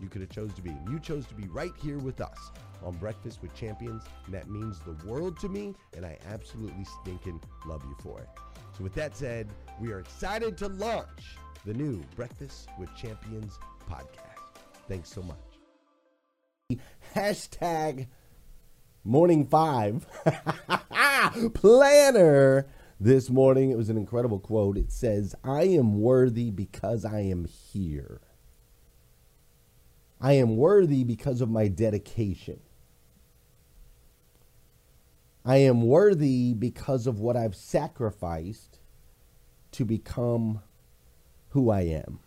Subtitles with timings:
[0.00, 0.70] you could have chose to be.
[0.70, 2.50] And you chose to be right here with us
[2.82, 7.40] on Breakfast with Champions, and that means the world to me, and I absolutely stinking
[7.66, 8.28] love you for it.
[8.76, 9.48] So with that said,
[9.80, 14.60] we are excited to launch the new Breakfast with Champions podcast.
[14.88, 16.80] Thanks so much.
[17.14, 18.08] Hashtag
[19.04, 20.06] morning five
[21.54, 22.66] planner
[22.98, 23.70] this morning.
[23.70, 24.76] It was an incredible quote.
[24.76, 28.20] It says, I am worthy because I am here.
[30.20, 32.60] I am worthy because of my dedication.
[35.44, 38.78] I am worthy because of what I've sacrificed
[39.72, 40.62] to become
[41.50, 42.20] who I am.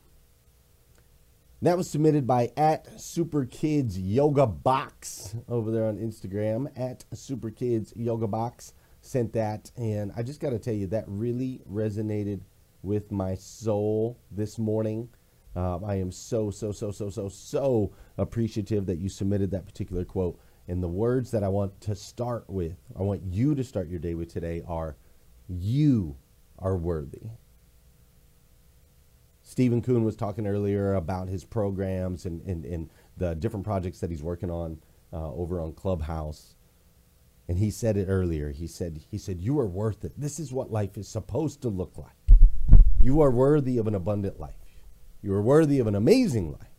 [1.63, 6.67] That was submitted by at Super Kids Yoga Box over there on Instagram.
[6.77, 11.05] At Super Kids Yoga Box sent that, and I just got to tell you that
[11.07, 12.41] really resonated
[12.83, 15.09] with my soul this morning.
[15.57, 20.05] Uh, I am so, so, so, so, so, so appreciative that you submitted that particular
[20.05, 20.39] quote.
[20.67, 23.97] And the words that I want to start with, I want you to start your
[23.97, 24.97] day with today are
[25.49, 26.17] You
[26.59, 27.31] are worthy.
[29.41, 34.11] Stephen Kuhn was talking earlier about his programs and, and, and the different projects that
[34.11, 34.77] he's working on
[35.11, 36.55] uh, over on Clubhouse.
[37.47, 38.51] And he said it earlier.
[38.51, 40.11] He said, he said, You are worth it.
[40.17, 42.37] This is what life is supposed to look like.
[43.01, 44.66] You are worthy of an abundant life.
[45.27, 46.71] You are worthy of an amazing life.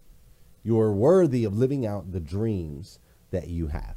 [0.63, 2.99] You're worthy of living out the dreams
[3.31, 3.97] that you have.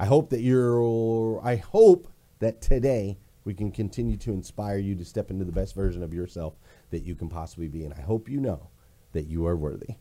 [0.00, 2.08] I hope that you're, I hope
[2.40, 6.12] that today we can continue to inspire you to step into the best version of
[6.12, 6.58] yourself
[6.90, 7.84] that you can possibly be.
[7.84, 8.70] And I hope you know
[9.12, 9.94] that you are worthy.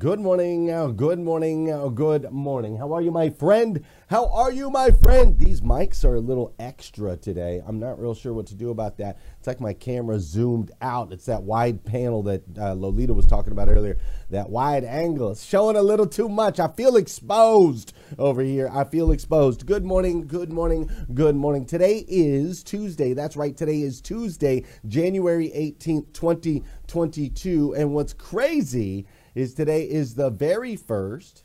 [0.00, 2.78] Good morning, uh, good morning, uh, good morning.
[2.78, 3.84] How are you, my friend?
[4.08, 5.38] How are you, my friend?
[5.38, 7.62] These mics are a little extra today.
[7.66, 9.18] I'm not real sure what to do about that.
[9.36, 11.12] It's like my camera zoomed out.
[11.12, 13.98] It's that wide panel that uh, Lolita was talking about earlier.
[14.30, 16.58] That wide angle is showing a little too much.
[16.58, 18.70] I feel exposed over here.
[18.72, 19.66] I feel exposed.
[19.66, 21.66] Good morning, good morning, good morning.
[21.66, 23.12] Today is Tuesday.
[23.12, 23.54] That's right.
[23.54, 27.74] Today is Tuesday, January 18th, 2022.
[27.74, 31.44] And what's crazy is today is the very first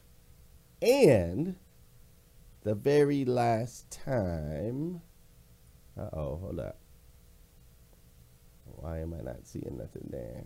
[0.82, 1.56] and
[2.64, 5.02] the very last time.
[5.98, 6.78] Uh oh, hold up.
[8.66, 10.44] Why am I not seeing nothing there?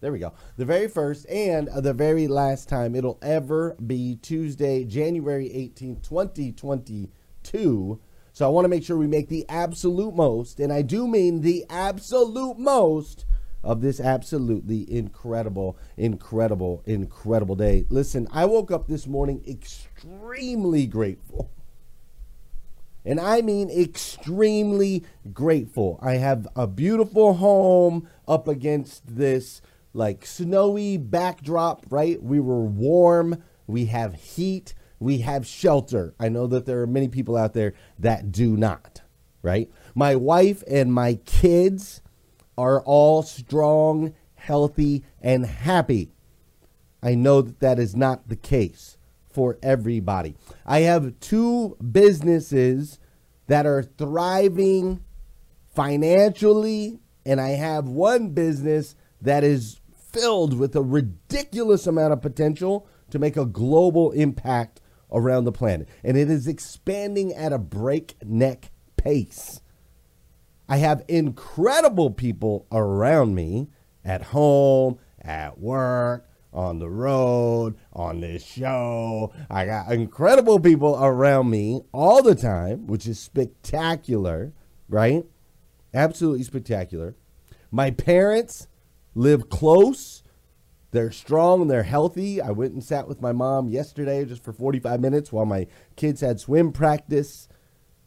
[0.00, 0.32] There we go.
[0.56, 8.00] The very first and the very last time it'll ever be Tuesday, January 18th, 2022.
[8.32, 11.40] So I want to make sure we make the absolute most, and I do mean
[11.40, 13.24] the absolute most
[13.62, 17.84] of this absolutely incredible, incredible, incredible day.
[17.88, 21.50] Listen, I woke up this morning extremely grateful.
[23.04, 25.98] And I mean extremely grateful.
[26.02, 29.62] I have a beautiful home up against this
[29.94, 32.22] like snowy backdrop, right?
[32.22, 36.14] We were warm, we have heat, we have shelter.
[36.20, 39.00] I know that there are many people out there that do not,
[39.42, 39.70] right?
[39.94, 42.02] My wife and my kids
[42.58, 46.10] are all strong, healthy, and happy.
[47.02, 48.98] I know that that is not the case
[49.30, 50.34] for everybody.
[50.66, 52.98] I have two businesses
[53.46, 55.04] that are thriving
[55.74, 62.88] financially, and I have one business that is filled with a ridiculous amount of potential
[63.10, 64.80] to make a global impact
[65.12, 65.88] around the planet.
[66.02, 69.60] And it is expanding at a breakneck pace.
[70.68, 73.68] I have incredible people around me
[74.04, 79.32] at home, at work, on the road, on this show.
[79.50, 84.52] I got incredible people around me all the time, which is spectacular,
[84.88, 85.24] right?
[85.94, 87.14] Absolutely spectacular.
[87.70, 88.66] My parents
[89.14, 90.22] live close.
[90.90, 92.40] They're strong and they're healthy.
[92.40, 95.66] I went and sat with my mom yesterday just for 45 minutes while my
[95.96, 97.48] kids had swim practice.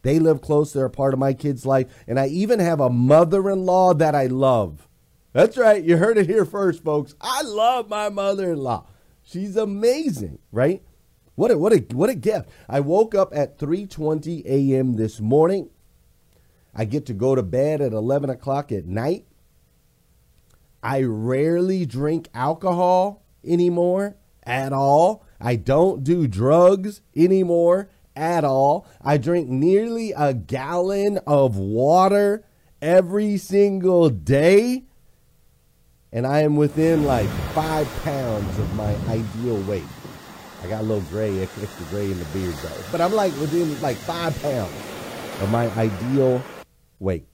[0.02, 0.74] They live close.
[0.74, 1.88] They're a part of my kid's life.
[2.08, 4.88] And I even have a mother in law that I love.
[5.34, 5.84] That's right.
[5.84, 7.16] You heard it here first, folks.
[7.22, 8.86] I love my mother in law.
[9.24, 10.82] She's amazing, right?
[11.36, 12.50] What a, what a, what a gift.
[12.68, 14.96] I woke up at 3.20 a.m.
[14.96, 15.70] this morning.
[16.76, 19.26] I get to go to bed at 11 o'clock at night.
[20.84, 25.24] I rarely drink alcohol anymore at all.
[25.40, 27.90] I don't do drugs anymore
[28.22, 28.86] at all.
[29.02, 32.46] I drink nearly a gallon of water
[32.82, 34.84] every single day.
[36.14, 39.84] And I am within like five pounds of my ideal weight.
[40.64, 42.84] I got a little gray, extra gray in the beard though.
[42.92, 44.74] But I'm like within like five pounds
[45.42, 46.44] of my ideal
[47.00, 47.31] weight.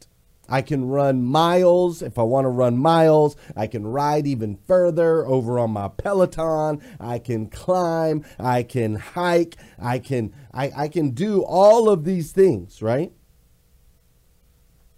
[0.49, 3.35] I can run miles if I want to run miles.
[3.55, 6.81] I can ride even further over on my Peloton.
[6.99, 8.25] I can climb.
[8.39, 9.57] I can hike.
[9.79, 13.11] I can I, I can do all of these things, right?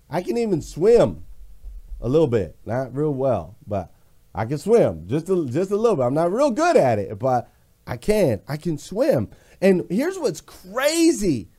[0.10, 1.24] I can even swim
[2.01, 3.91] a little bit, not real well, but
[4.34, 6.03] I can swim just a, just a little bit.
[6.03, 7.51] I'm not real good at it, but
[7.86, 8.41] I can.
[8.48, 9.29] I can swim.
[9.62, 11.50] And here's what's crazy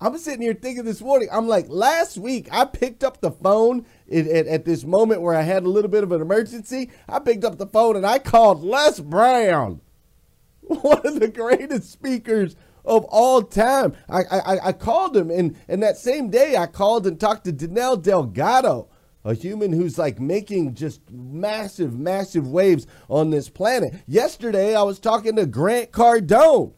[0.00, 3.84] I'm sitting here thinking this morning, I'm like, last week I picked up the phone
[4.12, 6.90] at, at, at, this moment where I had a little bit of an emergency.
[7.08, 9.80] I picked up the phone and I called Les Brown,
[10.60, 13.94] one of the greatest speakers of all time.
[14.08, 17.52] I, I, I called him, and, and that same day I called and talked to
[17.52, 18.88] Danelle Delgado,
[19.24, 23.94] a human who's like making just massive, massive waves on this planet.
[24.06, 26.72] Yesterday I was talking to Grant Cardone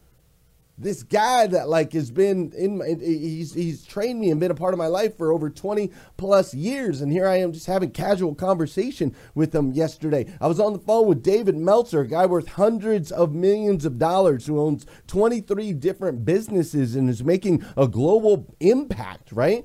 [0.80, 4.72] this guy that like has been in he's he's trained me and been a part
[4.72, 8.34] of my life for over 20 plus years and here I am just having casual
[8.34, 10.26] conversation with him yesterday.
[10.40, 13.98] I was on the phone with David Meltzer, a guy worth hundreds of millions of
[13.98, 19.64] dollars who owns 23 different businesses and is making a global impact, right?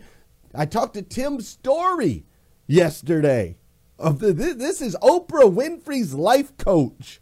[0.54, 2.26] I talked to Tim Storey
[2.68, 3.58] yesterday.
[3.98, 7.22] Of the, this is Oprah Winfrey's life coach.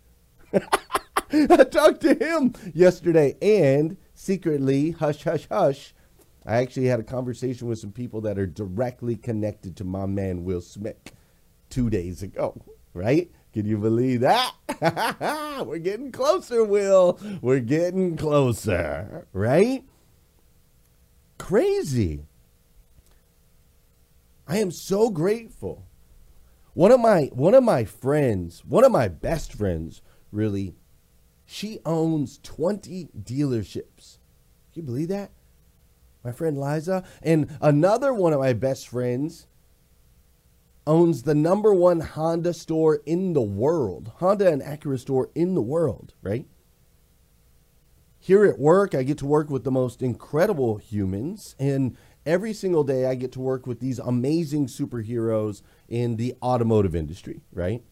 [1.49, 5.95] I talked to him yesterday, and secretly, hush, hush, hush,
[6.45, 10.43] I actually had a conversation with some people that are directly connected to my man
[10.43, 11.11] Will Smith
[11.71, 12.61] two days ago,
[12.93, 13.31] right?
[13.51, 14.53] Can you believe that?
[15.65, 17.19] We're getting closer, Will.
[17.41, 19.83] We're getting closer, right?
[21.39, 22.25] Crazy.
[24.47, 25.87] I am so grateful.
[26.75, 30.75] One of my one of my friends, one of my best friends, really,
[31.53, 34.17] she owns 20 dealerships.
[34.73, 35.29] Can you believe that?
[36.23, 37.03] My friend Liza.
[37.21, 39.45] And another one of my best friends
[40.87, 45.61] owns the number one Honda store in the world, Honda and Acura store in the
[45.61, 46.47] world, right?
[48.19, 51.95] Here at work, I get to work with the most incredible humans, and
[52.25, 57.41] every single day I get to work with these amazing superheroes in the automotive industry,
[57.51, 57.83] right?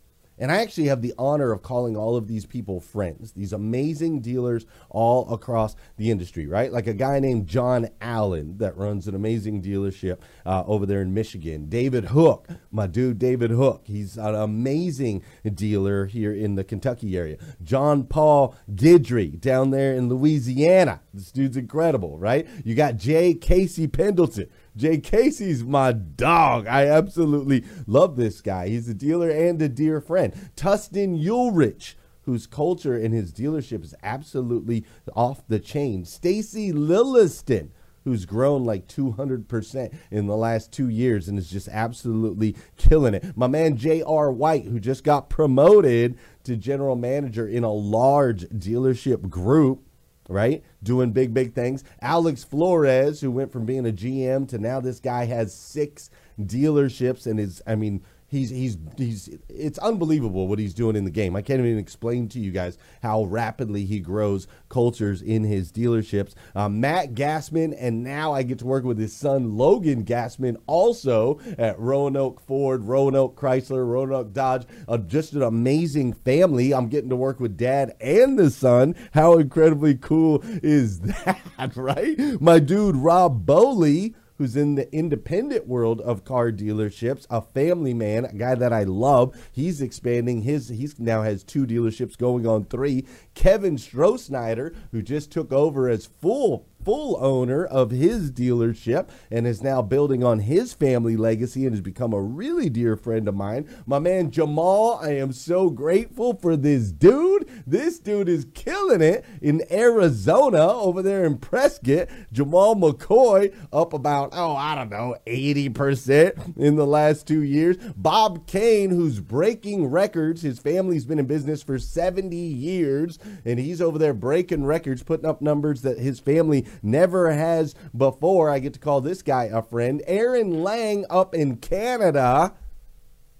[0.41, 4.21] And I actually have the honor of calling all of these people friends, these amazing
[4.21, 6.71] dealers all across the industry, right?
[6.73, 11.13] Like a guy named John Allen that runs an amazing dealership uh, over there in
[11.13, 11.69] Michigan.
[11.69, 17.37] David Hook, my dude David Hook, he's an amazing dealer here in the Kentucky area.
[17.61, 21.01] John Paul Guidry down there in Louisiana.
[21.13, 22.47] This dude's incredible, right?
[22.65, 26.67] You got Jay Casey Pendleton Jay Casey's my dog.
[26.67, 28.69] I absolutely love this guy.
[28.69, 30.33] He's a dealer and a dear friend.
[30.55, 34.85] Tustin Ulrich, whose culture in his dealership is absolutely
[35.15, 36.05] off the chain.
[36.05, 37.69] Stacy Lilliston,
[38.03, 43.35] who's grown like 200% in the last two years and is just absolutely killing it.
[43.35, 44.31] My man J.R.
[44.31, 49.83] White, who just got promoted to general manager in a large dealership group
[50.31, 50.63] right?
[50.81, 51.83] Doing big, big things.
[52.01, 56.09] Alex Flores, who went from being a GM to now this guy has six
[56.39, 61.11] dealerships and is, I mean, he's he's he's it's unbelievable what he's doing in the
[61.11, 61.35] game.
[61.35, 66.33] I can't even explain to you guys how rapidly he grows cultures in his dealerships.
[66.55, 71.39] Uh, Matt Gassman, and now I get to work with his son Logan Gassman, also
[71.57, 74.65] at Roanoke Ford, Roanoke Chrysler, Roanoke Dodge.
[74.87, 76.73] Uh, just an amazing family.
[76.73, 78.95] I'm getting to work with dad and the son.
[79.13, 82.17] How incredibly cool is that, right?
[82.41, 88.25] My dude Rob Bowley who's in the independent world of car dealerships, a family man,
[88.25, 89.39] a guy that I love.
[89.51, 93.05] He's expanding his, he's now has two dealerships going on three.
[93.35, 99.61] Kevin Strohsnyder, who just took over as full full owner of his dealership and is
[99.61, 103.69] now building on his family legacy and has become a really dear friend of mine.
[103.85, 107.49] My man Jamal, I am so grateful for this dude.
[107.65, 112.07] This dude is killing it in Arizona over there in Prescott.
[112.31, 117.77] Jamal McCoy up about, oh, I don't know, 80% in the last two years.
[117.95, 120.41] Bob Kane, who's breaking records.
[120.41, 125.25] His family's been in business for 70 years and he's over there breaking records, putting
[125.25, 128.49] up numbers that his family never has before.
[128.49, 130.01] I get to call this guy a friend.
[130.07, 132.53] Aaron Lang up in Canada,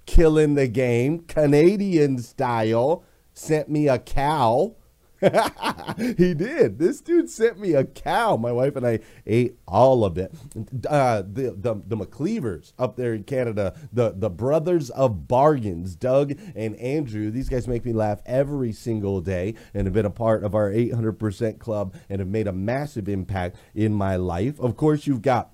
[0.06, 4.76] killing the game, Canadian style, sent me a cow.
[6.18, 6.80] he did.
[6.80, 8.38] This dude sent me a cow.
[8.38, 10.34] My wife and I ate all of it.
[10.90, 16.34] Uh, the, the the McCleavers up there in Canada, the the brothers of bargains, Doug
[16.56, 17.30] and Andrew.
[17.30, 20.72] These guys make me laugh every single day, and have been a part of our
[20.72, 24.60] 800% club, and have made a massive impact in my life.
[24.60, 25.52] Of course, you've got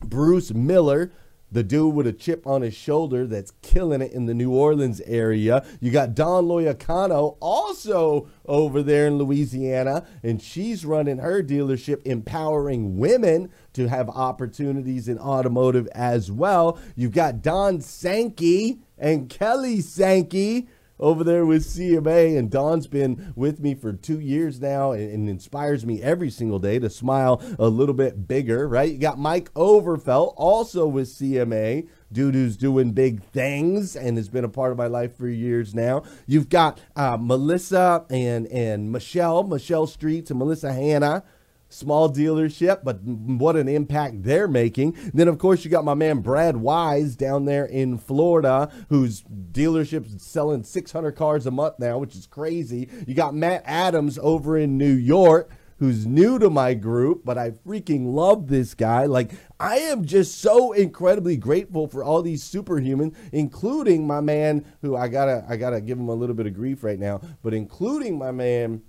[0.00, 1.12] Bruce Miller
[1.50, 5.00] the dude with a chip on his shoulder that's killing it in the New Orleans
[5.02, 5.64] area.
[5.80, 12.98] You got Don Loyacano also over there in Louisiana, and she's running her dealership, empowering
[12.98, 16.78] women to have opportunities in automotive as well.
[16.96, 20.68] You've got Don Sankey and Kelly Sankey
[21.00, 22.38] over there with CMA.
[22.38, 26.58] And Don's been with me for two years now and, and, inspires me every single
[26.58, 28.90] day to smile a little bit bigger, right?
[28.90, 31.88] You got Mike Overfelt also with CMA.
[32.10, 35.74] Dude who's doing big things and has been a part of my life for years
[35.74, 36.04] now.
[36.26, 41.22] You've got uh, Melissa and and Michelle, Michelle Streets and Melissa Hanna
[41.68, 44.96] small dealership, but what an impact they're making.
[45.12, 50.22] Then, of course, you got my man Brad Wise down there in Florida, whose dealership's
[50.24, 52.88] selling 600 cars a month now, which is crazy.
[53.06, 55.50] You got Matt Adams over in New York.
[55.80, 59.04] Who's new to my group, but I freaking love this guy.
[59.04, 64.96] Like, I am just so incredibly grateful for all these superhumans, including my man, who
[64.96, 68.18] I gotta, I gotta give him a little bit of grief right now, but including
[68.18, 68.82] my man,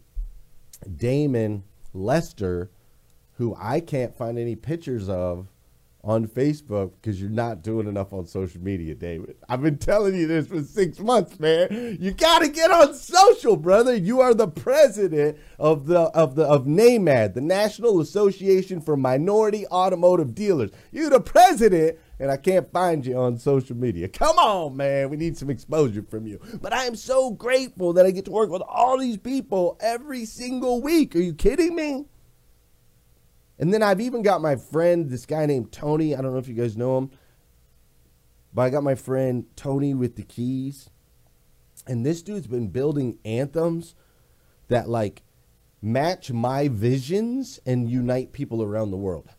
[0.98, 2.72] Damon Lester,
[3.34, 5.48] who I can't find any pictures of
[6.04, 9.36] on Facebook because you're not doing enough on social media, David.
[9.50, 11.98] I've been telling you this for six months, man.
[12.00, 13.96] You got to get on social, brother.
[13.96, 19.68] You are the president of the of the of NAMAD, the National Association for Minority
[19.68, 20.72] Automotive Dealers.
[20.92, 24.10] You're the president, and I can't find you on social media.
[24.10, 25.10] Come on, man.
[25.10, 26.40] We need some exposure from you.
[26.62, 30.26] But I am so grateful that I get to work with all these people every
[30.26, 31.16] single week.
[31.16, 32.06] Are you kidding me?
[33.58, 36.16] And then I've even got my friend, this guy named Tony.
[36.16, 37.12] I don't know if you guys know him,
[38.54, 40.90] but I got my friend Tony with the keys.
[41.88, 43.96] And this dude's been building anthems
[44.68, 45.24] that like
[45.82, 49.30] match my visions and unite people around the world.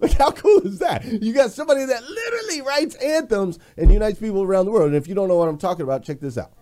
[0.00, 1.04] Like, how cool is that?
[1.04, 4.88] You got somebody that literally writes anthems and unites people around the world.
[4.88, 6.52] And if you don't know what I'm talking about, check this out.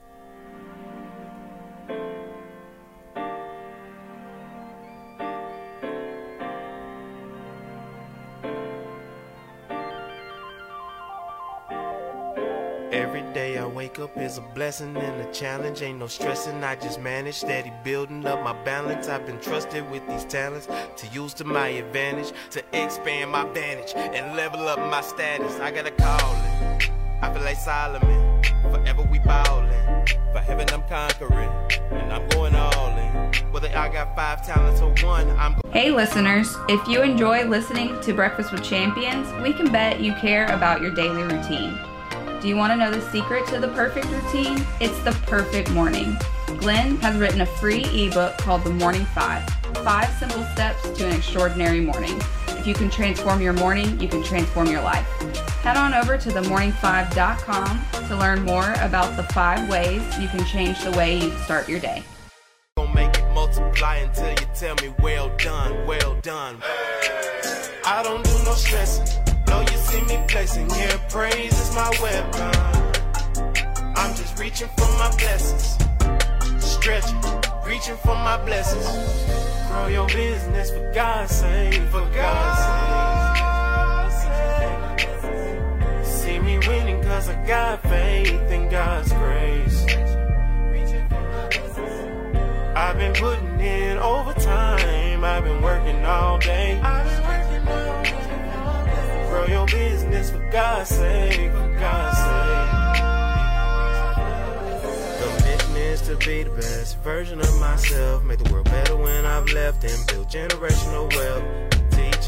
[13.99, 15.83] Day up is a blessing and a challenge.
[15.83, 17.37] Ain't no stressing, I just manage.
[17.37, 19.09] Steady building up my balance.
[19.09, 23.93] I've been trusted with these talents to use to my advantage, to expand my vantage
[23.97, 25.59] and level up my status.
[25.61, 26.91] I got a calling.
[27.23, 28.43] I feel like Solomon.
[28.71, 30.07] Forever we ballin'.
[30.33, 31.51] For heaven I'm conquering.
[31.91, 33.53] And I'm going all in.
[33.53, 38.13] Whether I got five talents or one, I'm Hey listeners, if you enjoy listening to
[38.13, 41.79] Breakfast with Champions, we can bet you care about your daily routine.
[42.41, 44.65] Do you want to know the secret to the perfect routine?
[44.81, 46.17] It's the perfect morning.
[46.59, 49.45] Glenn has written a free ebook called The Morning Five
[49.83, 52.17] Five Simple Steps to an Extraordinary Morning.
[52.51, 55.05] If you can transform your morning, you can transform your life.
[55.63, 60.81] Head on over to themorning5.com to learn more about the five ways you can change
[60.85, 62.05] the way you start your day.
[62.77, 66.59] gonna make it multiply until you tell me well done, well done.
[67.85, 69.28] I don't do no stressing.
[69.89, 70.69] See me flexing.
[70.69, 72.53] Yeah, praise is my weapon.
[73.97, 75.79] I'm just reaching for my blessings.
[76.63, 77.19] Stretching,
[77.65, 78.87] reaching for my blessings.
[79.69, 82.59] Grow your business for God's sake, for God's
[84.23, 85.09] sake.
[86.05, 89.87] See me winning cause I got faith in God's grace.
[92.77, 95.25] I've been putting in overtime.
[95.25, 96.79] I've been working all day.
[99.39, 102.59] Grow your business for God's sake, for God's sake.
[105.77, 108.25] Is to be the best version of myself.
[108.25, 111.78] Make the world better when I've left and build generational wealth.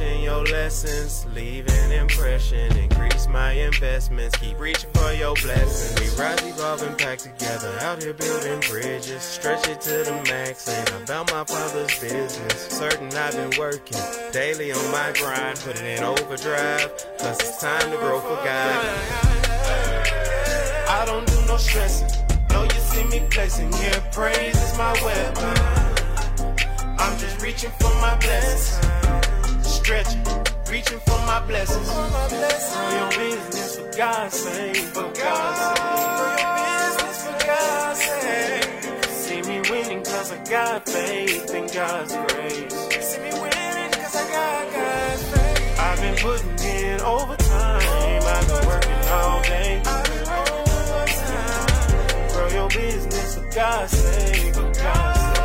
[0.00, 2.74] Teaching your lessons, leave an impression.
[2.74, 6.00] Increase my investments, keep reaching for your blessings.
[6.00, 7.68] We rise, evolve, and pack together.
[7.80, 10.66] Out here building bridges, stretch it to the max.
[10.70, 12.68] Ain't about my father's business.
[12.68, 13.98] Certain I've been working
[14.32, 16.90] daily on my grind, putting in overdrive.
[17.18, 18.86] Cause it's time to grow for God.
[20.88, 22.08] I don't do no stressing.
[22.48, 23.70] No, you see me flexing.
[23.74, 26.56] Yeah, praise is my weapon.
[26.98, 29.19] I'm just reaching for my blessings.
[29.90, 30.22] Stretching,
[30.70, 31.90] reaching for my blessings.
[31.90, 32.06] Grow
[32.94, 34.76] your business for God's sake.
[34.76, 35.82] For God's sake.
[36.14, 38.70] Grow your business for God's sake.
[39.10, 42.72] See me winning cause I got faith in God's grace.
[43.04, 45.80] See me winning cause I got God's faith.
[45.80, 48.22] I've been putting in overtime.
[48.22, 49.82] I've been working all day.
[52.32, 54.54] Grow your business for God's sake.
[54.54, 55.40] For God's sake.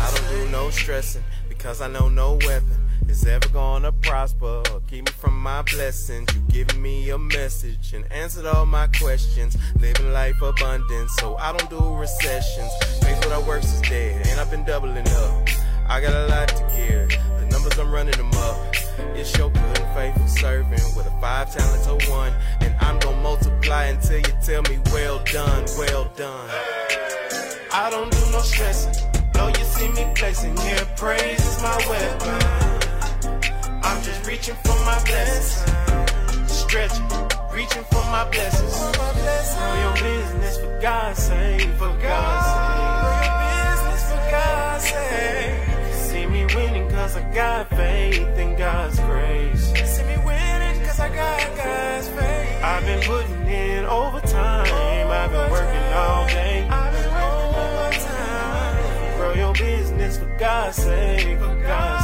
[0.00, 1.22] I don't do no stressing
[1.64, 2.76] because I know no weapon
[3.08, 6.28] is ever gonna prosper or keep me from my blessings.
[6.34, 9.56] You giving me a message and answered all my questions.
[9.80, 12.70] Living life abundant, so I don't do recessions.
[13.00, 15.48] What I works is dead, and I've been doubling up.
[15.88, 17.08] I got a lot to give.
[17.40, 18.76] The numbers I'm running them up.
[19.16, 23.22] It's your good and faithful servant with a five talents or one, and I'm gonna
[23.22, 26.50] multiply until you tell me well done, well done.
[27.72, 29.14] I don't do no stressing.
[29.58, 30.56] You see me flexing.
[30.56, 32.40] Yeah, praise is my weapon.
[33.82, 36.52] I'm just reaching for my blessings.
[36.52, 37.08] Stretching,
[37.52, 38.74] reaching for my blessings.
[38.96, 41.68] Grow your business for God's sake.
[41.80, 43.02] For God's sake.
[43.02, 45.54] Grow your business for God's sake.
[46.08, 49.64] See me winning cause I got faith in God's grace.
[49.94, 52.62] See me winning cause I got God's faith.
[52.62, 54.66] I've been putting in overtime.
[55.10, 56.83] I've been working all day.
[60.18, 61.38] For God's sake.
[61.38, 62.03] For God's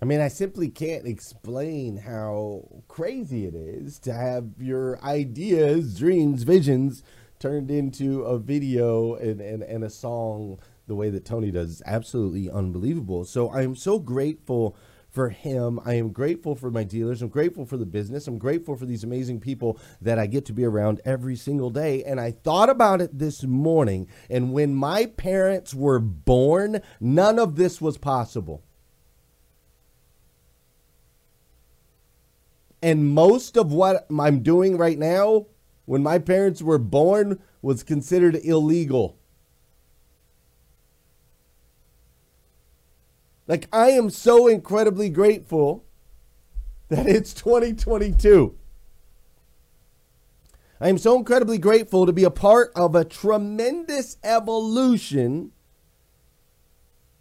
[0.00, 6.44] I mean, I simply can't explain how crazy it is to have your ideas, dreams,
[6.44, 7.02] visions
[7.40, 11.72] turned into a video and, and, and a song the way that Tony does.
[11.72, 13.24] It's absolutely unbelievable.
[13.24, 14.76] So I'm so grateful
[15.10, 15.80] for him.
[15.84, 17.20] I am grateful for my dealers.
[17.20, 18.28] I'm grateful for the business.
[18.28, 22.04] I'm grateful for these amazing people that I get to be around every single day.
[22.04, 24.06] And I thought about it this morning.
[24.30, 28.62] And when my parents were born, none of this was possible.
[32.82, 35.46] And most of what I'm doing right now,
[35.84, 39.16] when my parents were born, was considered illegal.
[43.46, 45.84] Like, I am so incredibly grateful
[46.88, 48.54] that it's 2022.
[50.80, 55.50] I am so incredibly grateful to be a part of a tremendous evolution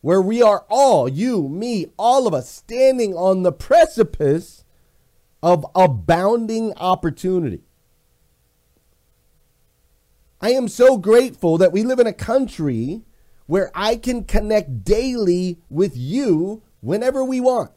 [0.01, 4.63] where we are all, you, me, all of us, standing on the precipice
[5.41, 7.63] of abounding opportunity.
[10.39, 13.03] I am so grateful that we live in a country
[13.47, 17.71] where I can connect daily with you whenever we want.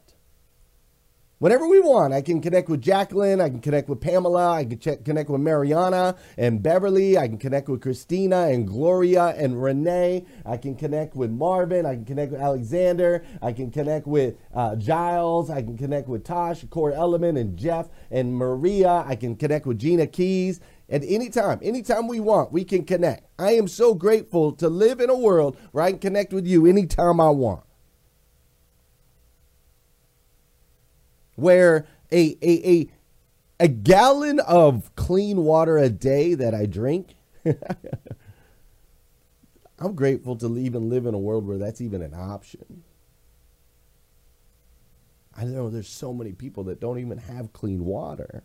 [1.41, 4.77] Whenever we want, I can connect with Jacqueline, I can connect with Pamela, I can
[4.77, 10.23] check, connect with Mariana and Beverly, I can connect with Christina and Gloria and Renee,
[10.45, 14.75] I can connect with Marvin, I can connect with Alexander, I can connect with uh,
[14.75, 19.65] Giles, I can connect with Tosh, Core Element, and Jeff and Maria, I can connect
[19.65, 23.25] with Gina Keys at any time, anytime we want, we can connect.
[23.39, 26.67] I am so grateful to live in a world where I can connect with you
[26.67, 27.63] anytime I want.
[31.41, 32.89] Where a, a, a,
[33.59, 37.15] a gallon of clean water a day that I drink,
[39.79, 42.83] I'm grateful to even live in a world where that's even an option.
[45.35, 48.43] I know there's so many people that don't even have clean water.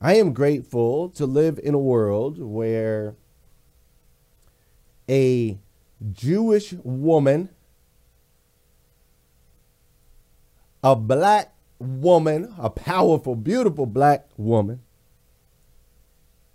[0.00, 3.16] I am grateful to live in a world where
[5.08, 5.58] a
[6.12, 7.50] Jewish woman,
[10.82, 14.80] a black woman, a powerful, beautiful black woman,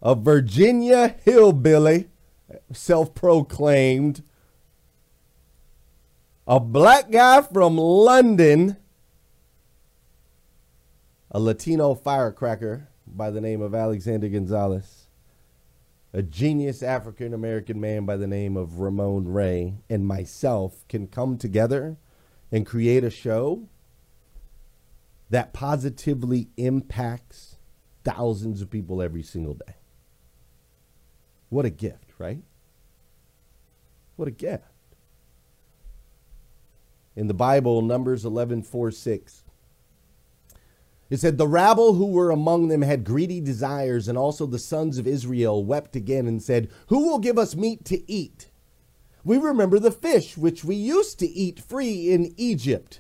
[0.02, 2.10] a Virginia hillbilly,
[2.72, 4.24] self proclaimed,
[6.46, 8.78] a black guy from London,
[11.32, 15.08] a Latino firecracker by the name of Alexander Gonzalez,
[16.12, 21.38] a genius African American man by the name of Ramon Ray, and myself can come
[21.38, 21.98] together
[22.52, 23.68] and create a show
[25.34, 27.58] that positively impacts
[28.04, 29.76] thousands of people every single day.
[31.50, 32.44] What a gift, right?
[34.16, 34.64] What a gift.
[37.16, 39.44] In the Bible, Numbers 11 4 6
[41.14, 44.98] it said, The rabble who were among them had greedy desires, and also the sons
[44.98, 48.50] of Israel wept again and said, Who will give us meat to eat?
[49.24, 53.00] We remember the fish which we used to eat free in Egypt,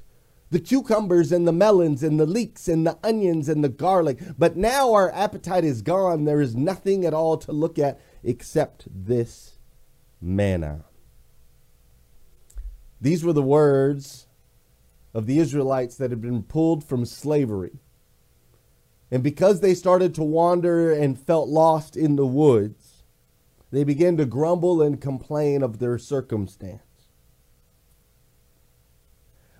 [0.54, 4.20] the cucumbers and the melons and the leeks and the onions and the garlic.
[4.38, 6.24] But now our appetite is gone.
[6.24, 9.58] There is nothing at all to look at except this
[10.22, 10.86] manna.
[13.02, 14.28] These were the words
[15.13, 17.82] of the Israelites that had been pulled from slavery
[19.13, 23.04] and because they started to wander and felt lost in the woods,
[23.70, 26.82] they began to grumble and complain of their circumstance.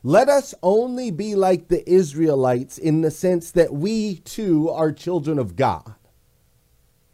[0.06, 5.40] Let us only be like the Israelites in the sense that we too are children
[5.40, 5.96] of God,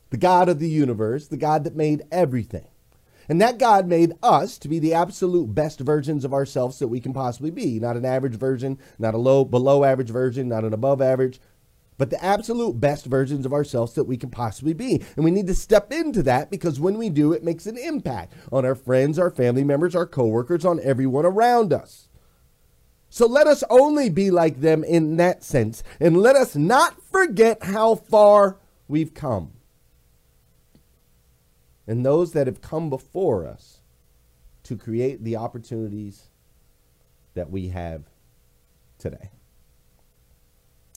[0.10, 2.68] the God of the universe, the God that made everything.
[3.30, 7.00] And that God made us to be the absolute best versions of ourselves that we
[7.00, 7.80] can possibly be.
[7.80, 11.40] Not an average version, not a low below average version, not an above average,
[12.00, 15.04] but the absolute best versions of ourselves that we can possibly be.
[15.16, 18.34] And we need to step into that because when we do, it makes an impact
[18.52, 22.09] on our friends, our family members, our coworkers, on everyone around us.
[23.10, 25.84] So let us only be like them in that sense.
[26.00, 29.54] And let us not forget how far we've come.
[31.88, 33.82] And those that have come before us
[34.64, 36.28] to create the opportunities
[37.34, 38.04] that we have
[39.00, 39.32] today.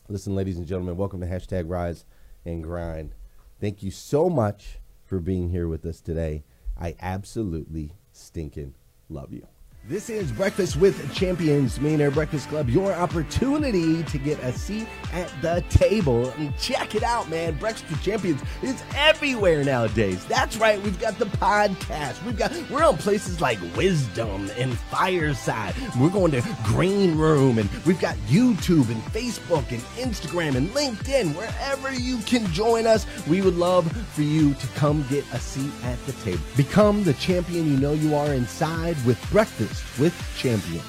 [0.08, 2.04] Listen, ladies and gentlemen, welcome to hashtag Rise
[2.44, 3.14] and Grind.
[3.60, 6.44] Thank you so much for being here with us today.
[6.78, 8.74] I absolutely stinking
[9.08, 9.46] love you.
[9.88, 15.28] This is Breakfast with Champions, Millionaire Breakfast Club, your opportunity to get a seat at
[15.42, 16.30] the table.
[16.38, 17.56] And check it out, man.
[17.56, 20.24] Breakfast with Champions is everywhere nowadays.
[20.26, 20.80] That's right.
[20.80, 22.24] We've got the podcast.
[22.24, 25.74] We've got we're on places like Wisdom and Fireside.
[25.98, 31.34] We're going to Green Room and we've got YouTube and Facebook and Instagram and LinkedIn.
[31.34, 35.72] Wherever you can join us, we would love for you to come get a seat
[35.82, 36.40] at the table.
[36.56, 40.84] Become the champion you know you are inside with Breakfast with Champions.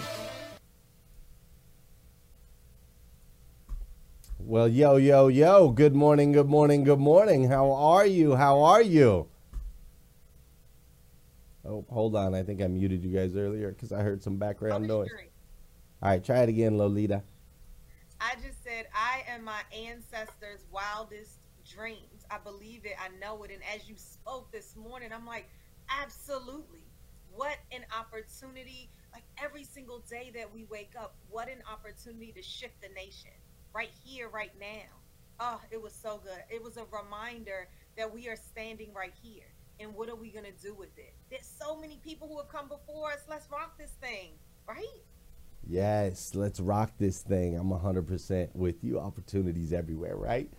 [4.39, 7.49] Well, yo, yo, yo, good morning, good morning, good morning.
[7.49, 8.35] How are you?
[8.35, 9.27] How are you?
[11.65, 12.35] Oh, hold on.
[12.35, 15.09] I think I muted you guys earlier because I heard some background oh, noise.
[16.01, 17.23] All right, try it again, Lolita.
[18.19, 21.39] I just said, I am my ancestors' wildest
[21.73, 22.25] dreams.
[22.29, 22.95] I believe it.
[23.01, 23.51] I know it.
[23.51, 25.49] And as you spoke this morning, I'm like,
[25.89, 26.82] absolutely
[27.35, 32.41] what an opportunity like every single day that we wake up what an opportunity to
[32.41, 33.31] shift the nation
[33.73, 34.89] right here right now.
[35.39, 36.43] Oh it was so good.
[36.49, 37.67] It was a reminder
[37.97, 39.45] that we are standing right here
[39.79, 41.15] and what are we going to do with it?
[41.29, 43.21] There's so many people who have come before us.
[43.27, 44.31] Let's rock this thing
[44.67, 44.85] right?
[45.67, 47.57] Yes let's rock this thing.
[47.57, 48.99] I'm 100% with you.
[48.99, 50.49] Opportunities everywhere right?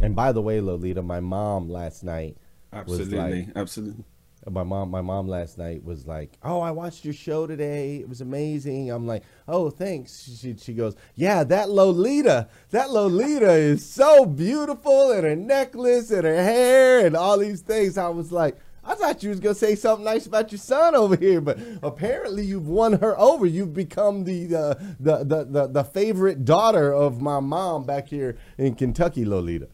[0.00, 2.36] And by the way lolita my mom last night
[2.72, 3.46] absolutely.
[3.46, 4.04] like, absolutely
[4.48, 8.08] my mom my mom last night was like oh i watched your show today it
[8.08, 13.84] was amazing i'm like oh thanks she, she goes yeah that lolita that lolita is
[13.84, 18.56] so beautiful and her necklace and her hair and all these things i was like
[18.84, 22.42] I thought you was gonna say something nice about your son over here, but apparently
[22.46, 23.44] you've won her over.
[23.44, 28.38] You've become the uh, the, the the the favorite daughter of my mom back here
[28.56, 29.68] in Kentucky, Lolita.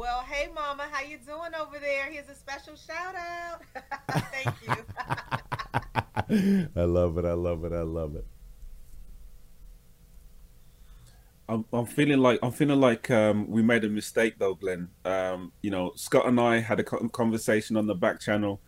[0.00, 2.06] Well, hey, Mama, how you doing over there?
[2.06, 3.60] Here's a special shout out.
[4.32, 4.74] Thank you.
[6.74, 7.26] I love it.
[7.26, 7.74] I love it.
[7.74, 8.26] I love it.
[11.50, 14.88] I'm, I'm feeling like I'm feeling like um, we made a mistake though, Glenn.
[15.04, 18.62] Um, you know, Scott and I had a conversation on the back channel,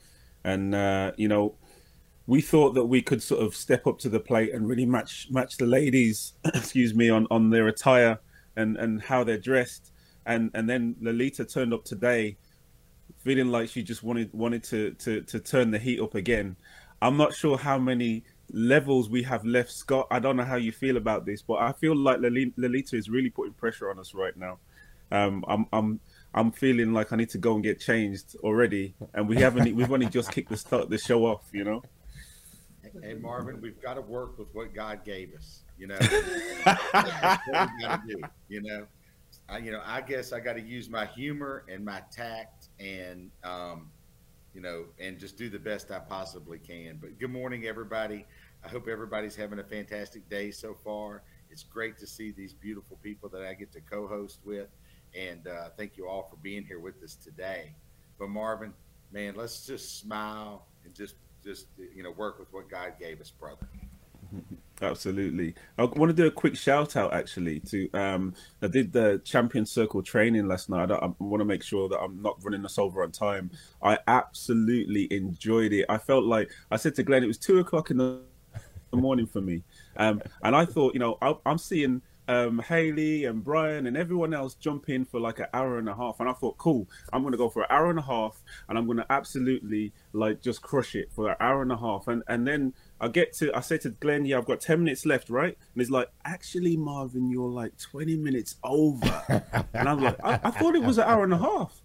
[0.45, 1.55] and uh, you know,
[2.27, 5.29] we thought that we could sort of step up to the plate and really match
[5.31, 8.18] match the ladies, excuse me, on on their attire
[8.55, 9.91] and and how they're dressed
[10.26, 12.37] and and then Lolita turned up today,
[13.18, 16.56] feeling like she just wanted wanted to to to turn the heat up again.
[17.00, 20.06] I'm not sure how many levels we have left, Scott.
[20.11, 23.30] I don't know how you feel about this, but I feel like Lolita is really
[23.30, 24.58] putting pressure on us right now.
[25.11, 26.00] Um, I'm I'm
[26.35, 29.74] I'm feeling like I need to go and get changed already, and we haven't.
[29.74, 31.82] we've only just kicked the start the show off, you know.
[33.02, 35.62] Hey Marvin, we've got to work with what God gave us.
[35.78, 35.98] You know,
[36.64, 38.22] That's what we got to do.
[38.48, 38.87] You know,
[39.48, 43.31] I, you know, I guess I got to use my humor and my tact and,
[43.44, 43.90] um,
[44.55, 46.98] you know, and just do the best I possibly can.
[47.00, 48.26] But good morning, everybody.
[48.64, 51.22] I hope everybody's having a fantastic day so far.
[51.50, 54.68] It's great to see these beautiful people that I get to co-host with,
[55.14, 57.74] and uh, thank you all for being here with us today.
[58.18, 58.72] But Marvin,
[59.11, 63.31] man, let's just smile and just just you know work with what God gave us,
[63.31, 63.68] brother.
[64.83, 65.55] Absolutely.
[65.79, 69.64] I want to do a quick shout out actually to um I did the champion
[69.64, 70.90] circle training last night.
[70.90, 73.53] I, I, want to make sure that I'm not running us over on time.
[73.81, 75.87] I absolutely enjoyed it.
[75.88, 78.23] I felt like I said to Glenn, it was two o'clock in the
[78.92, 79.62] morning for me.
[79.97, 84.33] Um, and I thought, you know, I, I'm seeing um, Haley and Brian and everyone
[84.33, 86.21] else jump in for like an hour and a half.
[86.21, 88.79] And I thought, cool, I'm going to go for an hour and a half and
[88.79, 92.09] I'm going to absolutely like just crush it for an hour and a half.
[92.09, 95.05] And, and then I get to, I say to Glenn, yeah, I've got 10 minutes
[95.05, 95.59] left, right?
[95.75, 99.45] And he's like, actually, Marvin, you're like 20 minutes over.
[99.75, 101.82] and I'm like, I, I thought it was an hour and a half.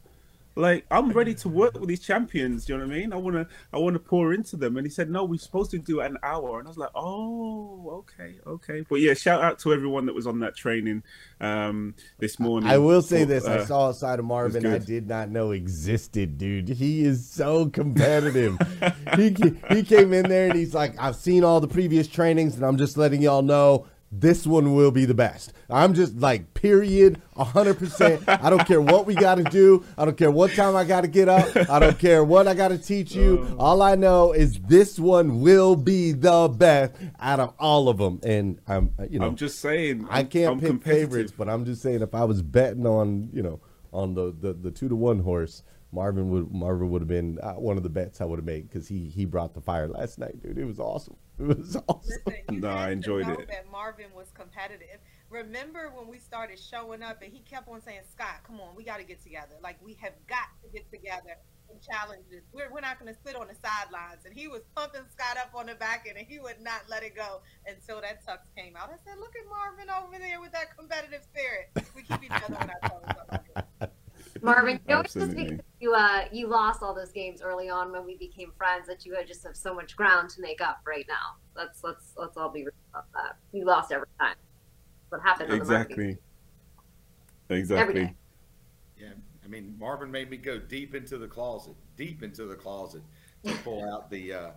[0.58, 2.66] Like I'm ready to work with these champions.
[2.66, 3.14] Do you know what I mean?
[3.14, 4.76] I want to, I want to pour into them.
[4.76, 6.58] And he said, no, we're supposed to do an hour.
[6.58, 8.84] And I was like, oh, okay, okay.
[8.90, 11.04] But yeah, shout out to everyone that was on that training
[11.40, 12.70] um, this morning.
[12.70, 15.52] I will say this: uh, I saw a side of Marvin I did not know
[15.52, 16.70] existed, dude.
[16.70, 18.58] He is so competitive.
[19.16, 19.36] he
[19.70, 22.78] he came in there and he's like, I've seen all the previous trainings, and I'm
[22.78, 25.54] just letting y'all know this one will be the best.
[25.70, 28.42] I'm just like, period, 100%.
[28.42, 29.84] I don't care what we got to do.
[29.98, 31.70] I don't care what time I got to get up.
[31.70, 33.46] I don't care what I got to teach you.
[33.52, 33.56] Uh.
[33.58, 38.20] all I know is this one will be the best out of all of them.
[38.24, 41.82] And I'm, you know, I'm just saying, I can't I'm pick favorites, but I'm just
[41.82, 43.60] saying if I was betting on, you know,
[43.92, 47.54] on the, the, the two to one horse, Marvin would Marvin would have been uh,
[47.54, 50.20] one of the bets I would have made because he he brought the fire last
[50.20, 50.58] night, dude.
[50.58, 51.16] It was awesome.
[51.40, 52.18] It was awesome.
[52.26, 53.48] Listen, no, I enjoyed it.
[53.48, 54.98] That Marvin was competitive.
[55.30, 58.84] Remember when we started showing up and he kept on saying, "Scott, come on, we
[58.84, 59.54] got to get together.
[59.62, 61.38] Like we have got to get together."
[61.86, 62.44] challenges.
[62.54, 64.26] We're, we're not going to sit on the sidelines.
[64.26, 67.04] And he was pumping Scott up on the back end, and he would not let
[67.04, 68.90] it go until that tux came out.
[68.90, 71.70] I said, "Look at Marvin over there with that competitive spirit.
[71.96, 73.64] We keep each other on our toes."
[74.42, 77.92] Marvin, you know, it's just because you uh you lost all those games early on
[77.92, 81.06] when we became friends that you just have so much ground to make up right
[81.08, 81.36] now.
[81.56, 83.38] Let's let's let's all be real about that.
[83.52, 84.36] You lost every time.
[85.10, 85.54] What happened?
[85.54, 86.18] exactly.
[87.50, 88.14] Exactly.
[88.98, 89.10] Yeah,
[89.44, 93.02] I mean, Marvin made me go deep into the closet, deep into the closet,
[93.46, 94.50] to pull out the uh,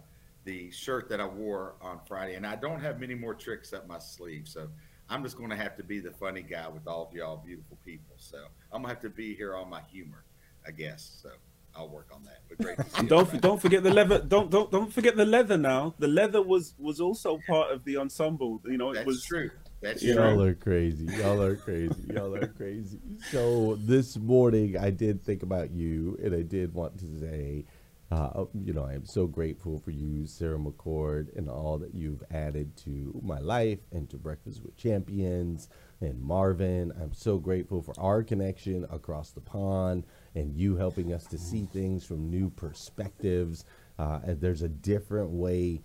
[0.44, 3.86] the shirt that I wore on Friday, and I don't have many more tricks up
[3.86, 4.68] my sleeve, so
[5.10, 7.76] I'm just going to have to be the funny guy with all of y'all beautiful
[7.84, 8.14] people.
[8.16, 8.38] So
[8.72, 10.24] I'm gonna have to be here on my humor,
[10.66, 11.18] I guess.
[11.20, 11.30] So
[11.74, 12.42] I'll work on that.
[12.48, 12.78] But great.
[13.08, 14.20] don't don't forget the leather.
[14.20, 15.58] Don't don't don't forget the leather.
[15.58, 18.60] Now the leather was was also part of the ensemble.
[18.64, 19.50] You know, it That's was true.
[19.82, 20.22] That's You true.
[20.22, 21.06] Y'all are crazy.
[21.06, 22.04] Y'all are crazy.
[22.12, 23.00] Y'all are crazy.
[23.30, 27.64] So this morning, I did think about you, and I did want to say,
[28.10, 32.24] uh, you know, I am so grateful for you, Sarah McCord, and all that you've
[32.32, 35.68] added to my life and to Breakfast with Champions
[36.00, 36.92] and Marvin.
[37.00, 41.66] I'm so grateful for our connection across the pond and you helping us to see
[41.72, 43.64] things from new perspectives.
[43.96, 45.80] Uh, and there's a different way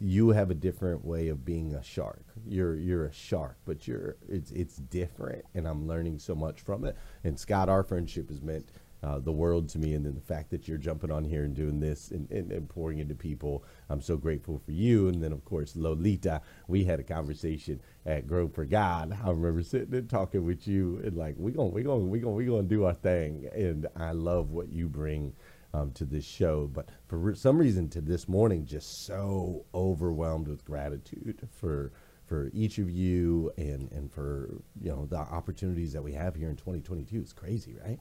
[0.00, 2.24] you have a different way of being a shark.
[2.46, 6.84] You're you're a shark, but you're it's it's different, and I'm learning so much from
[6.84, 6.96] it.
[7.24, 8.68] And Scott, our friendship has meant
[9.06, 11.54] uh, the world to me, and then the fact that you're jumping on here and
[11.54, 15.06] doing this and, and, and pouring into people, I'm so grateful for you.
[15.06, 19.16] And then of course Lolita, we had a conversation at Grove for God.
[19.24, 22.34] I remember sitting and talking with you, and like we gonna we gonna we gonna
[22.34, 25.34] we gonna do our thing, and I love what you bring
[25.72, 26.66] um, to this show.
[26.66, 31.92] But for re- some reason, to this morning, just so overwhelmed with gratitude for
[32.26, 36.50] for each of you and and for you know the opportunities that we have here
[36.50, 37.20] in 2022.
[37.20, 38.00] It's crazy, right?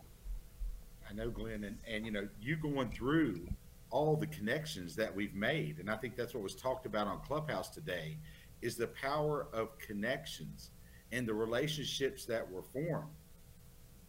[1.08, 3.48] I know, Glenn, and, and you know, you going through
[3.92, 7.20] all the connections that we've made, and I think that's what was talked about on
[7.22, 8.18] Clubhouse today,
[8.62, 10.72] is the power of connections
[11.12, 13.12] and the relationships that were formed.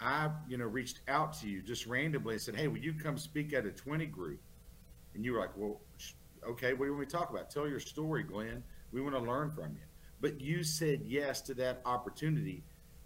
[0.00, 3.18] I, you know, reached out to you just randomly and said, "Hey, will you come
[3.18, 4.40] speak at a 20 group?"
[5.14, 5.80] And you were like, "Well,
[6.46, 6.72] okay.
[6.72, 7.50] What do you want to talk about?
[7.50, 8.62] Tell your story, Glenn.
[8.92, 9.82] We want to learn from you."
[10.20, 12.62] But you said yes to that opportunity,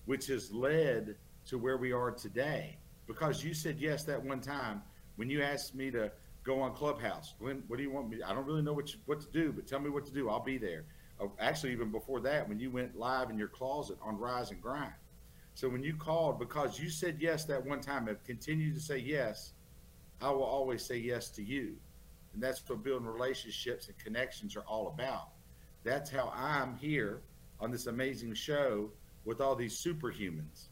[0.06, 2.79] which has led to where we are today
[3.10, 4.80] because you said yes that one time
[5.16, 6.12] when you asked me to
[6.44, 7.34] go on Clubhouse.
[7.40, 8.22] Glenn, what do you want me?
[8.22, 10.30] I don't really know what you, what to do, but tell me what to do.
[10.30, 10.84] I'll be there.
[11.20, 14.62] Oh, actually, even before that, when you went live in your closet on Rise and
[14.62, 14.92] Grind.
[15.54, 18.98] So when you called, because you said yes that one time, and continued to say
[18.98, 19.54] yes,
[20.22, 21.74] I will always say yes to you,
[22.32, 25.30] and that's what building relationships and connections are all about.
[25.82, 27.22] That's how I'm here
[27.58, 28.90] on this amazing show
[29.24, 30.68] with all these superhumans.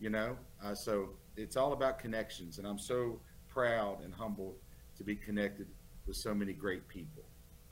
[0.00, 4.56] You know, uh, so it's all about connections, and I'm so proud and humbled
[4.96, 5.66] to be connected
[6.06, 7.24] with so many great people.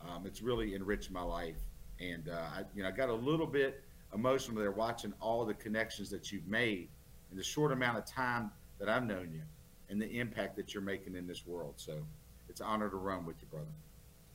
[0.07, 1.57] Um, it's really enriched my life,
[2.01, 3.83] and uh, I, you know, I got a little bit
[4.15, 6.89] emotional there watching all the connections that you've made
[7.31, 9.43] in the short amount of time that I've known you,
[9.89, 11.75] and the impact that you're making in this world.
[11.77, 12.05] So
[12.49, 13.67] it's an honor to run with you, brother.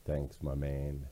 [0.05, 1.05] Thanks, my man.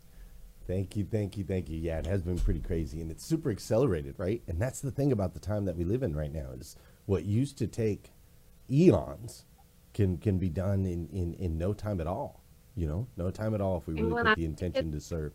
[0.65, 1.77] Thank you, thank you, thank you.
[1.77, 4.41] Yeah, it has been pretty crazy, and it's super accelerated, right?
[4.47, 6.75] And that's the thing about the time that we live in right now is
[7.07, 8.11] what used to take
[8.69, 9.45] eons
[9.93, 12.43] can can be done in in in no time at all.
[12.75, 15.33] You know, no time at all if we really put I the intention to serve.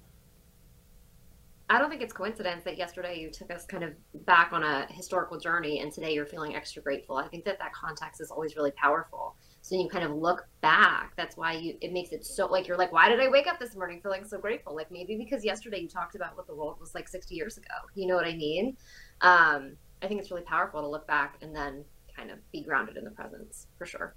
[1.69, 3.95] I don't think it's coincidence that yesterday you took us kind of
[4.27, 7.17] back on a historical journey and today you're feeling extra grateful.
[7.17, 9.37] I think that that context is always really powerful.
[9.63, 11.15] So you kind of look back.
[11.17, 13.59] That's why you it makes it so like you're like, why did I wake up
[13.59, 14.77] this morning feeling so grateful?
[14.77, 17.75] Like maybe because yesterday you talked about what the world was like 60 years ago.
[17.95, 18.77] You know what I mean?
[19.23, 21.85] Um, I think it's really powerful to look back and then
[22.17, 24.15] kind of be grounded in the presence for sure.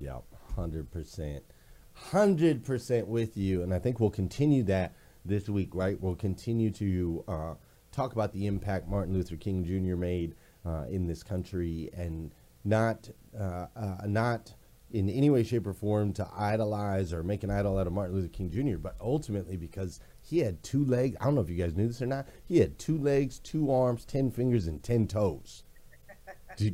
[0.00, 0.18] Yeah,
[0.56, 1.44] hundred percent,
[1.92, 5.70] hundred percent with you, and I think we'll continue that this week.
[5.74, 7.54] Right, we'll continue to uh,
[7.92, 9.96] talk about the impact Martin Luther King Jr.
[9.96, 10.34] made
[10.66, 12.34] uh, in this country, and
[12.64, 14.54] not uh, uh, not
[14.90, 18.16] in any way, shape, or form to idolize or make an idol out of Martin
[18.16, 21.16] Luther King Jr., but ultimately because he had two legs.
[21.20, 22.26] I don't know if you guys knew this or not.
[22.44, 25.64] He had two legs, two arms, ten fingers, and ten toes.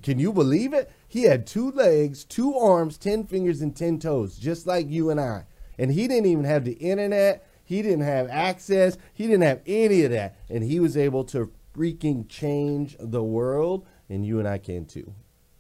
[0.02, 0.90] Can you believe it?
[1.06, 5.20] He had two legs, two arms, 10 fingers, and 10 toes, just like you and
[5.20, 5.44] I.
[5.78, 7.46] And he didn't even have the internet.
[7.64, 8.98] He didn't have access.
[9.12, 10.36] He didn't have any of that.
[10.50, 13.86] And he was able to freaking change the world.
[14.08, 15.14] And you and I can too,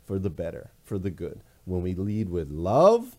[0.04, 1.42] for the better, for the good.
[1.64, 3.18] When we lead with love,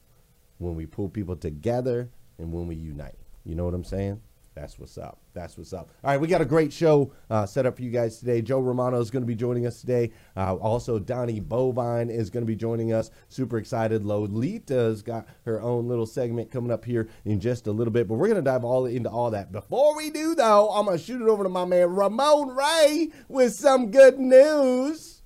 [0.57, 3.17] when we pull people together, and when we unite.
[3.43, 4.22] You know what I'm saying?
[4.60, 5.20] That's what's up.
[5.34, 5.89] That's what's up.
[6.03, 8.41] All right, we got a great show uh, set up for you guys today.
[8.41, 10.12] Joe Romano is going to be joining us today.
[10.36, 13.10] Uh, also, Donnie Boivin is going to be joining us.
[13.30, 14.03] Super excited.
[14.03, 18.16] Lolita's got her own little segment coming up here in just a little bit, but
[18.16, 19.53] we're going to dive all into all that.
[19.53, 23.12] Before we do, though, I'm going to shoot it over to my man Ramon Ray
[23.30, 25.18] with some good news.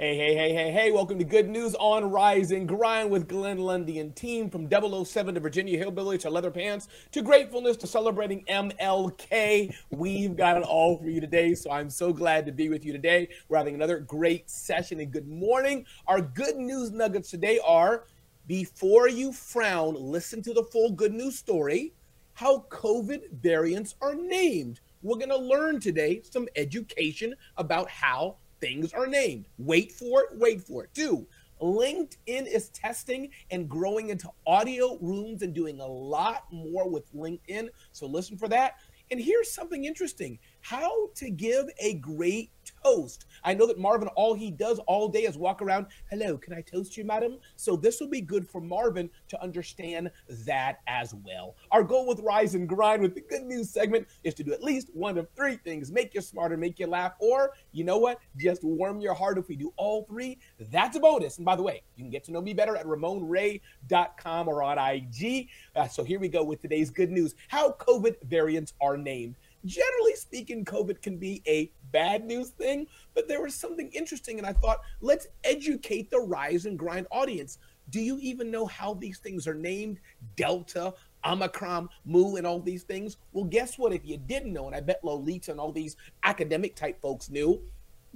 [0.00, 3.58] Hey, hey, hey, hey, hey, welcome to Good News on Rise and Grind with Glenn
[3.58, 8.42] Lundy and team from 007 to Virginia Hillbilly to Leather Pants to Gratefulness to celebrating
[8.46, 9.74] MLK.
[9.90, 12.94] We've got it all for you today, so I'm so glad to be with you
[12.94, 13.28] today.
[13.50, 15.84] We're having another great session and good morning.
[16.06, 18.04] Our good news nuggets today are
[18.46, 21.92] before you frown, listen to the full good news story,
[22.32, 24.80] how COVID variants are named.
[25.02, 29.46] We're going to learn today some education about how things are named.
[29.58, 30.90] Wait for it, wait for it.
[30.94, 31.26] Two,
[31.60, 37.68] LinkedIn is testing and growing into audio rooms and doing a lot more with LinkedIn.
[37.92, 38.76] So listen for that.
[39.10, 42.50] And here's something interesting how to give a great
[42.84, 43.26] toast.
[43.44, 46.60] I know that Marvin, all he does all day is walk around, hello, can I
[46.60, 47.38] toast you, madam?
[47.56, 50.10] So this will be good for Marvin to understand
[50.46, 51.56] that as well.
[51.70, 54.62] Our goal with Rise and Grind with the good news segment is to do at
[54.62, 58.18] least one of three things make you smarter, make you laugh, or you know what?
[58.36, 59.38] Just warm your heart.
[59.38, 60.38] If we do all three,
[60.70, 61.38] that's a bonus.
[61.38, 64.78] And by the way, you can get to know me better at RamonRay.com or on
[64.78, 65.48] IG.
[65.74, 70.14] Uh, so here we go with today's good news how COVID variants are named generally
[70.14, 74.52] speaking, COVID can be a bad news thing, but there was something interesting, and I
[74.52, 77.58] thought, let's educate the rise and grind audience.
[77.90, 79.98] Do you even know how these things are named?
[80.36, 83.16] Delta, Omicron, Mu, and all these things?
[83.32, 83.92] Well, guess what?
[83.92, 87.60] If you didn't know, and I bet Lolita and all these academic type folks knew,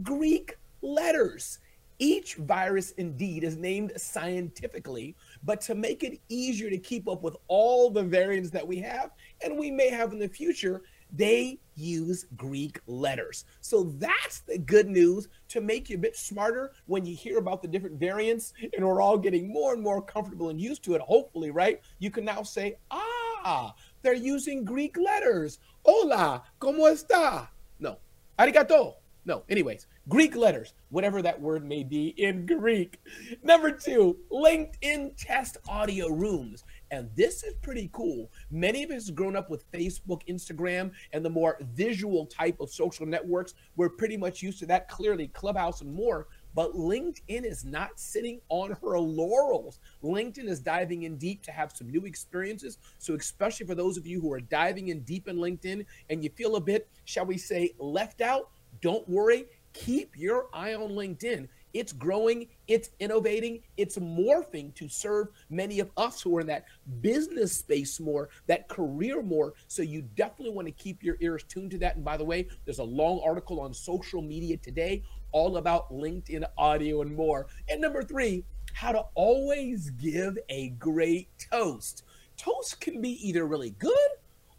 [0.03, 1.59] Greek letters.
[2.01, 5.15] Each virus indeed is named scientifically,
[5.45, 9.11] but to make it easier to keep up with all the variants that we have,
[9.45, 10.83] and we may have in the future,
[11.17, 13.45] they use Greek letters.
[13.61, 17.63] So that's the good news to make you a bit smarter when you hear about
[17.63, 21.01] the different variants and we're all getting more and more comfortable and used to it.
[21.01, 21.81] Hopefully, right?
[21.99, 25.59] You can now say, ah, they're using Greek letters.
[25.85, 27.49] Hola, ¿cómo está?
[27.79, 27.99] No,
[28.39, 28.95] arigato.
[29.27, 33.01] No, anyways, Greek letters, whatever that word may be in Greek.
[33.43, 36.65] Number two, LinkedIn test audio rooms.
[36.95, 38.31] And this is pretty cool.
[38.53, 42.71] Many of us have grown up with Facebook, Instagram, and the more visual type of
[42.71, 43.55] social networks.
[43.75, 46.29] We're pretty much used to that, clearly, Clubhouse and more.
[46.55, 49.81] But LinkedIn is not sitting on her laurels.
[50.05, 52.79] LinkedIn is diving in deep to have some new experiences.
[52.99, 56.31] So, especially for those of you who are diving in deep in LinkedIn and you
[56.31, 59.47] feel a bit, shall we say, left out, don't worry.
[59.73, 61.49] Keep your eye on LinkedIn.
[61.75, 66.65] It's growing, it's innovating, it's morphing to serve many of us who are in that
[67.01, 69.55] business space more, that career more.
[69.67, 71.97] So you definitely want to keep your ears tuned to that.
[71.97, 75.03] And by the way, there's a long article on social media today
[75.33, 77.49] all about LinkedIn audio and more.
[77.69, 82.05] And number three, how to always give a great toast.
[82.37, 84.09] Toast can be either really good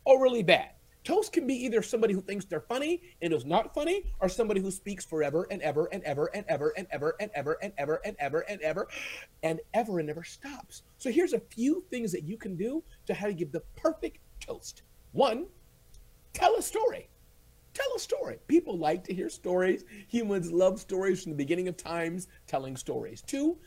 [0.04, 0.75] or really bad.
[1.06, 4.60] Toast can be either somebody who thinks they're funny and is not funny, or somebody
[4.60, 8.02] who speaks forever and ever and ever and ever and ever and ever and ever
[8.04, 8.88] and ever and ever
[9.44, 10.82] and ever and never stops.
[10.98, 14.18] So here's a few things that you can do to how to give the perfect
[14.40, 14.82] toast.
[15.12, 15.46] One,
[16.34, 17.08] tell a story.
[17.76, 18.40] Tell a story.
[18.48, 19.84] People like to hear stories.
[20.08, 23.22] Humans love stories from the beginning of times, telling stories.
[23.22, 23.58] Two,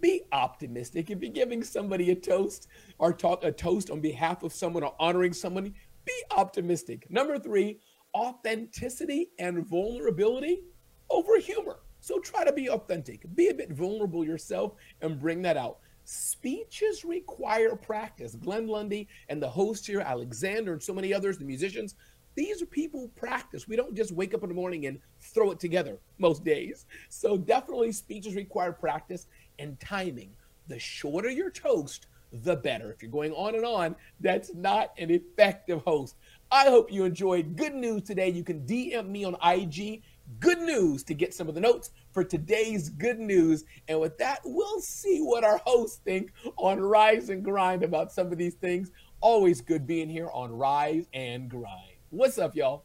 [0.00, 1.08] be optimistic.
[1.08, 2.68] If you're giving somebody a toast
[2.98, 5.72] or talk a toast on behalf of someone or honoring someone,
[6.04, 7.06] be optimistic.
[7.10, 7.80] Number three,
[8.14, 10.62] authenticity and vulnerability
[11.10, 11.80] over humor.
[12.00, 15.78] So try to be authentic, be a bit vulnerable yourself, and bring that out.
[16.04, 18.34] Speeches require practice.
[18.34, 21.94] Glenn Lundy and the host here, Alexander, and so many others, the musicians,
[22.34, 23.68] these are people who practice.
[23.68, 26.84] We don't just wake up in the morning and throw it together most days.
[27.08, 29.28] So definitely speeches require practice
[29.58, 30.32] and timing.
[30.66, 32.06] The shorter your toast,
[32.42, 32.90] the better.
[32.92, 36.16] If you're going on and on, that's not an effective host.
[36.50, 38.28] I hope you enjoyed good news today.
[38.28, 40.02] You can DM me on IG,
[40.40, 43.64] good news, to get some of the notes for today's good news.
[43.88, 48.30] And with that, we'll see what our hosts think on Rise and Grind about some
[48.30, 48.90] of these things.
[49.20, 51.96] Always good being here on Rise and Grind.
[52.10, 52.84] What's up, y'all?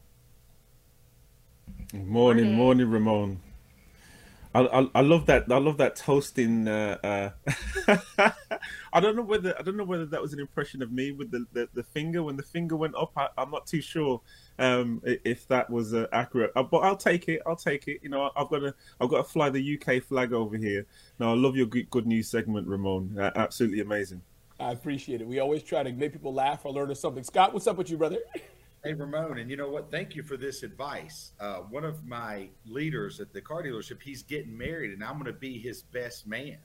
[1.92, 3.40] Morning, morning, Ramon.
[4.52, 5.44] I, I, love that.
[5.50, 6.66] I love that toasting.
[6.66, 7.32] Uh,
[7.88, 8.30] uh...
[8.92, 11.30] I don't know whether I don't know whether that was an impression of me with
[11.30, 13.12] the, the, the finger when the finger went up.
[13.16, 14.20] I, am not too sure
[14.58, 17.42] um, if that was uh, accurate, uh, but I'll take it.
[17.46, 18.00] I'll take it.
[18.02, 20.84] You know, I've got to I've got to fly the UK flag over here.
[21.20, 23.16] Now, I love your good news segment, Ramon.
[23.18, 24.22] Uh, absolutely amazing.
[24.58, 25.28] I appreciate it.
[25.28, 27.22] We always try to make people laugh or learn something.
[27.22, 28.18] Scott, what's up with you, brother?
[28.82, 29.90] Hey, Ramon, and you know what?
[29.90, 31.32] Thank you for this advice.
[31.38, 35.26] Uh, one of my leaders at the car dealership, he's getting married, and I'm going
[35.26, 36.56] to be his best man.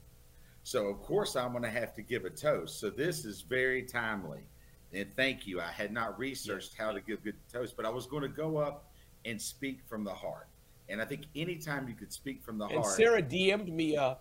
[0.64, 2.80] So, of course, I'm going to have to give a toast.
[2.80, 4.48] So, this is very timely.
[4.94, 5.60] And thank you.
[5.60, 8.58] I had not researched how to give good toast, but I was going to go
[8.58, 8.90] up
[9.26, 10.48] and speak from the heart.
[10.88, 12.96] And I think anytime you could speak from the and heart.
[12.96, 14.16] Sarah DM'd me uh,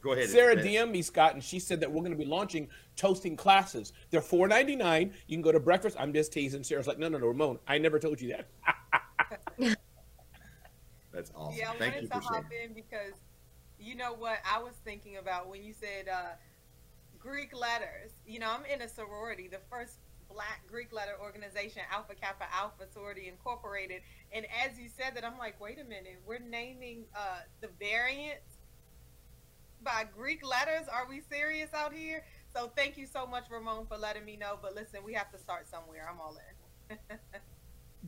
[0.00, 0.28] Go ahead.
[0.28, 3.92] Sarah DM me, Scott, and she said that we're going to be launching toasting classes.
[4.10, 5.12] They're four ninety nine.
[5.26, 5.96] You can go to breakfast.
[5.98, 6.64] I'm just teasing.
[6.64, 8.48] Sarah's like, no, no, no, Ramon, I never told you that.
[11.12, 11.58] That's awesome.
[11.58, 13.12] Yeah, I Thank wanted to hop in because
[13.80, 16.34] you know what I was thinking about when you said uh,
[17.18, 18.12] Greek letters.
[18.26, 19.94] You know, I'm in a sorority, the first
[20.30, 24.02] black Greek letter organization, Alpha Kappa Alpha Sorority Incorporated.
[24.32, 28.57] And as you said that, I'm like, wait a minute, we're naming uh, the variants
[29.82, 30.88] by Greek letters.
[30.88, 32.24] Are we serious out here?
[32.54, 34.58] So thank you so much, Ramon, for letting me know.
[34.60, 36.08] But listen, we have to start somewhere.
[36.10, 36.36] I'm all
[36.90, 36.98] in.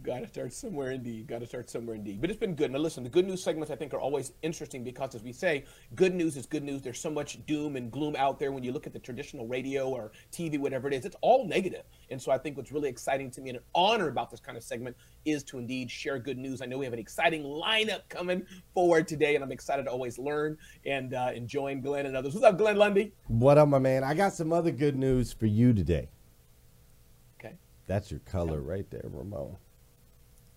[0.03, 1.27] Got to start somewhere indeed.
[1.27, 2.21] Got to start somewhere indeed.
[2.21, 2.71] But it's been good.
[2.71, 5.65] Now, listen, the good news segments I think are always interesting because, as we say,
[5.95, 6.81] good news is good news.
[6.81, 9.89] There's so much doom and gloom out there when you look at the traditional radio
[9.89, 11.05] or TV, whatever it is.
[11.05, 11.83] It's all negative.
[12.11, 14.57] And so I think what's really exciting to me and an honor about this kind
[14.57, 14.97] of segment
[15.27, 16.63] is to indeed share good news.
[16.63, 20.19] I know we have an exciting lineup coming forward today, and I'm excited to always
[20.19, 22.33] learn and uh, enjoying Glenn and others.
[22.33, 23.13] What's up, Glenn Lundy?
[23.27, 24.05] What up, my man?
[24.05, 26.09] I got some other good news for you today.
[27.39, 27.55] Okay.
[27.87, 29.57] That's your color right there, Ramon.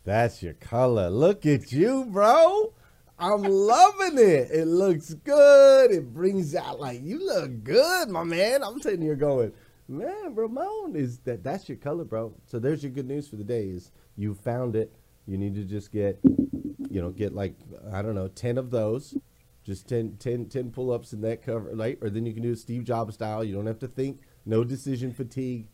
[0.04, 1.10] That's your color.
[1.10, 2.74] Look at you, bro.
[3.18, 4.52] I'm loving it.
[4.52, 5.92] It looks good.
[5.92, 8.64] It brings out like you look good, my man.
[8.64, 9.54] I'm sitting here going,
[9.88, 12.34] man, Ramon is that that's your color, bro.
[12.48, 14.94] So there's your good news for the day is you found it.
[15.26, 17.56] You need to just get, you know, get like
[17.94, 19.16] I don't know, ten of those,
[19.64, 22.56] just 10, 10, 10 pull-ups in that cover, like, or then you can do a
[22.58, 23.44] Steve Jobs style.
[23.44, 24.20] You don't have to think.
[24.46, 25.70] No decision fatigue.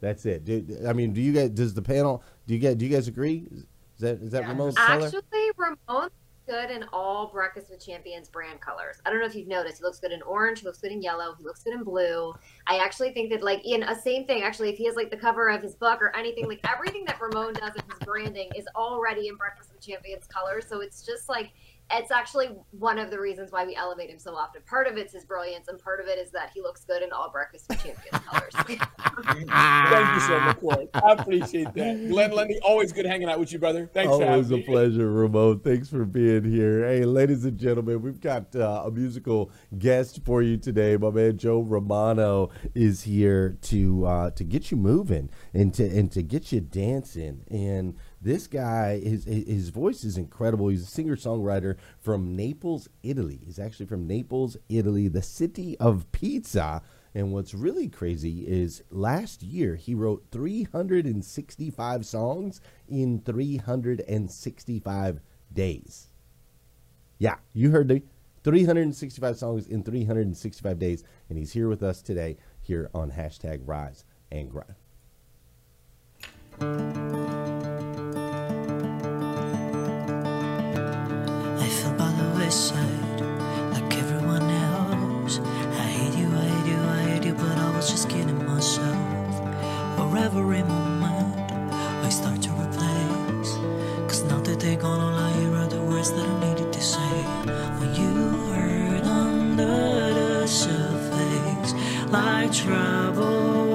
[0.00, 0.44] That's it.
[0.44, 1.50] Do, I mean, do you guys?
[1.50, 2.22] Does the panel?
[2.46, 2.76] Do you guys?
[2.76, 3.48] Do you guys agree?
[3.96, 4.48] Is that is that yeah.
[4.48, 5.06] Ramon's color?
[5.06, 6.10] Actually, Ramon
[6.46, 9.00] good in all Breakfast with Champions brand colors.
[9.06, 9.78] I don't know if you've noticed.
[9.78, 10.60] He looks good in orange.
[10.60, 11.34] He looks good in yellow.
[11.38, 12.34] He looks good in blue.
[12.66, 15.16] I actually think that, like, in a same thing, actually, if he has like the
[15.16, 18.66] cover of his book or anything, like everything that Ramon does in his branding is
[18.74, 20.66] already in Breakfast with Champions colors.
[20.68, 21.52] So it's just like
[21.94, 24.62] it's actually one of the reasons why we elevate him so often.
[24.66, 27.12] Part of it's his brilliance, and part of it is that he looks good in
[27.12, 28.52] all breakfast with champions colors.
[28.56, 30.88] Thank you so much, Corey.
[30.94, 32.08] I appreciate that.
[32.08, 33.90] Glenn Lundy, always good hanging out with you, brother.
[33.92, 34.62] Thanks always a me.
[34.62, 35.60] pleasure, Ramon.
[35.60, 36.86] Thanks for being here.
[36.86, 40.96] Hey, ladies and gentlemen, we've got uh, a musical guest for you today.
[40.96, 46.10] My man Joe Romano is here to uh, to get you moving and to and
[46.12, 50.68] to get you dancing and this guy, his his voice is incredible.
[50.68, 53.40] He's a singer songwriter from Naples, Italy.
[53.44, 56.82] He's actually from Naples, Italy, the city of pizza.
[57.14, 65.20] And what's really crazy is last year he wrote 365 songs in 365
[65.52, 66.08] days.
[67.18, 68.02] Yeah, you heard me.
[68.44, 71.04] 365 songs in 365 days.
[71.28, 74.76] And he's here with us today here on hashtag Rise and Grind.
[82.52, 83.20] Side
[83.72, 85.38] like everyone else.
[85.38, 89.34] I hate you, I hate you, I hate you, but I was just kidding myself.
[89.96, 91.72] For every moment
[92.04, 93.52] I start to replace.
[94.08, 96.80] Cause now that they're gone, all I hear are the words that I needed to
[96.82, 97.14] say.
[97.78, 98.12] When you
[98.52, 101.72] hurt under the surface,
[102.10, 103.71] like trouble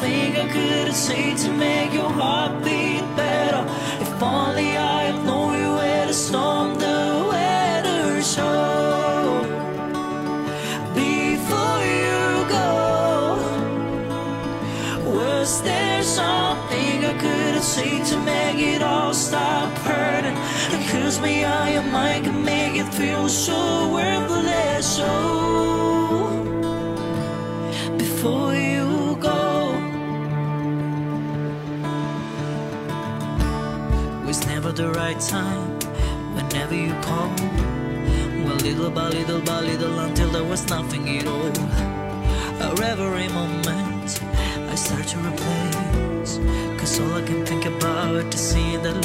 [0.00, 3.64] something I could say to make your heart beat better.
[4.00, 9.42] If only I had known you where to storm the weather show.
[10.94, 12.22] Before you
[12.58, 13.36] go,
[15.04, 20.36] was there something I could say to make it all stop hurting?
[20.90, 24.96] Cause me, I am I can make it feel so worthless.
[24.96, 25.79] So
[34.80, 35.78] the right time
[36.34, 37.28] whenever you call.
[38.44, 41.52] Well, little by little by little until there was nothing at all.
[42.92, 44.22] Every moment
[44.72, 46.38] I start to replace.
[46.78, 48.96] Cause all I can think about is seeing that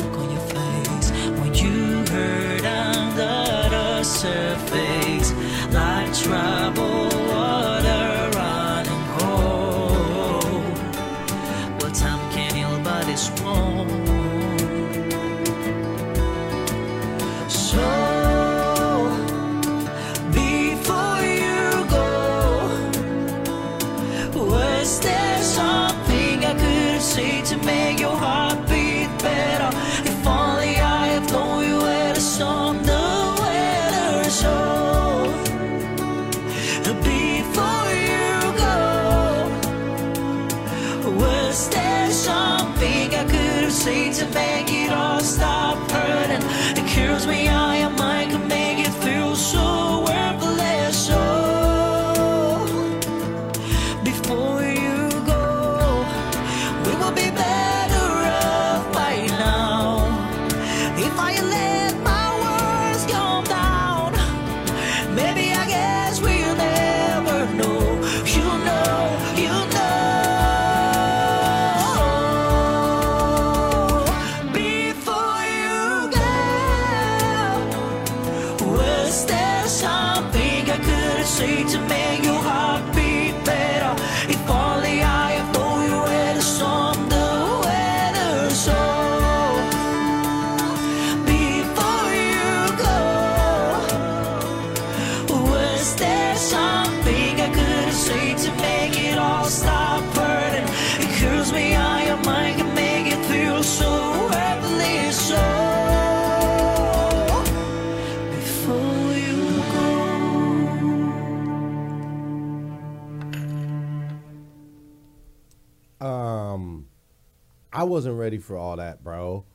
[117.86, 119.46] wasn't ready for all that, bro.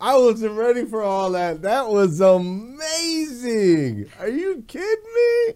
[0.00, 1.62] I wasn't ready for all that.
[1.62, 4.08] That was amazing.
[4.20, 5.54] Are you kidding me?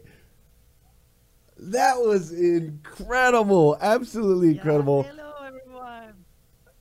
[1.58, 3.78] That was incredible.
[3.80, 5.04] Absolutely incredible.
[5.04, 6.14] Hello, everyone.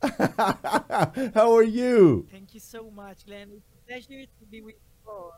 [1.36, 2.28] How are you?
[2.32, 3.52] Thank you so much, Glenn.
[3.54, 5.12] It's a pleasure to be with you.
[5.12, 5.34] all.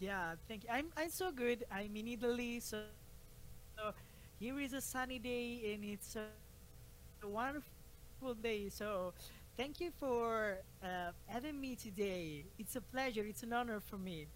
[0.00, 0.70] Yeah, thank you.
[0.72, 1.64] I'm I'm so good.
[1.70, 2.82] I'm in Italy, so,
[3.76, 3.92] so
[4.40, 6.26] here is a sunny day, and it's a,
[7.22, 7.77] a wonderful
[8.42, 8.68] day.
[8.68, 9.14] So,
[9.56, 12.44] thank you for uh, having me today.
[12.58, 13.24] It's a pleasure.
[13.24, 14.26] It's an honor for me.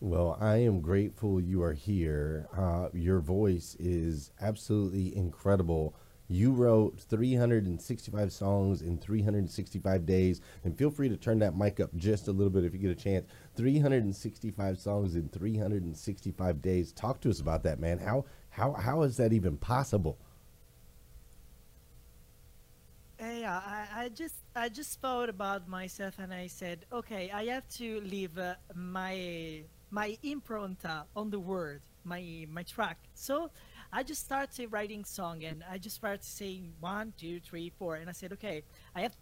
[0.00, 2.48] Well, I am grateful you are here.
[2.56, 5.94] Uh, your voice is absolutely incredible.
[6.28, 11.94] You wrote 365 songs in 365 days, and feel free to turn that mic up
[11.94, 13.26] just a little bit if you get a chance.
[13.54, 16.92] 365 songs in 365 days.
[16.92, 17.98] Talk to us about that, man.
[17.98, 20.18] How how how is that even possible?
[23.11, 27.44] Uh, yeah, I, I just I just thought about myself and I said, okay, I
[27.46, 32.98] have to leave uh, my my impronta on the word, my my track.
[33.14, 33.50] So
[33.92, 38.08] I just started writing song and I just started saying one, two, three, four, and
[38.08, 38.64] I said, okay,
[38.94, 39.14] I have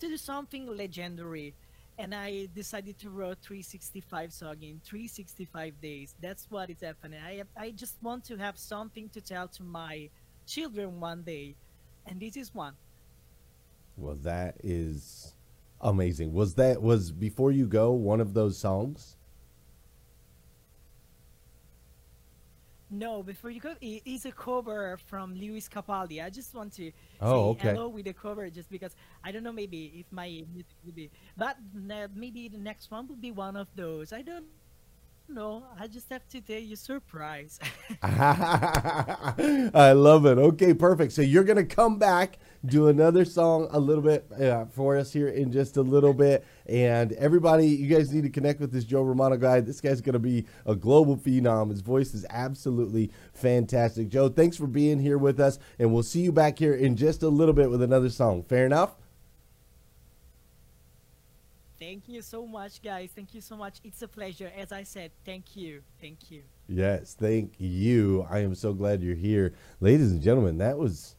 [0.00, 1.54] to do something legendary.
[1.98, 6.14] And I decided to write 365 song in 365 days.
[6.20, 7.20] That's what is happening.
[7.20, 10.08] I I just want to have something to tell to my
[10.46, 11.54] children one day
[12.06, 12.74] and this is one.
[13.96, 15.34] Well, that is
[15.80, 16.32] amazing.
[16.32, 19.16] Was that was before you go one of those songs?
[22.94, 26.22] No, before you go, it is a cover from Lewis Capaldi.
[26.22, 26.92] I just want to
[27.22, 27.68] Oh, say okay.
[27.70, 28.94] hello with the cover, just because
[29.24, 31.56] I don't know maybe if my music will be, but
[31.90, 34.12] uh, maybe the next one will be one of those.
[34.12, 34.44] I don't
[35.28, 35.64] know.
[35.78, 37.58] I just have to tell you surprise.
[38.02, 40.38] I love it.
[40.38, 41.12] Okay, perfect.
[41.12, 45.28] So you're gonna come back, do another song a little bit uh, for us here
[45.28, 49.02] in just a little bit, and everybody, you guys need to connect with this Joe
[49.02, 49.60] Romano guy.
[49.60, 51.70] This guy's gonna be a global phenom.
[51.70, 54.08] His voice is absolutely fantastic.
[54.08, 57.22] Joe, thanks for being here with us, and we'll see you back here in just
[57.22, 58.42] a little bit with another song.
[58.42, 58.96] Fair enough.
[61.82, 63.10] Thank you so much, guys.
[63.12, 63.80] Thank you so much.
[63.82, 64.52] It's a pleasure.
[64.56, 65.82] As I said, thank you.
[66.00, 66.42] Thank you.
[66.68, 68.24] Yes, thank you.
[68.30, 69.54] I am so glad you're here.
[69.80, 71.16] Ladies and gentlemen, that was.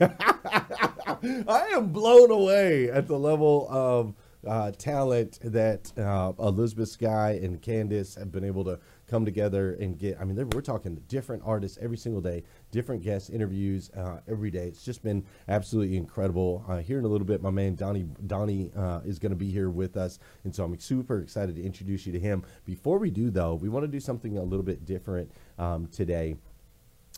[0.00, 4.14] I am blown away at the level of
[4.46, 9.98] uh, talent that uh, Elizabeth Sky and Candace have been able to come together and
[9.98, 10.18] get.
[10.20, 14.66] I mean, we're talking different artists every single day, different guest interviews uh, every day.
[14.66, 16.64] It's just been absolutely incredible.
[16.66, 19.50] Uh, here in a little bit, my man Donnie Donnie uh, is going to be
[19.50, 22.42] here with us, and so I'm super excited to introduce you to him.
[22.64, 26.36] Before we do, though, we want to do something a little bit different um, today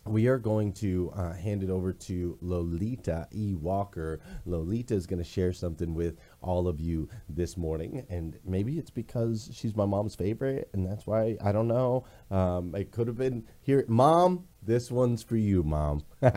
[0.07, 3.55] we are going to uh, hand it over to Lolita E.
[3.55, 4.21] Walker.
[4.45, 8.91] Lolita is going to share something with all of you this morning, and maybe it's
[8.91, 12.05] because she's my mom's favorite, and that's why I don't know.
[12.31, 14.45] Um, it could have been here, Mom.
[14.67, 16.05] This one's for you, Mom.
[16.23, 16.33] hey,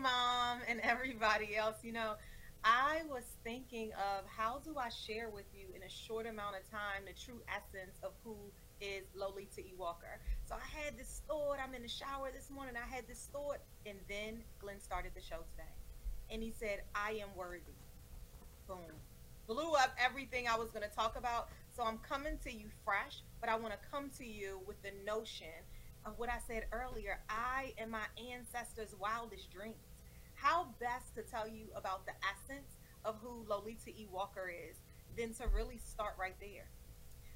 [0.00, 1.78] mom, and everybody else.
[1.82, 2.14] You know,
[2.62, 6.70] I was thinking of how do I share with you in a short amount of
[6.70, 8.36] time the true essence of who
[8.80, 9.74] is Lolita E.
[9.76, 10.20] Walker.
[10.44, 11.56] So I had this thought.
[11.62, 12.74] I'm in the shower this morning.
[12.76, 15.74] I had this thought, and then Glenn started the show today,
[16.30, 17.74] and he said, "I am worthy."
[18.68, 18.78] Boom,
[19.50, 21.48] blew up everything I was going to talk about.
[21.76, 24.92] So I'm coming to you fresh, but I want to come to you with the
[25.04, 25.48] notion
[26.06, 27.18] of what I said earlier.
[27.28, 29.74] I am my ancestors' wildest dreams.
[30.36, 34.06] How best to tell you about the essence of who Lolita E.
[34.12, 34.76] Walker is
[35.18, 36.68] than to really start right there.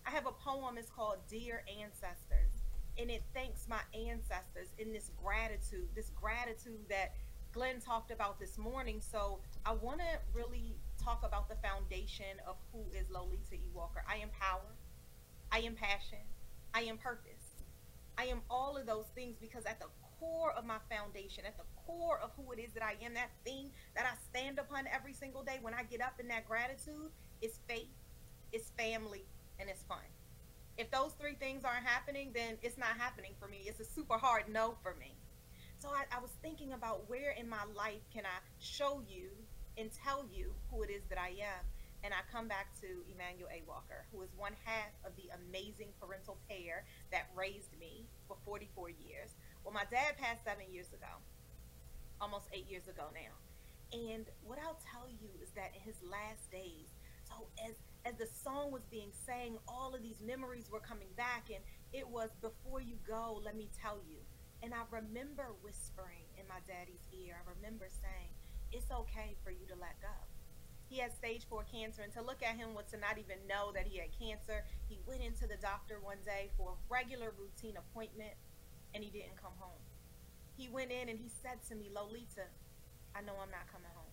[0.07, 2.63] I have a poem, it's called Dear Ancestors,
[2.97, 7.15] and it thanks my ancestors in this gratitude, this gratitude that
[7.51, 9.01] Glenn talked about this morning.
[9.01, 13.71] So I want to really talk about the foundation of who is Lolita E.
[13.73, 14.05] Walker.
[14.09, 14.75] I am power,
[15.53, 16.25] I am passion,
[16.73, 17.55] I am purpose.
[18.17, 19.87] I am all of those things because at the
[20.19, 23.31] core of my foundation, at the core of who it is that I am, that
[23.45, 27.11] thing that I stand upon every single day when I get up in that gratitude
[27.43, 27.91] is faith,
[28.53, 29.25] is family,
[29.59, 30.07] and it's fun.
[30.77, 33.63] If those three things aren't happening, then it's not happening for me.
[33.67, 35.15] It's a super hard no for me.
[35.79, 39.31] So I, I was thinking about where in my life can I show you
[39.79, 41.65] and tell you who it is that I am.
[42.05, 43.65] And I come back to Emmanuel A.
[43.67, 48.91] Walker, who is one half of the amazing parental pair that raised me for 44
[48.91, 49.33] years.
[49.65, 51.09] Well, my dad passed seven years ago,
[52.21, 53.33] almost eight years ago now.
[53.97, 56.93] And what I'll tell you is that in his last days,
[57.25, 57.73] so as
[58.05, 62.07] as the song was being sang, all of these memories were coming back, and it
[62.07, 64.21] was before you go, let me tell you.
[64.63, 67.41] And I remember whispering in my daddy's ear.
[67.41, 68.29] I remember saying,
[68.75, 70.15] "It's okay for you to let go."
[70.91, 73.73] He had stage four cancer, and to look at him was to not even know
[73.73, 74.65] that he had cancer.
[74.89, 78.35] He went into the doctor one day for a regular routine appointment,
[78.93, 79.81] and he didn't come home.
[80.57, 82.47] He went in and he said to me, Lolita,
[83.15, 84.13] I know I'm not coming home.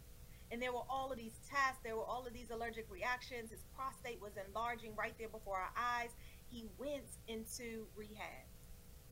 [0.51, 3.51] And there were all of these tests, there were all of these allergic reactions.
[3.51, 6.11] His prostate was enlarging right there before our eyes.
[6.49, 8.45] He went into rehab.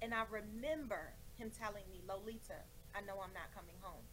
[0.02, 4.04] And I remember him telling me, Lolita, I know I'm not coming home.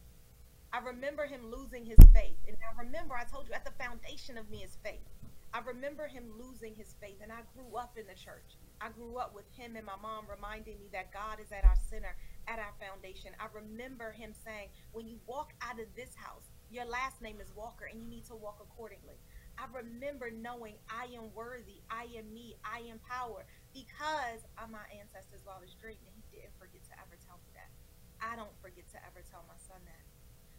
[0.73, 2.37] I remember him losing his faith.
[2.47, 5.07] And I remember, I told you, at the foundation of me is faith.
[5.53, 7.17] I remember him losing his faith.
[7.21, 8.59] And I grew up in the church.
[8.81, 11.79] I grew up with him and my mom reminding me that God is at our
[11.89, 12.15] center,
[12.47, 13.31] at our foundation.
[13.39, 17.49] I remember him saying, when you walk out of this house, your last name is
[17.55, 19.17] Walker and you need to walk accordingly.
[19.57, 24.85] I remember knowing I am worthy, I am me, I am power because I'm my
[24.93, 25.97] ancestors' wildest dream.
[26.05, 27.73] And he didn't forget to ever tell me that.
[28.21, 30.06] I don't forget to ever tell my son that.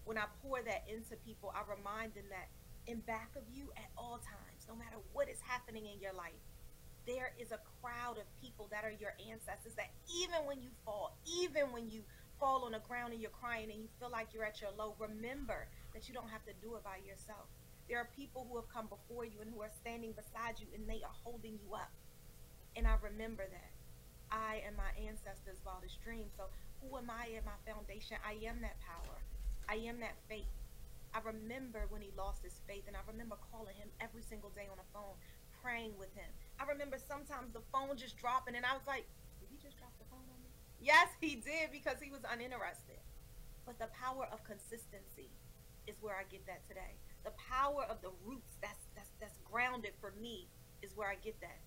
[0.09, 2.49] When I pour that into people, I remind them that
[2.89, 6.41] in back of you at all times, no matter what is happening in your life,
[7.05, 11.13] there is a crowd of people that are your ancestors that even when you fall,
[11.29, 12.01] even when you
[12.41, 14.97] fall on the ground and you're crying and you feel like you're at your low,
[14.97, 17.45] remember that you don't have to do it by yourself.
[17.85, 20.89] There are people who have come before you and who are standing beside you and
[20.89, 21.93] they are holding you up.
[22.81, 23.73] And I remember that.
[24.33, 26.33] I am my ancestors' wildest dream.
[26.33, 26.49] So
[26.81, 28.17] who am I in my foundation?
[28.25, 29.21] I am that power.
[29.69, 30.49] I am that faith.
[31.15, 34.69] I remember when he lost his faith, and I remember calling him every single day
[34.71, 35.17] on the phone,
[35.63, 36.29] praying with him.
[36.61, 39.05] I remember sometimes the phone just dropping, and I was like,
[39.41, 40.51] did he just drop the phone on me?
[40.81, 43.01] Yes, he did because he was uninterested.
[43.67, 45.29] But the power of consistency
[45.87, 46.97] is where I get that today.
[47.25, 50.49] The power of the roots that's that's that's grounded for me
[50.81, 51.61] is where I get that.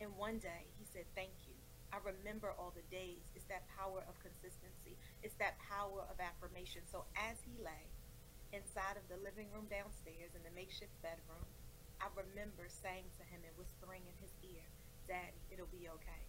[0.00, 1.49] And one day he said, Thank you.
[1.90, 3.26] I remember all the days.
[3.34, 4.94] It's that power of consistency.
[5.22, 6.86] It's that power of affirmation.
[6.86, 7.90] So as he lay
[8.54, 11.46] inside of the living room downstairs in the makeshift bedroom,
[11.98, 14.64] I remember saying to him and whispering in his ear,
[15.10, 16.24] Daddy, it'll be okay.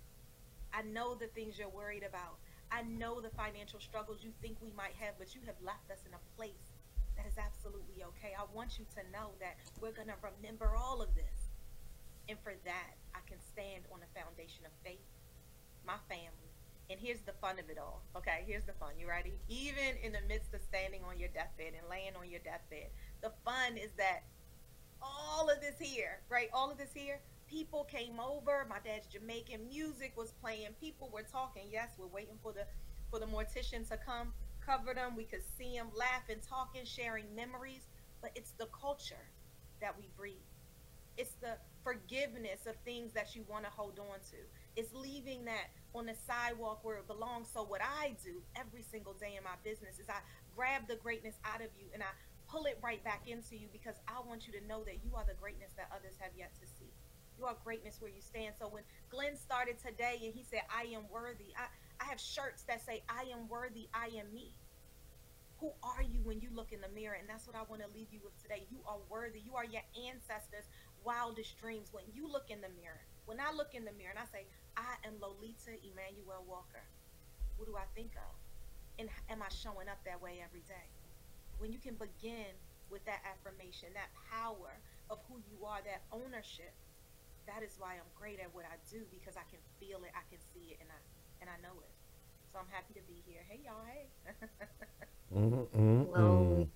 [0.74, 2.42] I know the things you're worried about.
[2.72, 6.00] I know the financial struggles you think we might have, but you have left us
[6.08, 6.72] in a place
[7.20, 8.32] that is absolutely okay.
[8.34, 11.52] I want you to know that we're going to remember all of this.
[12.30, 15.04] And for that, I can stand on a foundation of faith,
[15.86, 16.52] my family.
[16.90, 18.04] And here's the fun of it all.
[18.18, 19.00] Okay, here's the fun.
[19.00, 19.34] You ready?
[19.48, 23.32] Even in the midst of standing on your deathbed and laying on your deathbed, the
[23.46, 24.24] fun is that
[25.02, 26.50] all of this here, right?
[26.54, 27.22] All of this here
[27.52, 28.66] people came over.
[28.70, 30.70] My dad's Jamaican music was playing.
[30.80, 31.64] People were talking.
[31.70, 32.66] Yes, we're waiting for the
[33.12, 34.34] for the mortician to come
[34.66, 35.16] cover them.
[35.18, 37.88] We could see them laughing, talking, sharing memories.
[38.22, 39.28] But it's the culture
[39.82, 40.48] that we breathe.
[41.18, 44.38] It's the forgiveness of things that you want to hold on to.
[44.76, 47.50] It's leaving that on the sidewalk where it belongs.
[47.54, 50.20] So what I do every single day in my business is I
[50.56, 52.12] grab the greatness out of you and I
[52.48, 55.26] pull it right back into you because I want you to know that you are
[55.28, 56.92] the greatness that others have yet to see.
[57.38, 58.56] You are greatness where you stand.
[58.60, 61.68] So when Glenn started today and he said, I am worthy, I,
[62.04, 64.54] I have shirts that say, I am worthy, I am me.
[65.60, 67.16] Who are you when you look in the mirror?
[67.20, 68.66] And that's what I want to leave you with today.
[68.72, 69.40] You are worthy.
[69.46, 70.66] You are your ancestors'
[71.06, 71.90] wildest dreams.
[71.92, 74.46] When you look in the mirror, when I look in the mirror and I say,
[74.78, 76.84] I am Lolita Emmanuel Walker,
[77.58, 78.34] what do I think of?
[79.00, 80.88] And am I showing up that way every day?
[81.58, 82.54] When you can begin
[82.90, 84.74] with that affirmation, that power
[85.10, 86.74] of who you are, that ownership,
[87.48, 90.26] that is why I'm great at what I do because I can feel it, I
[90.30, 91.00] can see it, and I
[91.42, 91.94] and I know it.
[92.54, 93.42] So I'm happy to be here.
[93.48, 94.10] Hey y'all, hey.
[95.34, 96.04] Mm-hmm, mm-hmm.
[96.12, 96.68] Hello.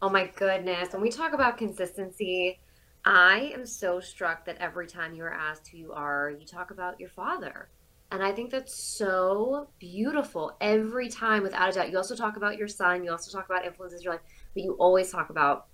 [0.00, 0.92] Oh my goodness.
[0.92, 2.58] When we talk about consistency,
[3.04, 6.70] I am so struck that every time you are asked who you are, you talk
[6.70, 7.70] about your father.
[8.12, 11.90] And I think that's so beautiful every time, without a doubt.
[11.90, 14.22] You also talk about your son, you also talk about influences in your life,
[14.54, 15.68] but you always talk about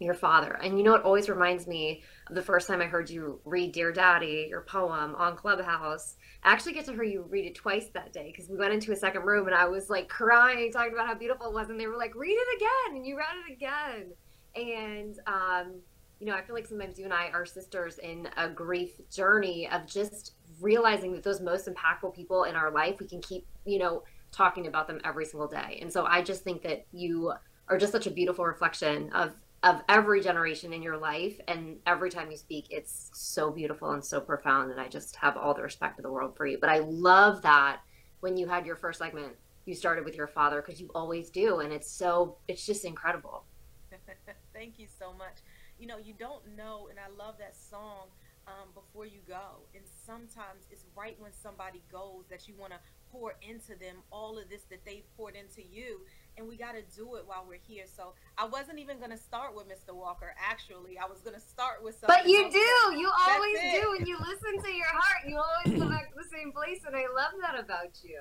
[0.00, 0.58] your father.
[0.62, 3.72] And you know, it always reminds me of the first time I heard you read
[3.72, 6.16] Dear Daddy, your poem on Clubhouse.
[6.42, 8.92] I actually get to hear you read it twice that day because we went into
[8.92, 11.70] a second room and I was like crying, talking about how beautiful it was.
[11.70, 12.96] And they were like, read it again.
[12.96, 14.12] And you read it again.
[14.54, 15.80] And, um,
[16.20, 19.68] you know, I feel like sometimes you and I are sisters in a grief journey
[19.70, 23.78] of just realizing that those most impactful people in our life, we can keep, you
[23.78, 24.02] know,
[24.32, 25.78] talking about them every single day.
[25.80, 27.32] And so I just think that you
[27.68, 31.36] are just such a beautiful reflection of of every generation in your life.
[31.48, 34.70] And every time you speak it's so beautiful and so profound.
[34.70, 36.58] And i just have all the respect of the world for you.
[36.60, 37.80] But i love that
[38.20, 39.34] when you had your first segment
[39.66, 41.60] you started with your father because you always do.
[41.60, 43.44] And it's so it's just incredible.
[44.54, 45.38] Thank you so much
[45.78, 48.08] you know you don't know and i love that song
[48.46, 52.78] um, before you go and sometimes it's right when somebody goes that you want to
[53.12, 56.00] pour into them all of this that they've poured into you
[56.38, 57.84] and we got to do it while we're here.
[57.96, 59.94] So I wasn't even going to start with Mr.
[59.94, 60.34] Walker.
[60.38, 62.16] Actually, I was going to start with something.
[62.16, 62.54] But you else.
[62.54, 62.96] do.
[62.96, 63.90] You always do.
[63.98, 66.94] When you listen to your heart, you always come back to the same place, and
[66.94, 68.20] I love that about you.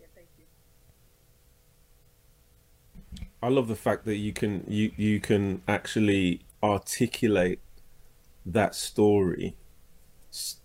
[0.00, 0.44] Yeah, thank you.
[3.42, 7.60] I love the fact that you can you you can actually articulate
[8.44, 9.56] that story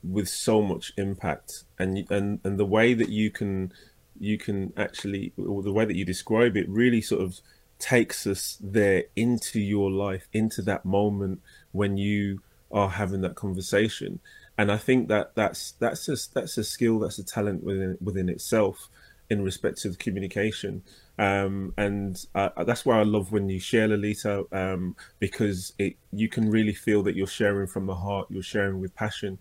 [0.01, 3.71] with so much impact and and and the way that you can
[4.19, 7.39] you can actually, or the way that you describe it, really sort of
[7.79, 11.41] takes us there into your life, into that moment
[11.71, 12.41] when you
[12.71, 14.19] are having that conversation.
[14.57, 18.29] And I think that that's that's a that's a skill, that's a talent within within
[18.29, 18.89] itself,
[19.29, 20.83] in respect to the communication.
[21.19, 26.29] Um, and uh, that's why I love when you share Lolita, um, because it you
[26.29, 29.39] can really feel that you're sharing from the heart, you're sharing with passion.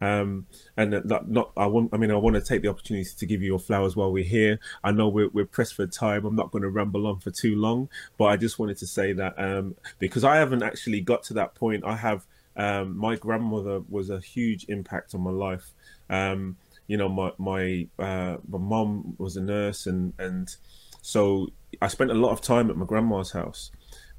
[0.00, 3.26] Um, and not, not, I want, I mean, I want to take the opportunity to
[3.26, 4.60] give you your flowers while we're here.
[4.84, 6.24] I know we're, we're pressed for time.
[6.24, 9.12] I'm not going to ramble on for too long, but I just wanted to say
[9.14, 11.84] that um, because I haven't actually got to that point.
[11.84, 12.26] I have
[12.56, 15.72] um, my grandmother was a huge impact on my life.
[16.10, 16.56] Um,
[16.86, 20.54] you know, my my uh, my mom was a nurse, and and
[21.02, 21.48] so
[21.80, 23.70] I spent a lot of time at my grandma's house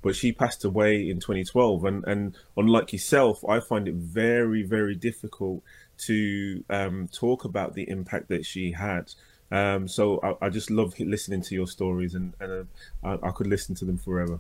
[0.02, 1.86] but she passed away in 2012.
[1.86, 5.64] And, and unlike yourself, I find it very, very difficult
[6.00, 9.14] to um, talk about the impact that she had.
[9.52, 12.68] Um, so I, I, just love listening to your stories, and, and
[13.04, 14.40] uh, I, I could listen to them forever.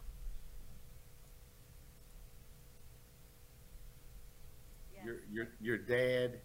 [5.03, 6.39] Your, your, your dad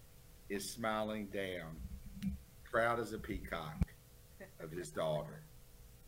[0.48, 1.76] is smiling down,
[2.64, 3.82] proud as a peacock
[4.60, 5.42] of his daughter.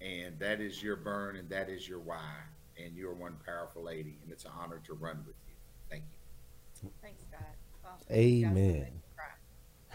[0.06, 2.20] And that is your burn, and that is your why
[2.78, 5.54] and you're one powerful lady, and it's an honor to run with you.
[5.90, 6.04] Thank
[6.82, 6.90] you.
[7.02, 7.40] Thanks, God.
[8.10, 8.86] Amen.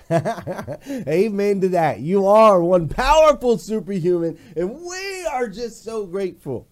[1.08, 2.00] Amen to that.
[2.00, 6.68] You are one powerful superhuman, and we are just so grateful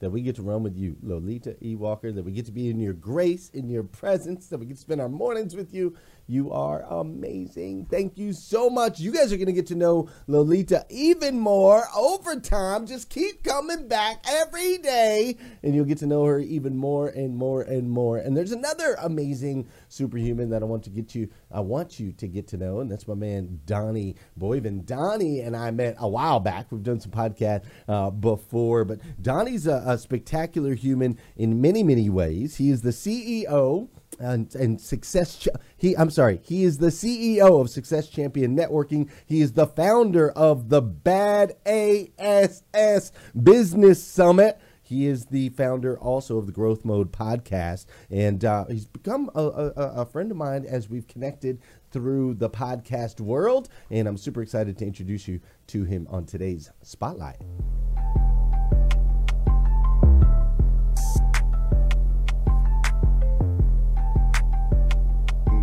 [0.00, 1.74] that we get to run with you, Lolita E.
[1.74, 4.74] Walker, that we get to be in your grace, in your presence, that we get
[4.74, 5.96] to spend our mornings with you,
[6.26, 7.86] you are amazing.
[7.86, 8.98] Thank you so much.
[8.98, 12.86] You guys are going to get to know Lolita even more over time.
[12.86, 17.36] Just keep coming back every day, and you'll get to know her even more and
[17.36, 18.18] more and more.
[18.18, 21.28] And there's another amazing superhuman that I want to get you.
[21.52, 24.84] I want you to get to know, and that's my man Donnie Boivin.
[24.84, 26.72] Donnie and I met a while back.
[26.72, 32.10] We've done some podcast uh, before, but Donnie's a, a spectacular human in many, many
[32.10, 32.56] ways.
[32.56, 33.88] He is the CEO
[34.18, 35.46] and, and success
[35.76, 39.10] he i'm sorry he is the ceo of success champion networking.
[39.26, 44.58] He is the founder of the bad ass business summit.
[44.82, 47.86] He is the founder also of the growth mode podcast.
[48.08, 49.70] And uh, he's become a, a,
[50.02, 51.60] a friend of mine as we've connected
[51.90, 53.68] through the podcast world.
[53.90, 57.40] And i'm super excited to introduce you to him on today's spotlight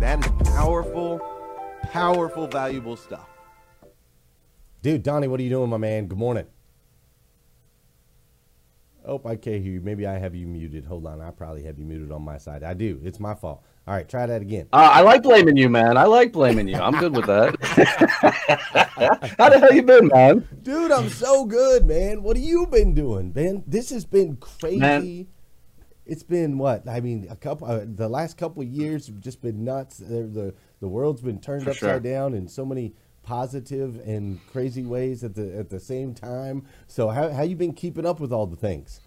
[0.04, 1.18] That is powerful,
[1.84, 3.26] powerful, valuable stuff.
[4.82, 6.08] Dude, Donnie, what are you doing, my man?
[6.08, 6.44] Good morning.
[9.06, 9.80] Oh, I can't hear you.
[9.80, 10.84] Maybe I have you muted.
[10.84, 11.22] Hold on.
[11.22, 12.62] I probably have you muted on my side.
[12.62, 13.00] I do.
[13.02, 13.64] It's my fault.
[13.86, 14.68] All right, try that again.
[14.74, 15.96] Uh, I like blaming you, man.
[15.96, 16.76] I like blaming you.
[16.76, 17.56] I'm good with that.
[19.38, 20.46] How the hell you been, man?
[20.60, 22.22] Dude, I'm so good, man.
[22.22, 23.64] What have you been doing, man?
[23.66, 24.78] This has been crazy.
[24.78, 25.28] Man.
[26.06, 26.88] It's been what?
[26.88, 27.66] I mean, a couple.
[27.66, 29.98] Uh, the last couple of years have just been nuts.
[29.98, 32.00] The the, the world's been turned For upside sure.
[32.00, 36.66] down in so many positive and crazy ways at the at the same time.
[36.86, 39.00] So how how you been keeping up with all the things?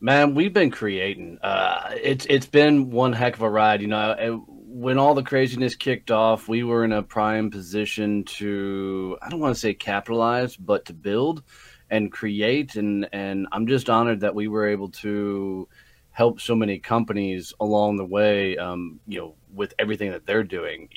[0.00, 1.38] Man, we've been creating.
[1.42, 3.82] Uh, it's it's been one heck of a ride.
[3.82, 9.18] You know, when all the craziness kicked off, we were in a prime position to
[9.22, 11.42] I don't want to say capitalize, but to build
[11.90, 12.74] and create.
[12.76, 15.68] And and I'm just honored that we were able to
[16.12, 18.56] help so many companies along the way.
[18.56, 20.88] Um, you know, with everything that they're doing,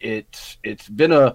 [0.00, 1.34] it's it's been a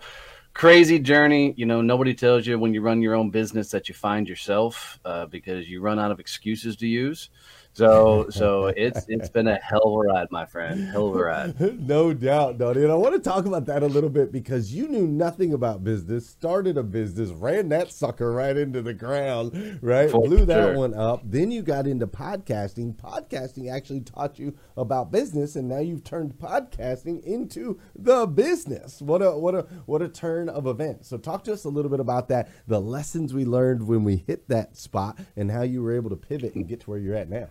[0.54, 1.54] crazy journey.
[1.58, 5.00] You know, nobody tells you when you run your own business that you find yourself
[5.04, 7.30] uh, because you run out of excuses to use.
[7.74, 10.88] So so it's it's been a hell of a ride, my friend.
[10.90, 11.80] Hell of a ride.
[11.88, 12.84] no doubt, Donnie.
[12.84, 15.84] And I want to talk about that a little bit because you knew nothing about
[15.84, 20.12] business, started a business, ran that sucker right into the ground, right?
[20.12, 21.22] For Blew that one up.
[21.24, 22.96] Then you got into podcasting.
[22.96, 29.02] Podcasting actually taught you about business, and now you've turned podcasting into the business.
[29.02, 31.08] What a what a what a turn of events.
[31.08, 34.18] So talk to us a little bit about that, the lessons we learned when we
[34.28, 37.16] hit that spot, and how you were able to pivot and get to where you're
[37.16, 37.50] at now.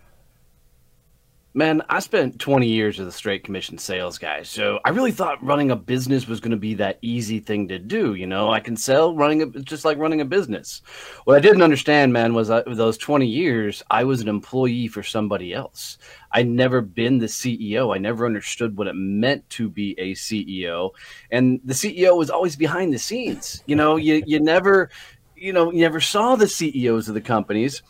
[1.55, 4.41] Man, I spent 20 years as a straight commission sales guy.
[4.41, 7.77] So I really thought running a business was going to be that easy thing to
[7.77, 8.15] do.
[8.15, 10.81] You know, I can sell running a, just like running a business.
[11.25, 15.03] What I didn't understand, man, was I, those 20 years, I was an employee for
[15.03, 15.99] somebody else.
[16.31, 17.93] I'd never been the CEO.
[17.93, 20.89] I never understood what it meant to be a CEO.
[21.29, 23.61] And the CEO was always behind the scenes.
[23.67, 24.89] You know, you, you never,
[25.35, 27.83] you know, you never saw the CEOs of the companies.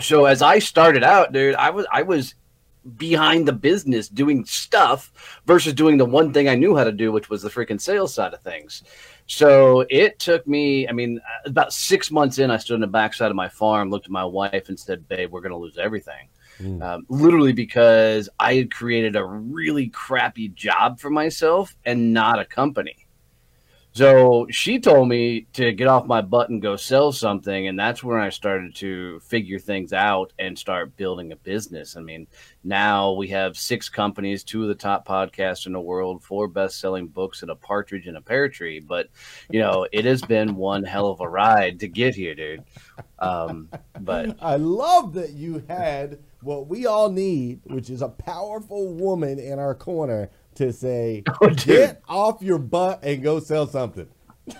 [0.00, 2.34] So as I started out, dude, I was, I was
[2.96, 7.12] behind the business doing stuff versus doing the one thing I knew how to do,
[7.12, 8.82] which was the freaking sales side of things.
[9.26, 13.30] So it took me, I mean, about six months in, I stood in the backside
[13.30, 16.28] of my farm, looked at my wife, and said, Babe, we're going to lose everything.
[16.60, 16.82] Mm.
[16.82, 22.44] Um, literally because I had created a really crappy job for myself and not a
[22.44, 23.03] company.
[23.94, 27.68] So she told me to get off my butt and go sell something.
[27.68, 31.96] And that's when I started to figure things out and start building a business.
[31.96, 32.26] I mean,
[32.64, 36.80] now we have six companies, two of the top podcasts in the world, four best
[36.80, 38.80] selling books, and a partridge in a pear tree.
[38.80, 39.10] But,
[39.48, 42.64] you know, it has been one hell of a ride to get here, dude.
[43.20, 43.68] Um,
[44.00, 49.38] but I love that you had what we all need, which is a powerful woman
[49.38, 54.08] in our corner to say, oh, get off your butt and go sell something.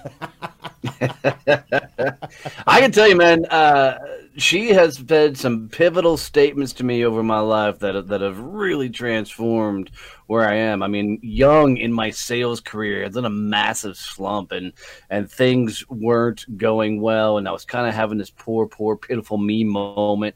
[2.66, 3.44] I can tell you, man.
[3.46, 3.98] Uh,
[4.36, 8.90] she has said some pivotal statements to me over my life that that have really
[8.90, 9.90] transformed
[10.26, 10.82] where I am.
[10.82, 14.72] I mean, young in my sales career, I was in a massive slump, and
[15.10, 19.38] and things weren't going well, and I was kind of having this poor, poor, pitiful
[19.38, 20.34] me moment.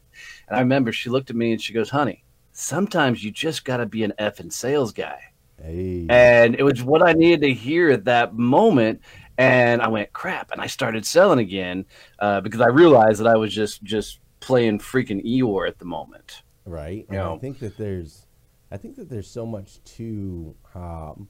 [0.49, 3.79] And I remember she looked at me and she goes, "Honey, sometimes you just got
[3.79, 5.19] to be an effing sales guy."
[5.63, 6.07] Hey.
[6.09, 9.01] And it was what I needed to hear at that moment.
[9.37, 10.51] And I went, crap.
[10.51, 11.85] And I started selling again
[12.19, 16.43] uh, because I realized that I was just just playing freaking Eeyore at the moment.
[16.65, 17.07] Right.
[17.09, 17.35] And you know?
[17.35, 18.27] I think that there's
[18.71, 21.29] I think that there's so much to um,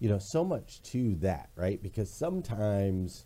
[0.00, 1.82] you know, so much to that, right?
[1.82, 3.24] Because sometimes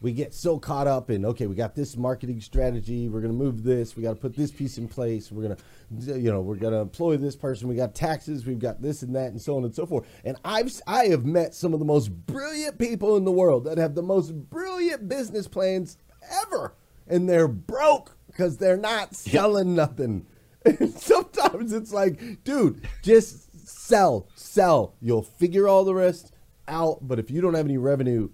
[0.00, 3.38] we get so caught up in okay we got this marketing strategy we're going to
[3.38, 6.40] move this we got to put this piece in place we're going to you know
[6.40, 9.40] we're going to employ this person we got taxes we've got this and that and
[9.40, 10.06] so on and so forth.
[10.24, 13.78] And i've i have met some of the most brilliant people in the world that
[13.78, 15.96] have the most brilliant business plans
[16.42, 16.74] ever
[17.06, 20.26] and they're broke because they're not selling nothing.
[20.64, 24.94] And sometimes it's like dude just sell sell.
[25.00, 26.32] You'll figure all the rest
[26.68, 28.28] out but if you don't have any revenue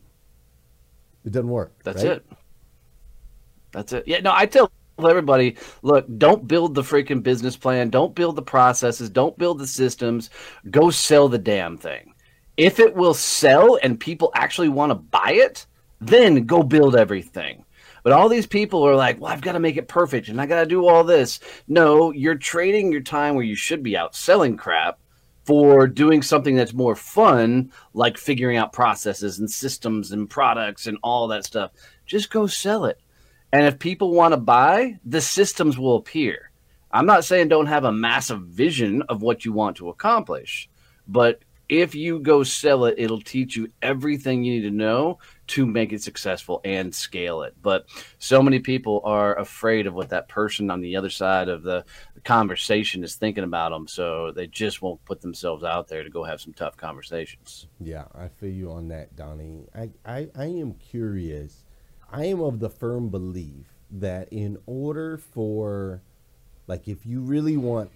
[1.24, 1.72] it doesn't work.
[1.84, 2.12] That's right?
[2.12, 2.26] it.
[3.72, 4.04] That's it.
[4.06, 8.42] Yeah, no, I tell everybody, look, don't build the freaking business plan, don't build the
[8.42, 10.30] processes, don't build the systems.
[10.70, 12.14] Go sell the damn thing.
[12.56, 15.66] If it will sell and people actually want to buy it,
[16.00, 17.64] then go build everything.
[18.02, 20.46] But all these people are like, well, I've got to make it perfect and I
[20.46, 21.40] got to do all this.
[21.68, 24.98] No, you're trading your time where you should be out selling crap
[25.44, 30.98] for doing something that's more fun, like figuring out processes and systems and products and
[31.02, 31.72] all that stuff.
[32.06, 33.00] Just go sell it.
[33.52, 36.50] And if people want to buy, the systems will appear.
[36.90, 40.68] I'm not saying don't have a massive vision of what you want to accomplish,
[41.08, 45.64] but if you go sell it, it'll teach you everything you need to know to
[45.64, 47.54] make it successful and scale it.
[47.62, 47.86] But
[48.18, 51.84] so many people are afraid of what that person on the other side of the
[52.24, 56.24] conversation is thinking about them, so they just won't put themselves out there to go
[56.24, 57.66] have some tough conversations.
[57.80, 59.66] Yeah, I feel you on that, Donnie.
[59.74, 61.64] I, I, I am curious.
[62.10, 66.02] I am of the firm belief that in order for,
[66.66, 67.90] like, if you really want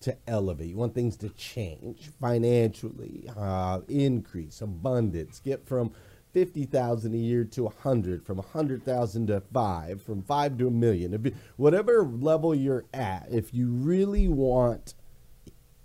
[0.00, 5.92] to elevate, you want things to change financially, uh, increase, abundance, get from
[6.32, 10.58] fifty thousand a year to a hundred, from a hundred thousand to five, from five
[10.58, 13.26] to a million, whatever level you're at.
[13.30, 14.94] If you really want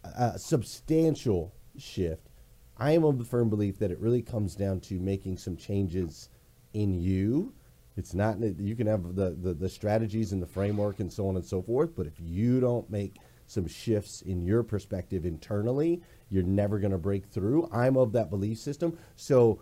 [0.04, 2.30] a substantial shift,
[2.78, 6.30] I am of the firm belief that it really comes down to making some changes
[6.74, 7.54] in you.
[7.96, 11.36] It's not you can have the, the, the strategies and the framework and so on
[11.36, 16.44] and so forth, but if you don't make some shifts in your perspective internally, you're
[16.44, 17.70] never going to break through.
[17.72, 18.98] I'm of that belief system.
[19.16, 19.62] So,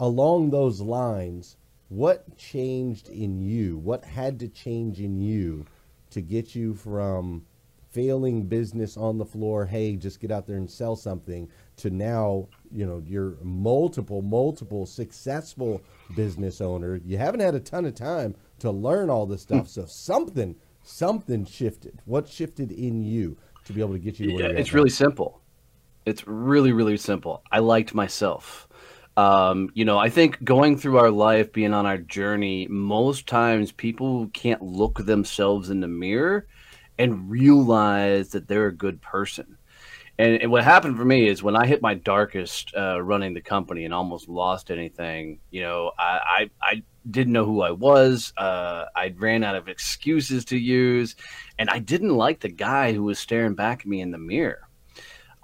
[0.00, 1.56] along those lines,
[1.88, 3.78] what changed in you?
[3.78, 5.66] What had to change in you
[6.10, 7.44] to get you from
[7.90, 12.46] failing business on the floor, hey, just get out there and sell something, to now,
[12.70, 15.80] you know, you're multiple, multiple successful
[16.14, 17.00] business owner.
[17.04, 19.62] You haven't had a ton of time to learn all this stuff.
[19.62, 19.66] Hmm.
[19.66, 22.00] so something something shifted.
[22.04, 24.90] What shifted in you to be able to get you to where yeah, It's really
[24.90, 25.40] simple.
[26.06, 27.42] It's really, really simple.
[27.52, 28.68] I liked myself.
[29.18, 33.72] Um, you know, I think going through our life, being on our journey, most times
[33.72, 36.46] people can't look themselves in the mirror
[37.00, 39.58] and realize that they're a good person.
[40.20, 43.40] And, and what happened for me is when I hit my darkest uh, running the
[43.40, 48.32] company and almost lost anything, you know, I, I, I didn't know who I was.
[48.36, 51.16] Uh, I ran out of excuses to use,
[51.58, 54.67] and I didn't like the guy who was staring back at me in the mirror.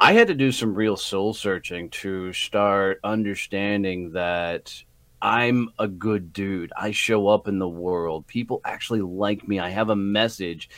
[0.00, 4.74] I had to do some real soul searching to start understanding that
[5.22, 6.72] I'm a good dude.
[6.76, 8.26] I show up in the world.
[8.26, 9.60] People actually like me.
[9.60, 10.68] I have a message.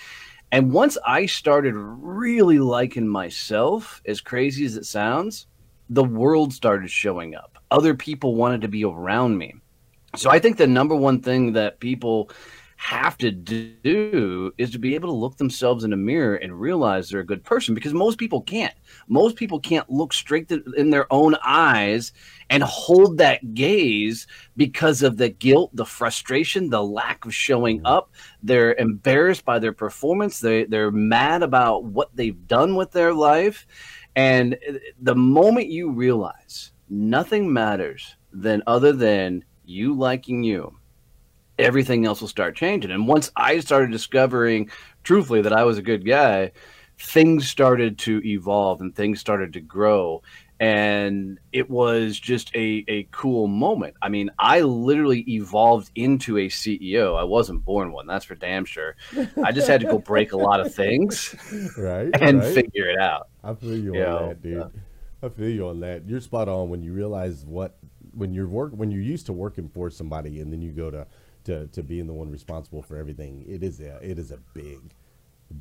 [0.52, 5.46] And once I started really liking myself, as crazy as it sounds,
[5.90, 7.58] the world started showing up.
[7.70, 9.54] Other people wanted to be around me.
[10.14, 12.30] So I think the number one thing that people
[12.76, 17.08] have to do is to be able to look themselves in a mirror and realize
[17.08, 18.74] they're a good person because most people can't.
[19.08, 22.12] Most people can't look straight in their own eyes
[22.50, 27.86] and hold that gaze because of the guilt, the frustration, the lack of showing mm-hmm.
[27.86, 28.12] up.
[28.42, 30.38] They're embarrassed by their performance.
[30.38, 33.66] They they're mad about what they've done with their life.
[34.14, 40.75] And uh, the moment you realize nothing matters than other than you liking you,
[41.58, 42.90] everything else will start changing.
[42.90, 44.70] And once I started discovering,
[45.04, 46.52] truthfully, that I was a good guy,
[46.98, 50.22] things started to evolve and things started to grow.
[50.58, 53.94] And it was just a, a cool moment.
[54.00, 57.14] I mean, I literally evolved into a CEO.
[57.18, 58.96] I wasn't born one, that's for damn sure.
[59.44, 61.34] I just had to go break a lot of things
[61.76, 62.54] right, and right.
[62.54, 63.28] figure it out.
[63.44, 64.58] I feel you, You on know, that, dude.
[64.62, 64.68] uh,
[65.22, 66.08] I feel you on that.
[66.08, 67.76] You're spot on when you realize what
[68.12, 71.06] when you're work when you're used to working for somebody and then you go to
[71.46, 73.44] to, to being the one responsible for everything.
[73.48, 74.94] It is a it is a big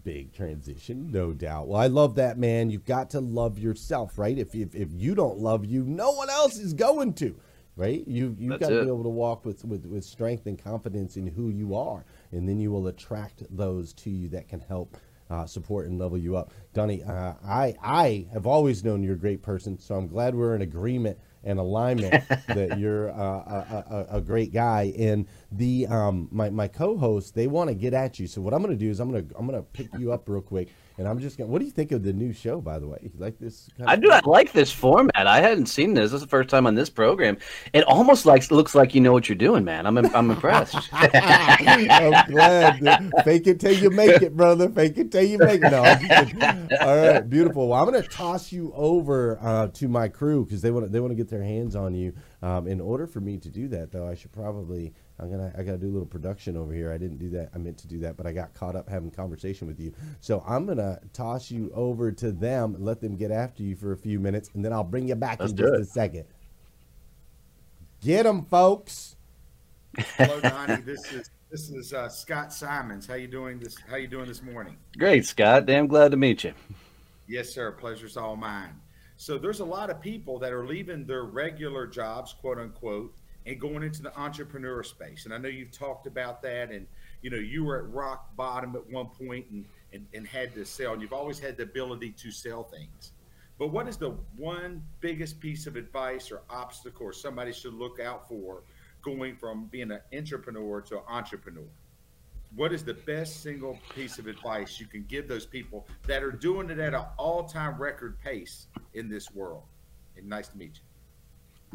[0.04, 1.68] big transition, no doubt.
[1.68, 2.70] Well, I love that man.
[2.70, 4.38] You've got to love yourself, right?
[4.38, 7.36] If if, if you don't love you, no one else is going to.
[7.78, 8.08] Right?
[8.08, 8.84] You you've That's got to it.
[8.84, 12.06] be able to walk with, with, with strength and confidence in who you are.
[12.32, 14.96] And then you will attract those to you that can help
[15.30, 16.54] uh, support and level you up.
[16.74, 20.56] Donnie, uh, I I have always known you're a great person, so I'm glad we're
[20.56, 24.94] in agreement and alignment that you're uh, a, a, a great guy.
[24.98, 28.28] And the um, my my co-hosts they want to get at you.
[28.28, 30.12] So what I'm going to do is I'm going to I'm going to pick you
[30.12, 31.48] up real quick, and I'm just going.
[31.48, 32.98] to What do you think of the new show, by the way?
[33.02, 33.70] You like this?
[33.78, 34.12] Kind I do.
[34.12, 35.28] I like this format.
[35.28, 36.12] I hadn't seen this.
[36.12, 37.38] This is the first time on this program.
[37.74, 39.86] It almost like looks like you know what you're doing, man.
[39.86, 40.90] I'm I'm impressed.
[40.94, 42.80] I'm glad.
[42.80, 43.12] dude.
[43.24, 44.70] Fake it till you make it, brother.
[44.70, 45.72] Fake it till you make it.
[45.72, 46.70] No, I'm just kidding.
[46.80, 47.70] All right, beautiful.
[47.70, 51.00] Well, I'm going to toss you over uh, to my crew because they want they
[51.00, 52.14] want to get their hands on you.
[52.42, 55.64] Um, in order for me to do that, though, I should probably I'm gonna I
[55.64, 56.92] gotta do a little production over here.
[56.92, 57.50] I didn't do that.
[57.56, 59.94] I meant to do that, but I got caught up having conversation with you.
[60.20, 63.98] So I'm gonna toss you over to them, let them get after you for a
[63.98, 65.82] few minutes, and then I'll bring you back Let's in just it.
[65.82, 66.26] a second.
[68.02, 69.16] Get them, folks.
[70.18, 70.82] Hello, Donnie.
[70.82, 73.08] This is this is uh, Scott Simons.
[73.08, 73.78] How you doing this?
[73.90, 74.76] How you doing this morning?
[74.98, 75.66] Great, Scott.
[75.66, 76.54] Damn glad to meet you.
[77.28, 77.72] Yes, sir.
[77.72, 78.82] Pleasure's all mine.
[79.18, 83.16] So there's a lot of people that are leaving their regular jobs, quote unquote,
[83.46, 85.26] and going into the entrepreneur space.
[85.26, 86.88] And I know you've talked about that, and
[87.22, 89.66] you know you were at rock bottom at one point and
[89.96, 90.94] and, and had to sell.
[90.94, 93.14] And you've always had the ability to sell things.
[93.58, 98.00] But what is the one biggest piece of advice or obstacle or somebody should look
[98.00, 98.64] out for
[99.02, 101.68] going from being an entrepreneur to an entrepreneur?
[102.56, 106.32] What is the best single piece of advice you can give those people that are
[106.32, 109.64] doing it at an all-time record pace in this world?
[110.18, 110.85] And nice to meet you.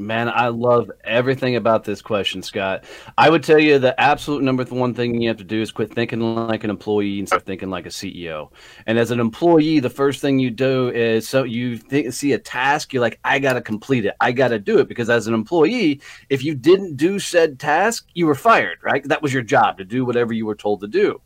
[0.01, 2.85] Man, I love everything about this question, Scott.
[3.19, 5.93] I would tell you the absolute number one thing you have to do is quit
[5.93, 8.51] thinking like an employee and start thinking like a CEO.
[8.87, 12.39] And as an employee, the first thing you do is so you think, see a
[12.39, 14.15] task, you're like, I got to complete it.
[14.23, 16.01] I got to do it because as an employee,
[16.31, 19.05] if you didn't do said task, you were fired, right?
[19.05, 21.21] That was your job to do whatever you were told to do.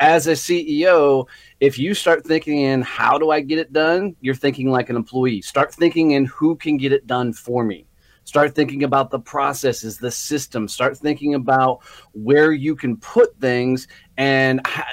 [0.00, 1.26] As a CEO,
[1.60, 4.96] if you start thinking in how do I get it done, you're thinking like an
[4.96, 5.40] employee.
[5.40, 7.87] Start thinking in who can get it done for me.
[8.28, 10.68] Start thinking about the processes, the system.
[10.68, 11.82] Start thinking about
[12.12, 13.88] where you can put things
[14.18, 14.84] and how,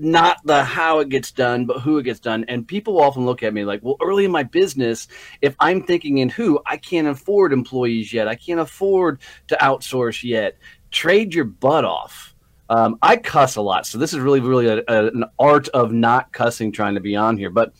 [0.00, 2.44] not the how it gets done, but who it gets done.
[2.48, 5.06] And people often look at me like, well, early in my business,
[5.42, 8.26] if I'm thinking in who, I can't afford employees yet.
[8.26, 10.58] I can't afford to outsource yet.
[10.90, 12.34] Trade your butt off.
[12.68, 15.92] Um, I cuss a lot, so this is really, really a, a, an art of
[15.92, 17.50] not cussing trying to be on here.
[17.50, 17.74] But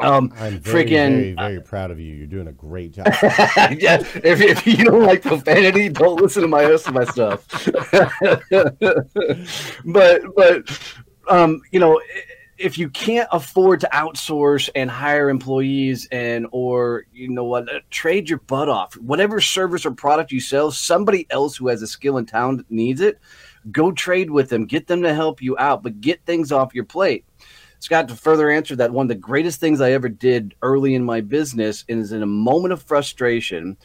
[0.00, 2.14] um, I'm very, freaking, very, very proud of you.
[2.14, 3.06] You're doing a great job.
[3.78, 7.46] yeah, if, if you don't like profanity, don't listen to my rest of my stuff.
[9.84, 10.94] but but
[11.28, 12.00] um, you know,
[12.58, 17.80] if you can't afford to outsource and hire employees and or you know what, uh,
[17.90, 18.96] trade your butt off.
[18.96, 23.00] Whatever service or product you sell, somebody else who has a skill and talent needs
[23.00, 23.20] it.
[23.70, 24.66] Go trade with them.
[24.66, 27.24] Get them to help you out, but get things off your plate.
[27.80, 31.04] Scott, to further answer that, one of the greatest things I ever did early in
[31.04, 33.76] my business is in a moment of frustration,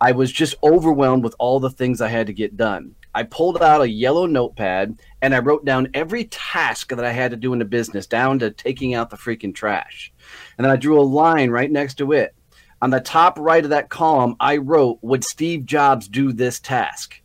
[0.00, 2.94] I was just overwhelmed with all the things I had to get done.
[3.14, 7.30] I pulled out a yellow notepad and I wrote down every task that I had
[7.30, 10.12] to do in the business, down to taking out the freaking trash.
[10.58, 12.34] And then I drew a line right next to it.
[12.82, 17.20] On the top right of that column, I wrote, Would Steve Jobs do this task?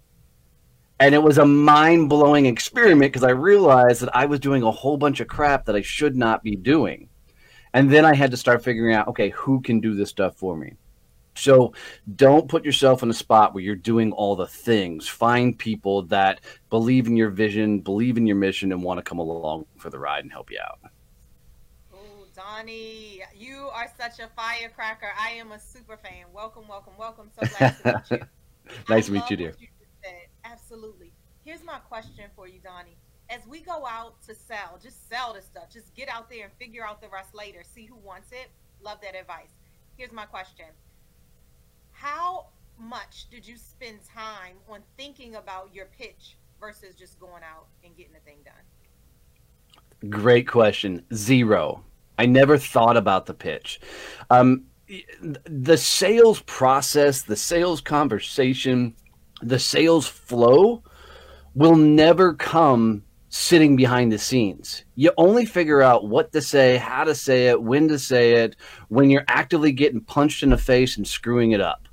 [1.00, 4.72] And it was a mind blowing experiment because I realized that I was doing a
[4.72, 7.08] whole bunch of crap that I should not be doing.
[7.74, 10.58] And then I had to start figuring out okay, who can do this stuff for
[10.58, 10.74] me?
[11.36, 11.74] So
[12.18, 15.08] don't put yourself in a spot where you're doing all the things.
[15.08, 19.20] Find people that believe in your vision, believe in your mission, and want to come
[19.20, 20.80] along for the ride and help you out.
[21.94, 25.14] Oh, Donnie, you are such a firecracker.
[25.18, 26.26] I am a super fan.
[26.34, 27.30] Welcome, welcome, welcome.
[27.40, 28.28] So glad to meet you.
[28.90, 29.50] nice I to meet you, dear.
[29.52, 30.28] what you just said.
[30.72, 31.12] Absolutely.
[31.44, 32.96] Here's my question for you, Donnie.
[33.28, 35.64] As we go out to sell, just sell the stuff.
[35.74, 37.64] Just get out there and figure out the rest later.
[37.64, 38.50] See who wants it.
[38.80, 39.50] Love that advice.
[39.98, 40.68] Here's my question.
[41.92, 47.66] How much did you spend time on thinking about your pitch versus just going out
[47.84, 50.12] and getting the thing done?
[50.12, 51.04] Great question.
[51.16, 51.84] Zero.
[52.20, 53.82] I never thought about the pitch.
[54.30, 54.66] Um,
[55.46, 58.96] the sales process, the sales conversation,
[59.42, 60.84] the sales flow
[61.56, 64.84] will never come sitting behind the scenes.
[64.96, 68.56] You only figure out what to say, how to say it, when to say it,
[68.88, 71.88] when you're actively getting punched in the face and screwing it up.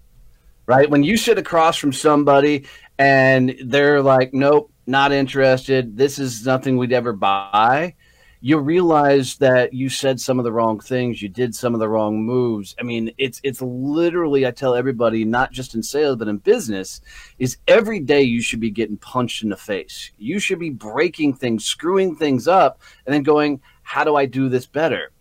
[0.67, 0.91] Right?
[0.91, 2.67] When you sit across from somebody
[2.99, 7.95] and they're like, nope, not interested, this is nothing we'd ever buy,
[8.41, 11.89] you realize that you said some of the wrong things, you did some of the
[11.89, 12.75] wrong moves.
[12.79, 17.01] I mean, it's it's literally I tell everybody, not just in sales but in business,
[17.39, 20.11] is every day you should be getting punched in the face.
[20.19, 24.49] You should be breaking things, screwing things up, and then going, "How do I do
[24.49, 25.13] this better?"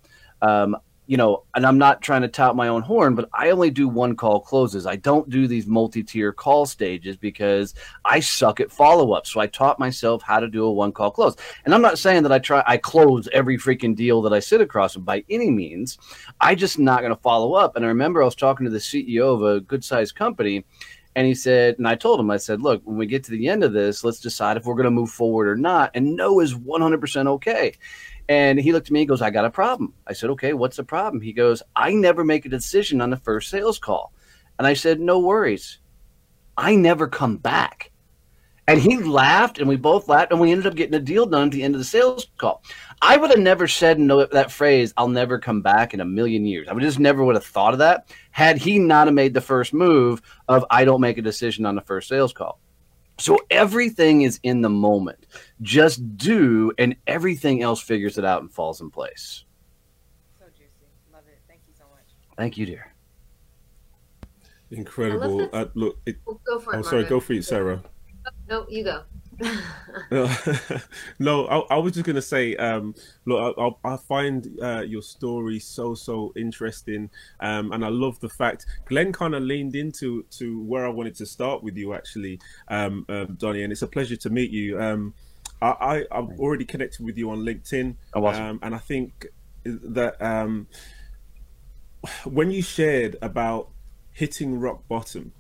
[0.42, 0.76] Um,
[1.08, 3.88] you know, and I'm not trying to tout my own horn, but I only do
[3.88, 4.86] one call closes.
[4.86, 9.28] I don't do these multi-tier call stages because I suck at follow-up.
[9.28, 11.36] So I taught myself how to do a one call close.
[11.66, 14.62] And I'm not saying that I try I close every freaking deal that I sit
[14.62, 15.98] across by any means.
[16.42, 17.76] I just not going to follow up.
[17.76, 20.66] And I remember I was talking to the CEO of a good-sized company
[21.16, 23.48] and he said, and I told him, I said, look, when we get to the
[23.48, 25.92] end of this, let's decide if we're going to move forward or not.
[25.94, 27.74] And no is 100% okay.
[28.28, 29.94] And he looked at me and goes, I got a problem.
[30.08, 31.22] I said, okay, what's the problem?
[31.22, 34.14] He goes, I never make a decision on the first sales call.
[34.58, 35.80] And I said, no worries.
[36.58, 37.92] I never come back.
[38.68, 41.50] And he laughed, and we both laughed, and we ended up getting a deal done
[41.50, 42.64] at the end of the sales call.
[43.00, 46.46] I would have never said no, that phrase, I'll never come back in a million
[46.46, 46.68] years.
[46.68, 49.42] I would just never would have thought of that had he not have made the
[49.42, 52.60] first move of I don't make a decision on the first sales call.
[53.18, 55.26] So everything is in the moment.
[55.62, 59.46] Just do, and everything else figures it out and falls in place.
[60.38, 60.70] So juicy.
[61.14, 61.40] Love it.
[61.48, 62.06] Thank you so much.
[62.38, 62.92] Thank you, dear.
[64.72, 65.50] Incredible.
[65.54, 67.10] Uh, look, it, Well, go for it, oh, sorry, Marvin.
[67.10, 67.84] go for it, Sarah.
[68.50, 69.04] No, you go.
[71.20, 72.96] no, I, I was just gonna say, um,
[73.26, 77.10] look, I, I, I find uh, your story so so interesting,
[77.40, 81.16] um, and I love the fact Glenn kind of leaned into to where I wanted
[81.16, 84.82] to start with you actually, um, um, Donnie, and it's a pleasure to meet you.
[84.82, 85.14] Um,
[85.62, 88.44] I, I I've already connected with you on LinkedIn, Oh, awesome.
[88.44, 89.28] um, and I think
[89.64, 90.68] that um,
[92.26, 93.70] when you shared about
[94.14, 95.34] hitting rock bottom.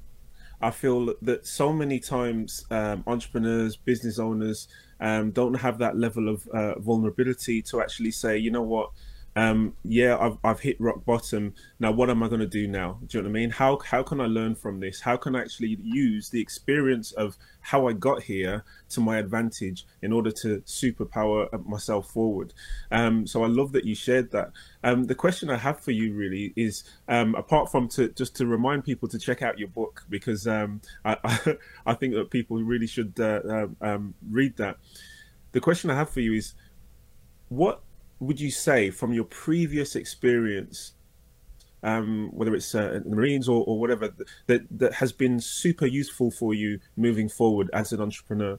[0.62, 4.68] I feel that so many times um, entrepreneurs, business owners
[5.00, 8.92] um, don't have that level of uh, vulnerability to actually say, you know what,
[9.38, 11.54] um, yeah, I've, I've hit rock bottom.
[11.80, 13.00] Now, what am I going to do now?
[13.06, 13.50] Do you know what I mean?
[13.50, 15.02] How how can I learn from this?
[15.02, 19.86] How can I actually use the experience of how I got here to my advantage
[20.02, 22.54] in order to superpower myself forward?
[22.92, 24.52] Um, so I love that you shared that.
[24.86, 28.46] Um, the question I have for you really is, um, apart from to just to
[28.46, 31.58] remind people to check out your book because um, I, I
[31.88, 34.78] I think that people really should uh, um, um, read that.
[35.52, 36.54] The question I have for you is,
[37.50, 37.82] what
[38.20, 40.94] would you say from your previous experience,
[41.84, 44.14] um, whether it's uh, the Marines or, or whatever,
[44.48, 48.58] that that has been super useful for you moving forward as an entrepreneur?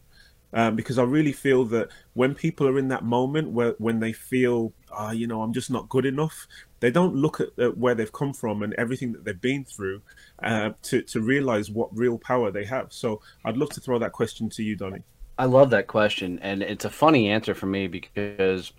[0.53, 4.12] Um, because I really feel that when people are in that moment where when they
[4.12, 6.47] feel, ah, you know, I'm just not good enough,
[6.81, 10.03] they don't look at, at where they've come from and everything that they've been through
[10.43, 12.93] uh, to to realize what real power they have.
[12.93, 15.03] So I'd love to throw that question to you, Donnie.
[15.39, 18.73] I love that question, and it's a funny answer for me because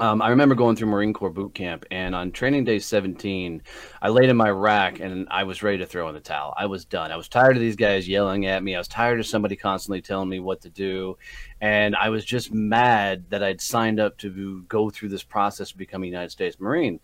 [0.00, 3.62] um, I remember going through Marine Corps boot camp, and on training day 17,
[4.00, 6.54] I laid in my rack and I was ready to throw in the towel.
[6.56, 7.12] I was done.
[7.12, 8.74] I was tired of these guys yelling at me.
[8.74, 11.18] I was tired of somebody constantly telling me what to do,
[11.60, 15.76] and I was just mad that I'd signed up to go through this process of
[15.76, 16.98] becoming a United States Marine.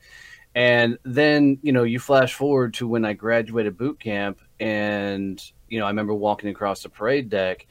[0.55, 5.79] And then, you know, you flash forward to when I graduated boot camp, and you
[5.79, 7.67] know, I remember walking across the parade deck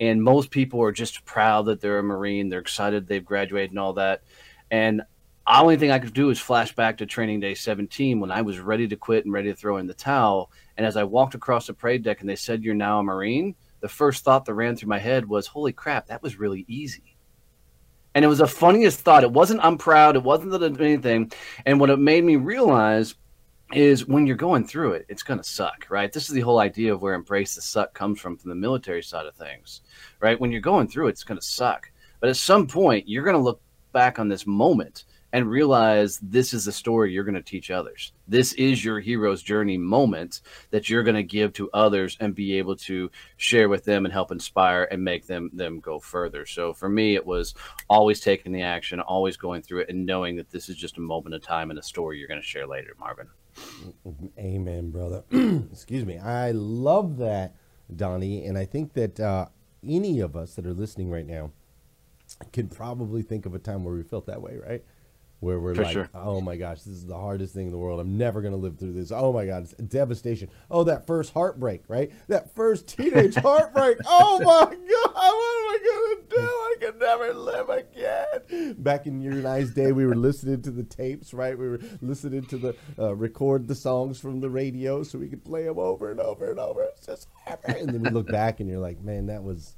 [0.00, 3.78] and most people are just proud that they're a marine they're excited they've graduated and
[3.78, 4.22] all that
[4.70, 8.30] and the only thing i could do is flash back to training day 17 when
[8.30, 11.04] i was ready to quit and ready to throw in the towel and as i
[11.04, 14.44] walked across the parade deck and they said you're now a marine the first thought
[14.44, 17.16] that ran through my head was holy crap that was really easy
[18.14, 21.30] and it was the funniest thought it wasn't i'm proud it wasn't that anything
[21.66, 23.14] and what it made me realize
[23.72, 26.12] is when you're going through it, it's going to suck, right?
[26.12, 29.02] This is the whole idea of where embrace the suck comes from, from the military
[29.02, 29.82] side of things,
[30.20, 30.40] right?
[30.40, 31.90] When you're going through it, it's going to suck.
[32.20, 33.60] But at some point, you're going to look
[33.92, 38.12] back on this moment and realize this is the story you're going to teach others.
[38.26, 40.40] This is your hero's journey moment
[40.70, 44.12] that you're going to give to others and be able to share with them and
[44.12, 46.46] help inspire and make them them go further.
[46.46, 47.54] So for me, it was
[47.88, 51.02] always taking the action, always going through it, and knowing that this is just a
[51.02, 53.28] moment of time and a story you're going to share later, Marvin.
[54.38, 55.24] Amen, brother.
[55.72, 56.18] Excuse me.
[56.18, 57.54] I love that,
[57.94, 59.46] Donnie, and I think that uh,
[59.86, 61.50] any of us that are listening right now
[62.52, 64.84] can probably think of a time where we felt that way, right?
[65.40, 66.08] Where we're For like, sure.
[66.14, 68.00] "Oh my gosh, this is the hardest thing in the world.
[68.00, 69.12] I'm never gonna live through this.
[69.12, 70.50] Oh my god, it's devastation.
[70.68, 72.10] Oh, that first heartbreak, right?
[72.26, 73.98] That first teenage heartbreak.
[74.04, 76.36] Oh my god, what am I gonna do?
[76.40, 78.74] I can never live again.
[78.82, 81.56] Back in your nice day, we were listening to the tapes, right?
[81.56, 85.44] We were listening to the uh, record the songs from the radio so we could
[85.44, 86.82] play them over and over and over.
[86.82, 87.28] It's just.
[87.64, 89.76] And then we look back and you're like, man, that was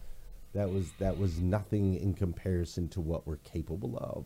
[0.55, 4.25] that was that was nothing in comparison to what we're capable of.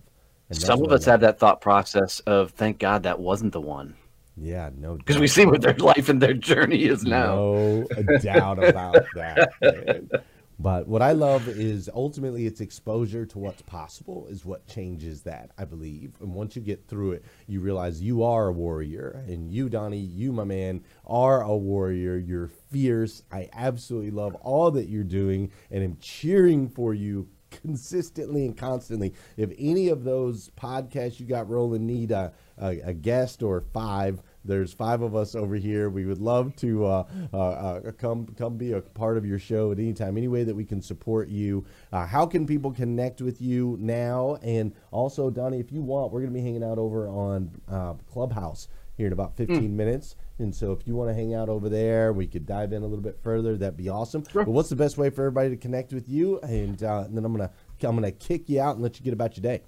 [0.50, 3.96] And Some of us have that thought process of thank God that wasn't the one.
[4.36, 7.34] Yeah, no, Because we see what their life and their journey is now.
[7.36, 7.86] No
[8.20, 9.50] doubt about that.
[9.62, 10.10] man.
[10.58, 15.50] But what I love is ultimately it's exposure to what's possible is what changes that,
[15.58, 16.12] I believe.
[16.20, 19.24] And once you get through it, you realize you are a warrior.
[19.26, 22.16] And you, Donnie, you, my man, are a warrior.
[22.16, 23.22] You're fierce.
[23.32, 27.28] I absolutely love all that you're doing and am cheering for you
[27.62, 29.14] consistently and constantly.
[29.36, 34.22] If any of those podcasts you got rolling need a, a, a guest or five,
[34.44, 35.88] there's five of us over here.
[35.90, 39.72] We would love to uh, uh, uh, come come be a part of your show
[39.72, 40.16] at any time.
[40.16, 41.64] Any way that we can support you.
[41.92, 44.38] Uh, how can people connect with you now?
[44.42, 47.94] And also, Donnie, if you want, we're going to be hanging out over on uh,
[48.12, 50.14] Clubhouse here in about 15 minutes.
[50.38, 52.86] And so if you want to hang out over there, we could dive in a
[52.86, 53.56] little bit further.
[53.56, 54.22] That'd be awesome.
[54.44, 56.38] But what's the best way for everybody to connect with you?
[56.40, 57.50] And, uh, and then I'm gonna
[57.82, 59.62] I'm gonna kick you out and let you get about your day.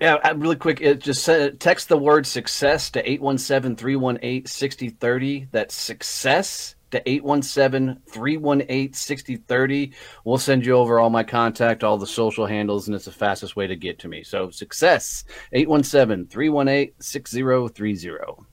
[0.00, 0.80] Yeah, uh, really quick.
[0.80, 5.48] It just said, text the word success to 817 318 6030.
[5.52, 9.92] That's success to 817 318 6030.
[10.24, 13.56] We'll send you over all my contact, all the social handles, and it's the fastest
[13.56, 14.22] way to get to me.
[14.22, 18.46] So success 817 318 6030.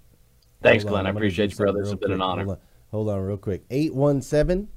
[0.62, 1.08] Thanks, on, Glenn.
[1.08, 1.80] I appreciate you, brother.
[1.80, 2.44] It's been real an honor.
[2.44, 3.64] Hold on, hold on real quick.
[3.70, 4.68] 817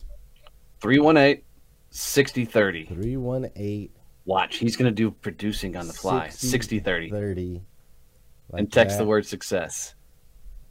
[0.81, 1.43] 318
[1.91, 2.85] 6030.
[2.85, 3.91] 318
[4.31, 4.59] Watch.
[4.59, 6.29] He's going to do producing on the fly.
[6.29, 7.11] 60 30.
[7.11, 7.63] 30.
[8.53, 9.97] And text the word success.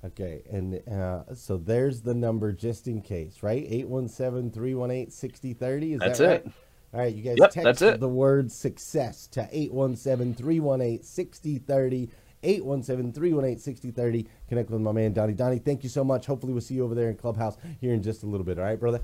[0.06, 3.66] Okay, and uh, so there's the number just in case, right?
[3.68, 5.94] 817 318 6030.
[5.94, 6.46] Is That's that right?
[6.46, 6.52] it.
[6.94, 12.10] All right, you guys Yep, text the word success to 817 318 6030.
[12.42, 14.28] 817 318 6030.
[14.48, 15.34] Connect with my man, Donnie.
[15.34, 16.28] Donnie, thank you so much.
[16.28, 18.58] Hopefully, we'll see you over there in Clubhouse here in just a little bit.
[18.58, 19.02] All right, brother?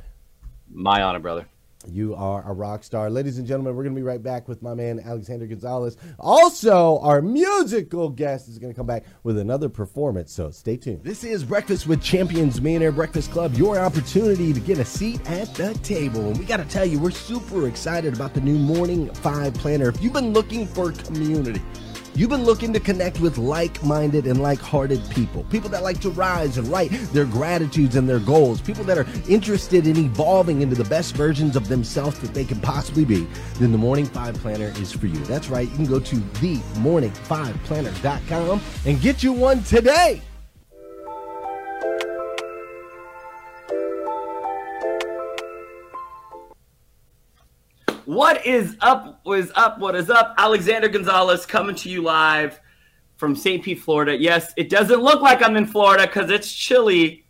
[0.71, 1.45] My honor, brother.
[1.91, 3.09] You are a rock star.
[3.09, 5.97] Ladies and gentlemen, we're going to be right back with my man, Alexander Gonzalez.
[6.19, 11.03] Also, our musical guest is going to come back with another performance, so stay tuned.
[11.03, 15.53] This is Breakfast with Champions Millionaire Breakfast Club, your opportunity to get a seat at
[15.55, 16.27] the table.
[16.27, 19.89] And we got to tell you, we're super excited about the new Morning Five Planner.
[19.89, 21.61] If you've been looking for community,
[22.17, 25.99] You've been looking to connect with like minded and like hearted people, people that like
[25.99, 30.61] to rise and write their gratitudes and their goals, people that are interested in evolving
[30.61, 33.27] into the best versions of themselves that they can possibly be.
[33.55, 35.19] Then the Morning Five Planner is for you.
[35.25, 40.21] That's right, you can go to themorning5planner.com and get you one today.
[48.05, 49.19] What is up?
[49.23, 49.79] What is up?
[49.79, 50.35] What is up?
[50.37, 52.59] Alexander Gonzalez coming to you live
[53.17, 53.63] from St.
[53.63, 54.15] Pete, Florida.
[54.15, 57.25] Yes, it doesn't look like I'm in Florida because it's chilly,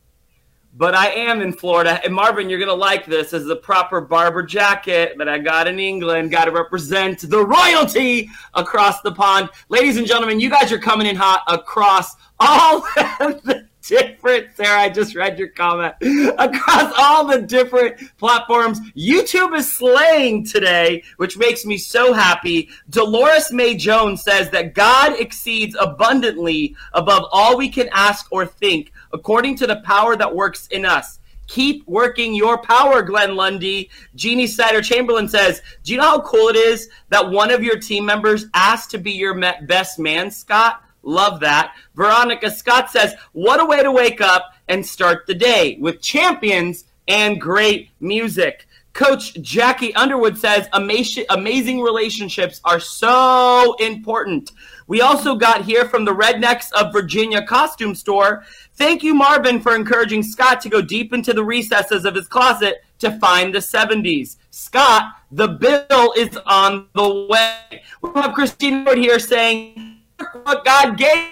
[0.74, 2.02] but I am in Florida.
[2.04, 3.32] And Marvin, you're going to like this.
[3.32, 6.32] This is a proper Barbour jacket that I got in England.
[6.32, 9.48] Got to represent the royalty across the pond.
[9.70, 12.86] Ladies and gentlemen, you guys are coming in hot across all
[13.88, 15.96] different Sarah, I just read your comment.
[16.38, 22.70] Across all the different platforms, YouTube is slaying today, which makes me so happy.
[22.90, 28.92] Dolores May Jones says that God exceeds abundantly above all we can ask or think,
[29.14, 31.20] according to the power that works in us.
[31.48, 33.90] Keep working your power, Glenn Lundy.
[34.16, 37.78] Jeannie Sider Chamberlain says, Do you know how cool it is that one of your
[37.78, 40.82] team members asked to be your best man, Scott?
[41.06, 41.76] Love that.
[41.96, 46.86] Veronica Scott says, What a way to wake up and start the day with champions
[47.08, 48.68] and great music.
[48.94, 54.54] Coach Jackie Underwood says, "Amazing, relationships are so important.
[54.88, 58.46] We also got here from the Rednecks of Virginia costume store.
[58.76, 62.86] Thank you, Marvin, for encouraging Scott to go deep into the recesses of his closet
[63.00, 64.38] to find the 70s.
[64.50, 67.84] Scott, the bill is on the way.
[68.02, 69.95] We have Christine Wood here saying,
[70.44, 71.30] what God gave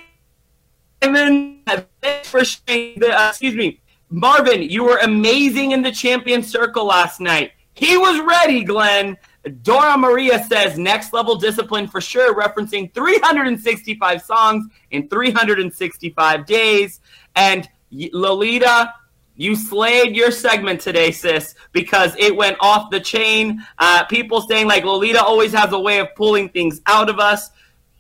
[1.02, 1.64] him
[2.24, 7.52] for sharing uh, excuse me, Marvin, you were amazing in the champion circle last night.
[7.74, 9.18] He was ready, Glenn.
[9.64, 17.02] Dora Maria says next level discipline for sure, referencing 365 songs in 365 days.
[17.36, 18.94] And Lolita,
[19.36, 23.66] you slayed your segment today, sis, because it went off the chain.
[23.80, 27.50] Uh, people saying like Lolita always has a way of pulling things out of us.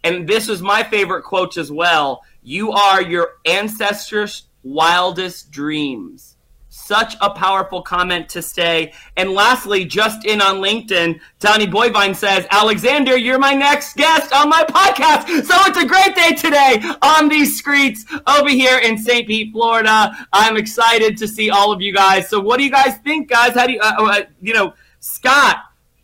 [0.04, 2.24] And this is my favorite quote as well.
[2.42, 6.34] You are your ancestors' wildest dreams.
[6.76, 8.94] Such a powerful comment to say.
[9.16, 14.50] And lastly, just in on LinkedIn, Donnie Boivin says, Alexander, you're my next guest on
[14.50, 15.28] my podcast.
[15.46, 19.28] So it's a great day today on these streets over here in St.
[19.28, 20.12] Pete, Florida.
[20.34, 22.28] I'm excited to see all of you guys.
[22.28, 23.54] So what do you guys think, guys?
[23.54, 25.58] How do you, uh, uh, you know, Scott,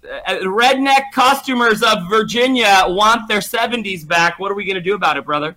[0.04, 4.40] redneck costumers of Virginia want their 70s back.
[4.40, 5.56] What are we going to do about it, brother?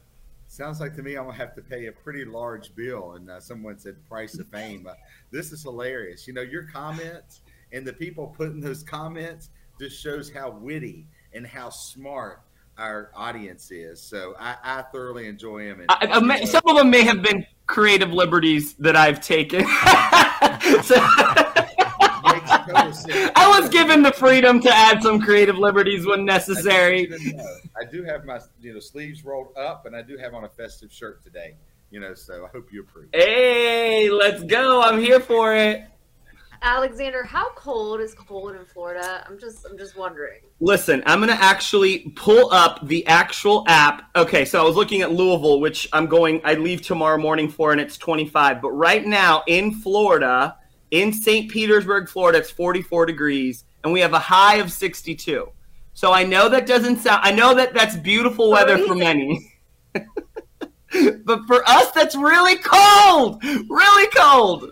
[0.48, 3.12] Sounds like to me I'm gonna have to pay a pretty large bill.
[3.12, 4.86] And uh, someone said price of fame.
[4.86, 4.92] Uh,
[5.30, 6.28] this is hilarious.
[6.28, 7.40] You know, your comments
[7.72, 9.48] and the people putting those comments
[9.80, 12.42] just shows how witty and how smart
[12.76, 13.98] our audience is.
[14.02, 15.80] So I, I thoroughly enjoy them.
[15.80, 19.64] And I, I may, some of them may have been creative liberties that I've taken.
[20.82, 20.96] So-
[22.52, 27.10] I was given the freedom to add some creative liberties when necessary.
[27.80, 30.48] I do have my you know sleeves rolled up, and I do have on a
[30.48, 31.54] festive shirt today.
[31.90, 33.08] You know, so I hope you approve.
[33.12, 34.80] Hey, let's go.
[34.82, 35.84] I'm here for it.
[36.64, 39.24] Alexander, how cold is cold in Florida?
[39.28, 40.40] I'm just I'm just wondering.
[40.60, 44.08] Listen, I'm gonna actually pull up the actual app.
[44.14, 46.40] Okay, so I was looking at Louisville, which I'm going.
[46.44, 48.62] I leave tomorrow morning for, and it's 25.
[48.62, 50.56] But right now in Florida,
[50.92, 51.50] in St.
[51.50, 55.48] Petersburg, Florida, it's 44 degrees, and we have a high of 62.
[55.94, 57.20] So I know that doesn't sound.
[57.24, 59.52] I know that that's beautiful weather for many.
[59.92, 63.42] but for us, that's really cold.
[63.42, 64.70] Really cold.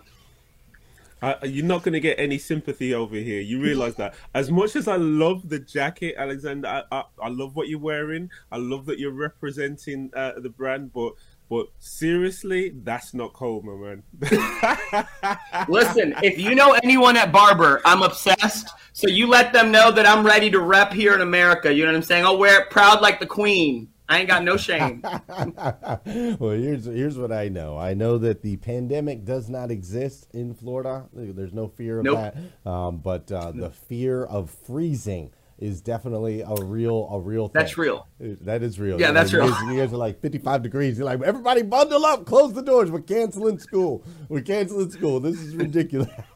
[1.21, 3.41] Uh, you're not going to get any sympathy over here.
[3.41, 4.15] You realize that.
[4.33, 8.31] As much as I love the jacket, Alexander, I, I, I love what you're wearing.
[8.51, 11.13] I love that you're representing uh, the brand, but
[11.51, 14.03] but seriously, that's not cold, my man.
[15.67, 18.69] Listen, if you know anyone at Barbour, I'm obsessed.
[18.93, 21.73] So you let them know that I'm ready to rep here in America.
[21.73, 22.23] You know what I'm saying?
[22.23, 23.89] I'll wear it proud like the queen.
[24.07, 25.01] I ain't got no shame.
[25.03, 27.77] well, here's here's what I know.
[27.77, 31.09] I know that the pandemic does not exist in Florida.
[31.11, 32.33] There's no fear of Nope.
[32.33, 32.69] that.
[32.69, 37.61] Um, but uh, the fear of freezing is definitely a real a real thing.
[37.61, 38.07] That's real.
[38.19, 38.99] That is real.
[38.99, 39.53] Yeah, You that's know, you real.
[39.53, 40.97] guys- You guys are like 55 degrees.
[40.97, 42.91] You're like, everybody bundle up, close the doors.
[42.91, 44.03] We're canceling school.
[44.27, 45.19] We're canceling school.
[45.21, 46.09] This is ridiculous.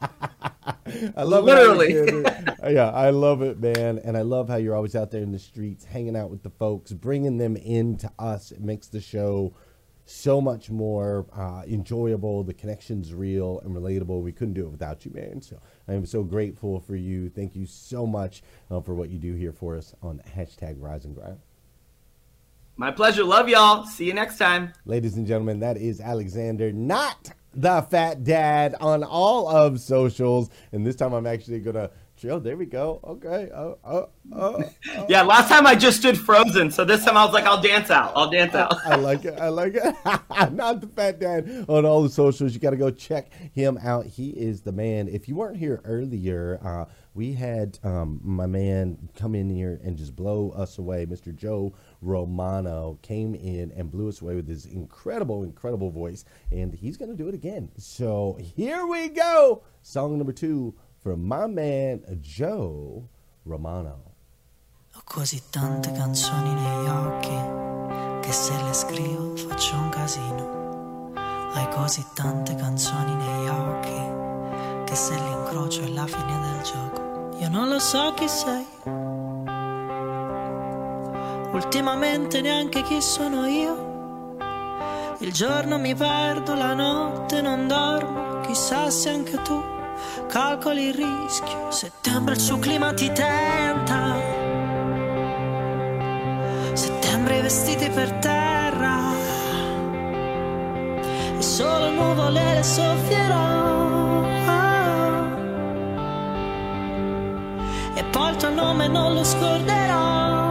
[1.16, 1.92] I love Literally.
[1.92, 2.26] it.
[2.66, 4.00] Yeah, I love it, man.
[4.02, 6.50] And I love how you're always out there in the streets, hanging out with the
[6.50, 8.50] folks, bringing them into us.
[8.50, 9.54] It makes the show
[10.04, 12.42] so much more uh, enjoyable.
[12.42, 14.20] The connection's real and relatable.
[14.20, 15.42] We couldn't do it without you, man.
[15.42, 15.58] So
[15.88, 17.28] I am so grateful for you.
[17.28, 21.04] Thank you so much uh, for what you do here for us on hashtag Rise
[21.04, 21.38] and Grind.
[22.76, 23.24] My pleasure.
[23.24, 23.84] Love y'all.
[23.84, 24.72] See you next time.
[24.84, 30.50] Ladies and gentlemen, that is Alexander, not the fat dad on all of socials.
[30.72, 32.40] And this time I'm actually going to chill.
[32.40, 33.00] There we go.
[33.04, 33.50] Okay.
[33.54, 34.64] Oh, oh, oh.
[35.08, 36.70] Yeah, last time I just stood frozen.
[36.70, 38.12] So this time I was like, I'll dance out.
[38.16, 38.74] I'll dance out.
[38.84, 39.38] I like it.
[39.38, 39.94] I like it.
[40.52, 42.54] Not the fat dad on all the socials.
[42.54, 44.06] You got to go check him out.
[44.06, 45.08] He is the man.
[45.08, 49.96] If you weren't here earlier, uh, we had um, my man come in here and
[49.96, 51.06] just blow us away.
[51.06, 51.34] Mr.
[51.34, 51.72] Joe
[52.02, 57.10] Romano came in and blew us away with his incredible, incredible voice, and he's going
[57.10, 57.70] to do it again.
[57.78, 59.62] So here we go.
[59.80, 60.74] Song number two
[61.06, 63.00] from my man Joe
[63.44, 64.02] Romano.
[64.92, 71.12] Ho così tante canzoni negli occhi che se le scrivo faccio un casino.
[71.14, 77.36] Hai così tante canzoni negli occhi che se le incrocio è la fine del gioco.
[77.38, 78.66] Io non lo so chi sei.
[81.52, 84.34] Ultimamente neanche chi sono io.
[85.20, 88.40] Il giorno mi perdo, la notte non dormo.
[88.40, 89.74] Chissà se anche tu
[90.28, 91.70] calcoli il rischio.
[91.70, 94.14] Settembre il suo clima ti tenta.
[96.72, 99.12] Settembre i vestiti per terra
[101.38, 103.64] e solo nuvole le soffierò
[107.94, 110.45] e poi il tuo nome non lo scorderò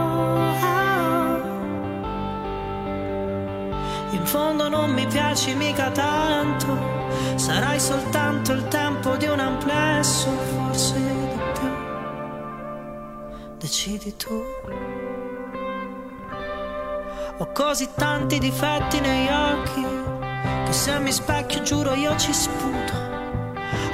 [4.36, 6.68] fondo non mi piaci mica tanto
[7.36, 11.70] sarai soltanto il tempo di un amplesso forse di più
[13.58, 14.44] decidi tu
[17.38, 19.84] ho così tanti difetti negli occhi
[20.66, 22.94] che se mi specchio giuro io ci sputo.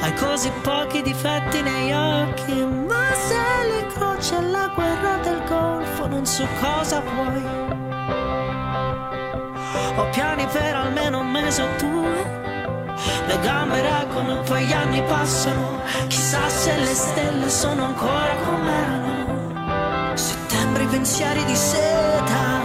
[0.00, 6.24] Hai così pochi difetti negli occhi, ma se li croce la guerra del golfo non
[6.24, 7.91] so cosa vuoi.
[9.96, 12.40] Ho piani per almeno un mese o due.
[13.26, 15.80] Le gambe reggono, poi gli anni passano.
[16.06, 20.16] Chissà se le stelle sono ancora come erano.
[20.16, 22.60] Settembre i pensieri di seta.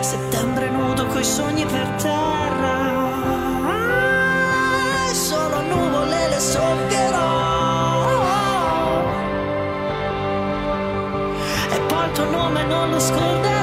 [0.00, 2.90] Settembre nudo coi sogni per terra.
[5.12, 8.10] Solo nuvole le soffierò.
[11.70, 13.61] E poi il tuo nome non lo scorderò.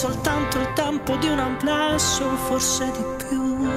[0.00, 3.68] Soltanto il tempo di un amplesso, forse di più.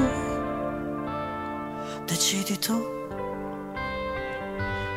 [2.05, 2.81] Decidi tu.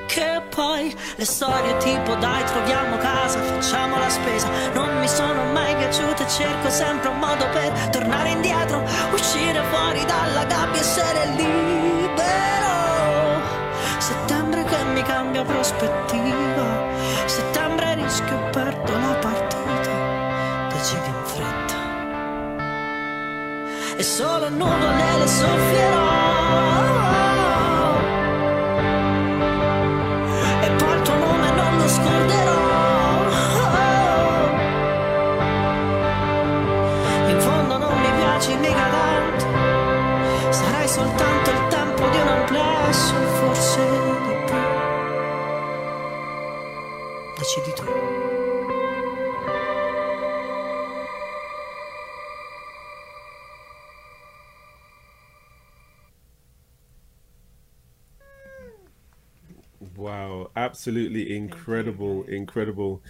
[0.06, 5.74] Che poi le storie tipo dai troviamo casa, facciamo la spesa Non mi sono mai
[5.74, 8.82] piaciute, cerco sempre un modo per tornare indietro
[9.12, 12.74] Uscire fuori dalla gabbia, essere libero
[13.98, 16.86] Settembre che mi cambia prospettiva
[17.26, 18.85] Settembre rischio perdo
[23.98, 26.15] E solo nuvole le soffierò
[60.86, 63.02] absolutely incredible, incredible.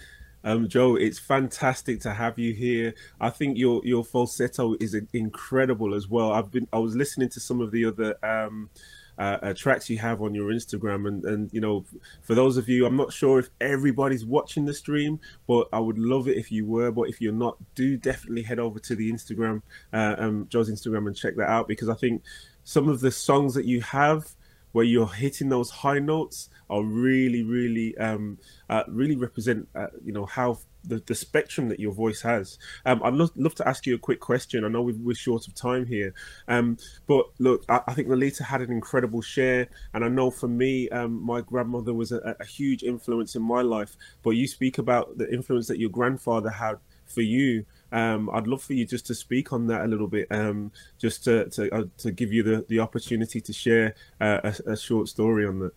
[0.43, 2.95] Um, Joe, it's fantastic to have you here.
[3.21, 6.31] I think your your falsetto is incredible as well.
[6.31, 8.71] I've been I was listening to some of the other um,
[9.19, 11.85] uh, uh, tracks you have on your Instagram, and and you know,
[12.23, 15.99] for those of you, I'm not sure if everybody's watching the stream, but I would
[15.99, 16.91] love it if you were.
[16.91, 19.61] But if you're not, do definitely head over to the Instagram,
[19.93, 22.23] uh, um, Joe's Instagram, and check that out because I think
[22.63, 24.33] some of the songs that you have
[24.71, 28.37] where you're hitting those high notes are really, really, um,
[28.69, 30.57] uh, really represent, uh, you know, how
[30.87, 32.57] the, the spectrum that your voice has.
[32.85, 34.63] Um, I'd love, love to ask you a quick question.
[34.63, 36.13] I know we, are short of time here,
[36.47, 36.77] um,
[37.07, 40.89] but look, I, I, think Lolita had an incredible share, and I know for me,
[40.89, 43.95] um, my grandmother was a, a huge influence in my life.
[44.23, 47.65] But you speak about the influence that your grandfather had for you.
[47.91, 51.23] Um, I'd love for you just to speak on that a little bit, um, just
[51.25, 55.07] to to, uh, to give you the, the opportunity to share uh, a, a short
[55.07, 55.73] story on that.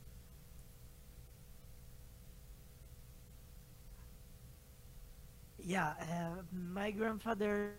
[5.71, 7.75] Yeah, uh, my grandfather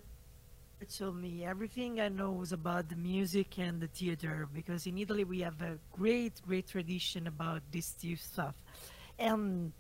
[0.98, 5.26] told me everything I know was about the music and the theater because in Italy
[5.26, 8.56] we have a great, great tradition about this stuff.
[9.20, 9.74] And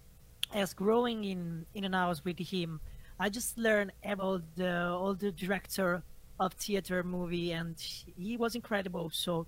[0.54, 2.82] as growing in in an house with him,
[3.18, 6.04] I just learned about the all the director
[6.38, 9.10] of theater movie, and he was incredible.
[9.10, 9.48] So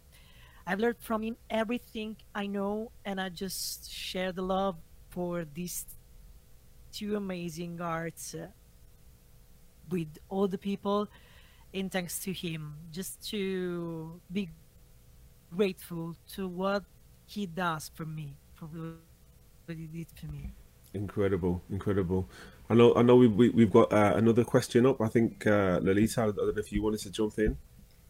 [0.66, 4.78] I've learned from him everything I know, and I just share the love
[5.10, 5.84] for these
[6.94, 8.48] two amazing arts uh,
[9.90, 11.10] with all the people
[11.74, 14.50] and thanks to him just to be
[15.56, 16.84] grateful to what
[17.26, 20.54] he does for me for what he did for me
[20.94, 22.30] incredible incredible
[22.70, 25.80] i know i know we, we, we've got uh, another question up i think uh,
[25.82, 27.58] lolita i don't know if you wanted to jump in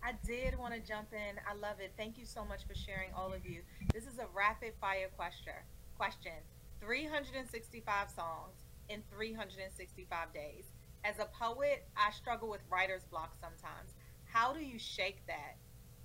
[0.06, 1.40] I did want to jump in.
[1.50, 1.94] I love it.
[1.96, 3.62] Thank you so much for sharing, all of you.
[3.94, 5.54] This is a rapid fire question.
[5.98, 6.34] Question:
[6.82, 10.66] 365 songs in 365 days.
[11.04, 13.96] As a poet, I struggle with writer's block sometimes.
[14.26, 15.58] How do you shake that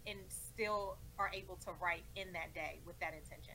[0.06, 3.54] and still are able to write in that day with that intention?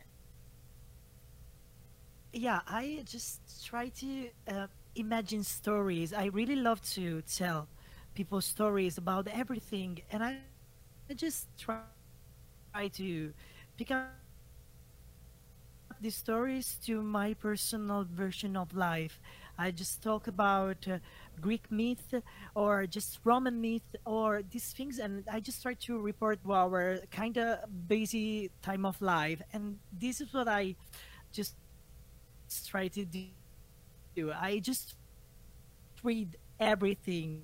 [2.31, 6.13] Yeah, I just try to uh, imagine stories.
[6.13, 7.67] I really love to tell
[8.15, 10.37] people stories about everything, and I,
[11.09, 11.77] I just try,
[12.73, 13.33] try to
[13.77, 14.09] pick up
[16.03, 19.19] these stories to my personal version of life.
[19.57, 20.99] I just talk about uh,
[21.39, 22.13] Greek myth
[22.55, 27.37] or just Roman myth or these things, and I just try to report our kind
[27.37, 29.41] of busy time of life.
[29.53, 30.75] And this is what I
[31.31, 31.55] just
[32.67, 34.31] try to do.
[34.33, 34.95] I just
[36.03, 37.43] read everything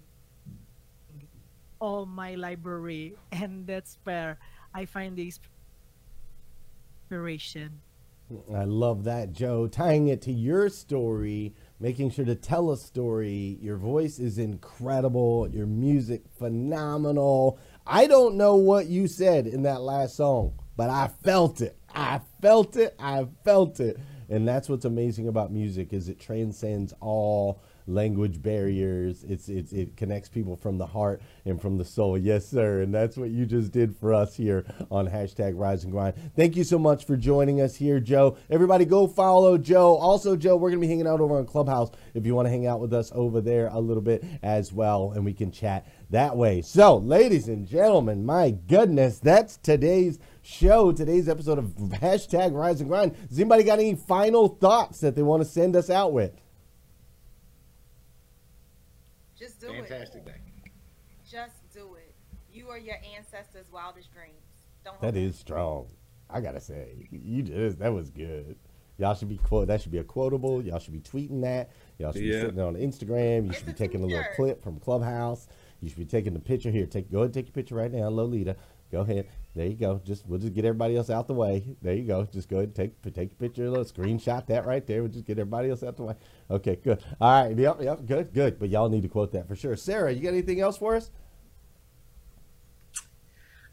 [1.80, 4.38] all my library and that's where
[4.74, 5.32] i find the
[7.10, 7.72] inspiration
[8.54, 9.68] I love that, Joe.
[9.68, 13.58] Tying it to your story, making sure to tell a story.
[13.62, 15.48] Your voice is incredible.
[15.50, 17.60] Your music, phenomenal.
[17.88, 21.76] I don't know what you said in that last song, but I felt it.
[21.94, 22.96] I felt it.
[23.00, 24.00] I felt it.
[24.30, 29.24] And that's what's amazing about music is it transcends all language barriers.
[29.28, 32.18] It's, it's it connects people from the heart and from the soul.
[32.18, 32.82] Yes, sir.
[32.82, 36.16] And that's what you just did for us here on hashtag Rise and Grind.
[36.36, 38.38] Thank you so much for joining us here, Joe.
[38.50, 39.96] Everybody, go follow Joe.
[39.96, 42.68] Also, Joe, we're gonna be hanging out over on Clubhouse if you want to hang
[42.68, 46.36] out with us over there a little bit as well, and we can chat that
[46.36, 46.62] way.
[46.62, 51.66] So, ladies and gentlemen, my goodness, that's today's show, today's episode of
[52.02, 53.16] hashtag Rise and Grind.
[53.30, 56.34] Has anybody got any final thoughts that they want to send us out with?
[59.40, 59.90] Just do Fantastic it.
[59.90, 60.72] Fantastic day.
[61.30, 62.14] Just do it.
[62.52, 64.68] You are your ancestors' wildest dreams.
[64.84, 65.88] Don't that is strong.
[66.30, 68.58] I gotta say, you just that was good.
[68.98, 69.68] Y'all should be quote.
[69.68, 70.62] That should be a quotable.
[70.62, 71.72] Y'all should be tweeting that.
[71.98, 72.42] Y'all should yeah.
[72.42, 73.48] be sitting on Instagram.
[73.48, 75.48] You should be taking a little clip from Clubhouse.
[75.80, 76.86] You should be taking the picture here.
[76.86, 78.58] Take go ahead and take your picture right now, Lolita.
[78.92, 79.28] Go ahead.
[79.56, 80.02] There you go.
[80.04, 81.64] Just we'll just get everybody else out the way.
[81.82, 82.26] There you go.
[82.32, 85.02] Just go ahead and take take a picture, a little screenshot that right there.
[85.02, 86.16] We'll just get everybody else out the way.
[86.50, 87.04] Okay, good.
[87.20, 87.58] All right.
[87.58, 88.60] Yep, yep, good, good.
[88.60, 89.76] But y'all need to quote that for sure.
[89.76, 91.12] Sarah, you got anything else for us?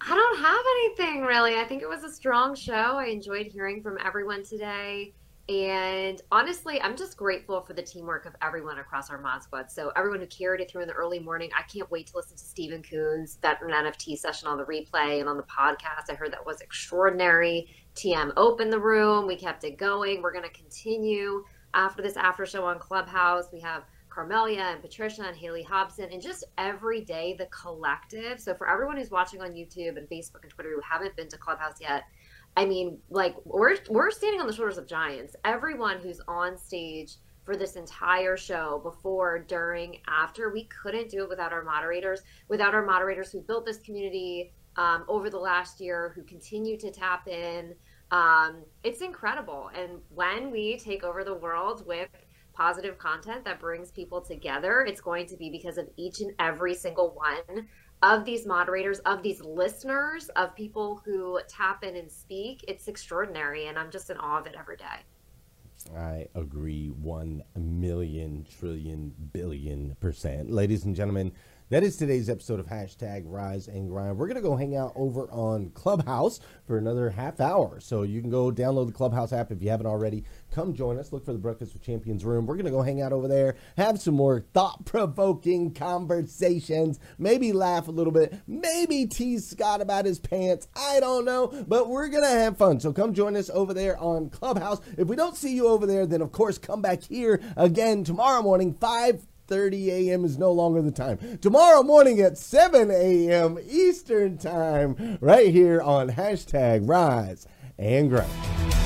[0.00, 1.56] I don't have anything really.
[1.56, 2.72] I think it was a strong show.
[2.72, 5.14] I enjoyed hearing from everyone today.
[5.48, 9.70] And honestly, I'm just grateful for the teamwork of everyone across our mod squad.
[9.70, 12.36] So everyone who carried it through in the early morning, I can't wait to listen
[12.36, 16.10] to Stephen Coons, that NFT session on the replay and on the podcast.
[16.10, 17.68] I heard that was extraordinary.
[17.94, 19.28] TM opened the room.
[19.28, 20.20] We kept it going.
[20.20, 21.44] We're going to continue
[21.74, 23.44] after this after show on Clubhouse.
[23.52, 23.84] We have
[24.16, 28.40] Carmelia and Patricia and Haley Hobson, and just every day the collective.
[28.40, 31.36] So for everyone who's watching on YouTube and Facebook and Twitter who haven't been to
[31.36, 32.04] Clubhouse yet,
[32.56, 35.36] I mean, like we're we're standing on the shoulders of giants.
[35.44, 41.28] Everyone who's on stage for this entire show, before, during, after, we couldn't do it
[41.28, 42.22] without our moderators.
[42.48, 46.90] Without our moderators who built this community um, over the last year, who continue to
[46.90, 47.74] tap in.
[48.10, 49.70] Um, it's incredible.
[49.74, 52.08] And when we take over the world with
[52.52, 56.74] positive content that brings people together, it's going to be because of each and every
[56.74, 57.68] single one
[58.02, 62.64] of these moderators, of these listeners, of people who tap in and speak.
[62.68, 63.66] It's extraordinary.
[63.66, 65.02] And I'm just in awe of it every day.
[65.96, 70.50] I agree 1 million trillion billion percent.
[70.50, 71.32] Ladies and gentlemen,
[71.68, 74.16] that is today's episode of hashtag Rise and Grind.
[74.16, 77.80] We're going to go hang out over on Clubhouse for another half hour.
[77.80, 80.22] So you can go download the Clubhouse app if you haven't already.
[80.52, 81.12] Come join us.
[81.12, 82.46] Look for the Breakfast with Champions room.
[82.46, 87.52] We're going to go hang out over there, have some more thought provoking conversations, maybe
[87.52, 90.68] laugh a little bit, maybe tease Scott about his pants.
[90.76, 92.78] I don't know, but we're going to have fun.
[92.78, 94.80] So come join us over there on Clubhouse.
[94.96, 98.40] If we don't see you over there, then of course come back here again tomorrow
[98.40, 100.24] morning, 5 30 a.m.
[100.24, 101.38] is no longer the time.
[101.40, 103.58] Tomorrow morning at 7 a.m.
[103.68, 107.46] Eastern Time, right here on hashtag Rise
[107.78, 108.85] and Grind.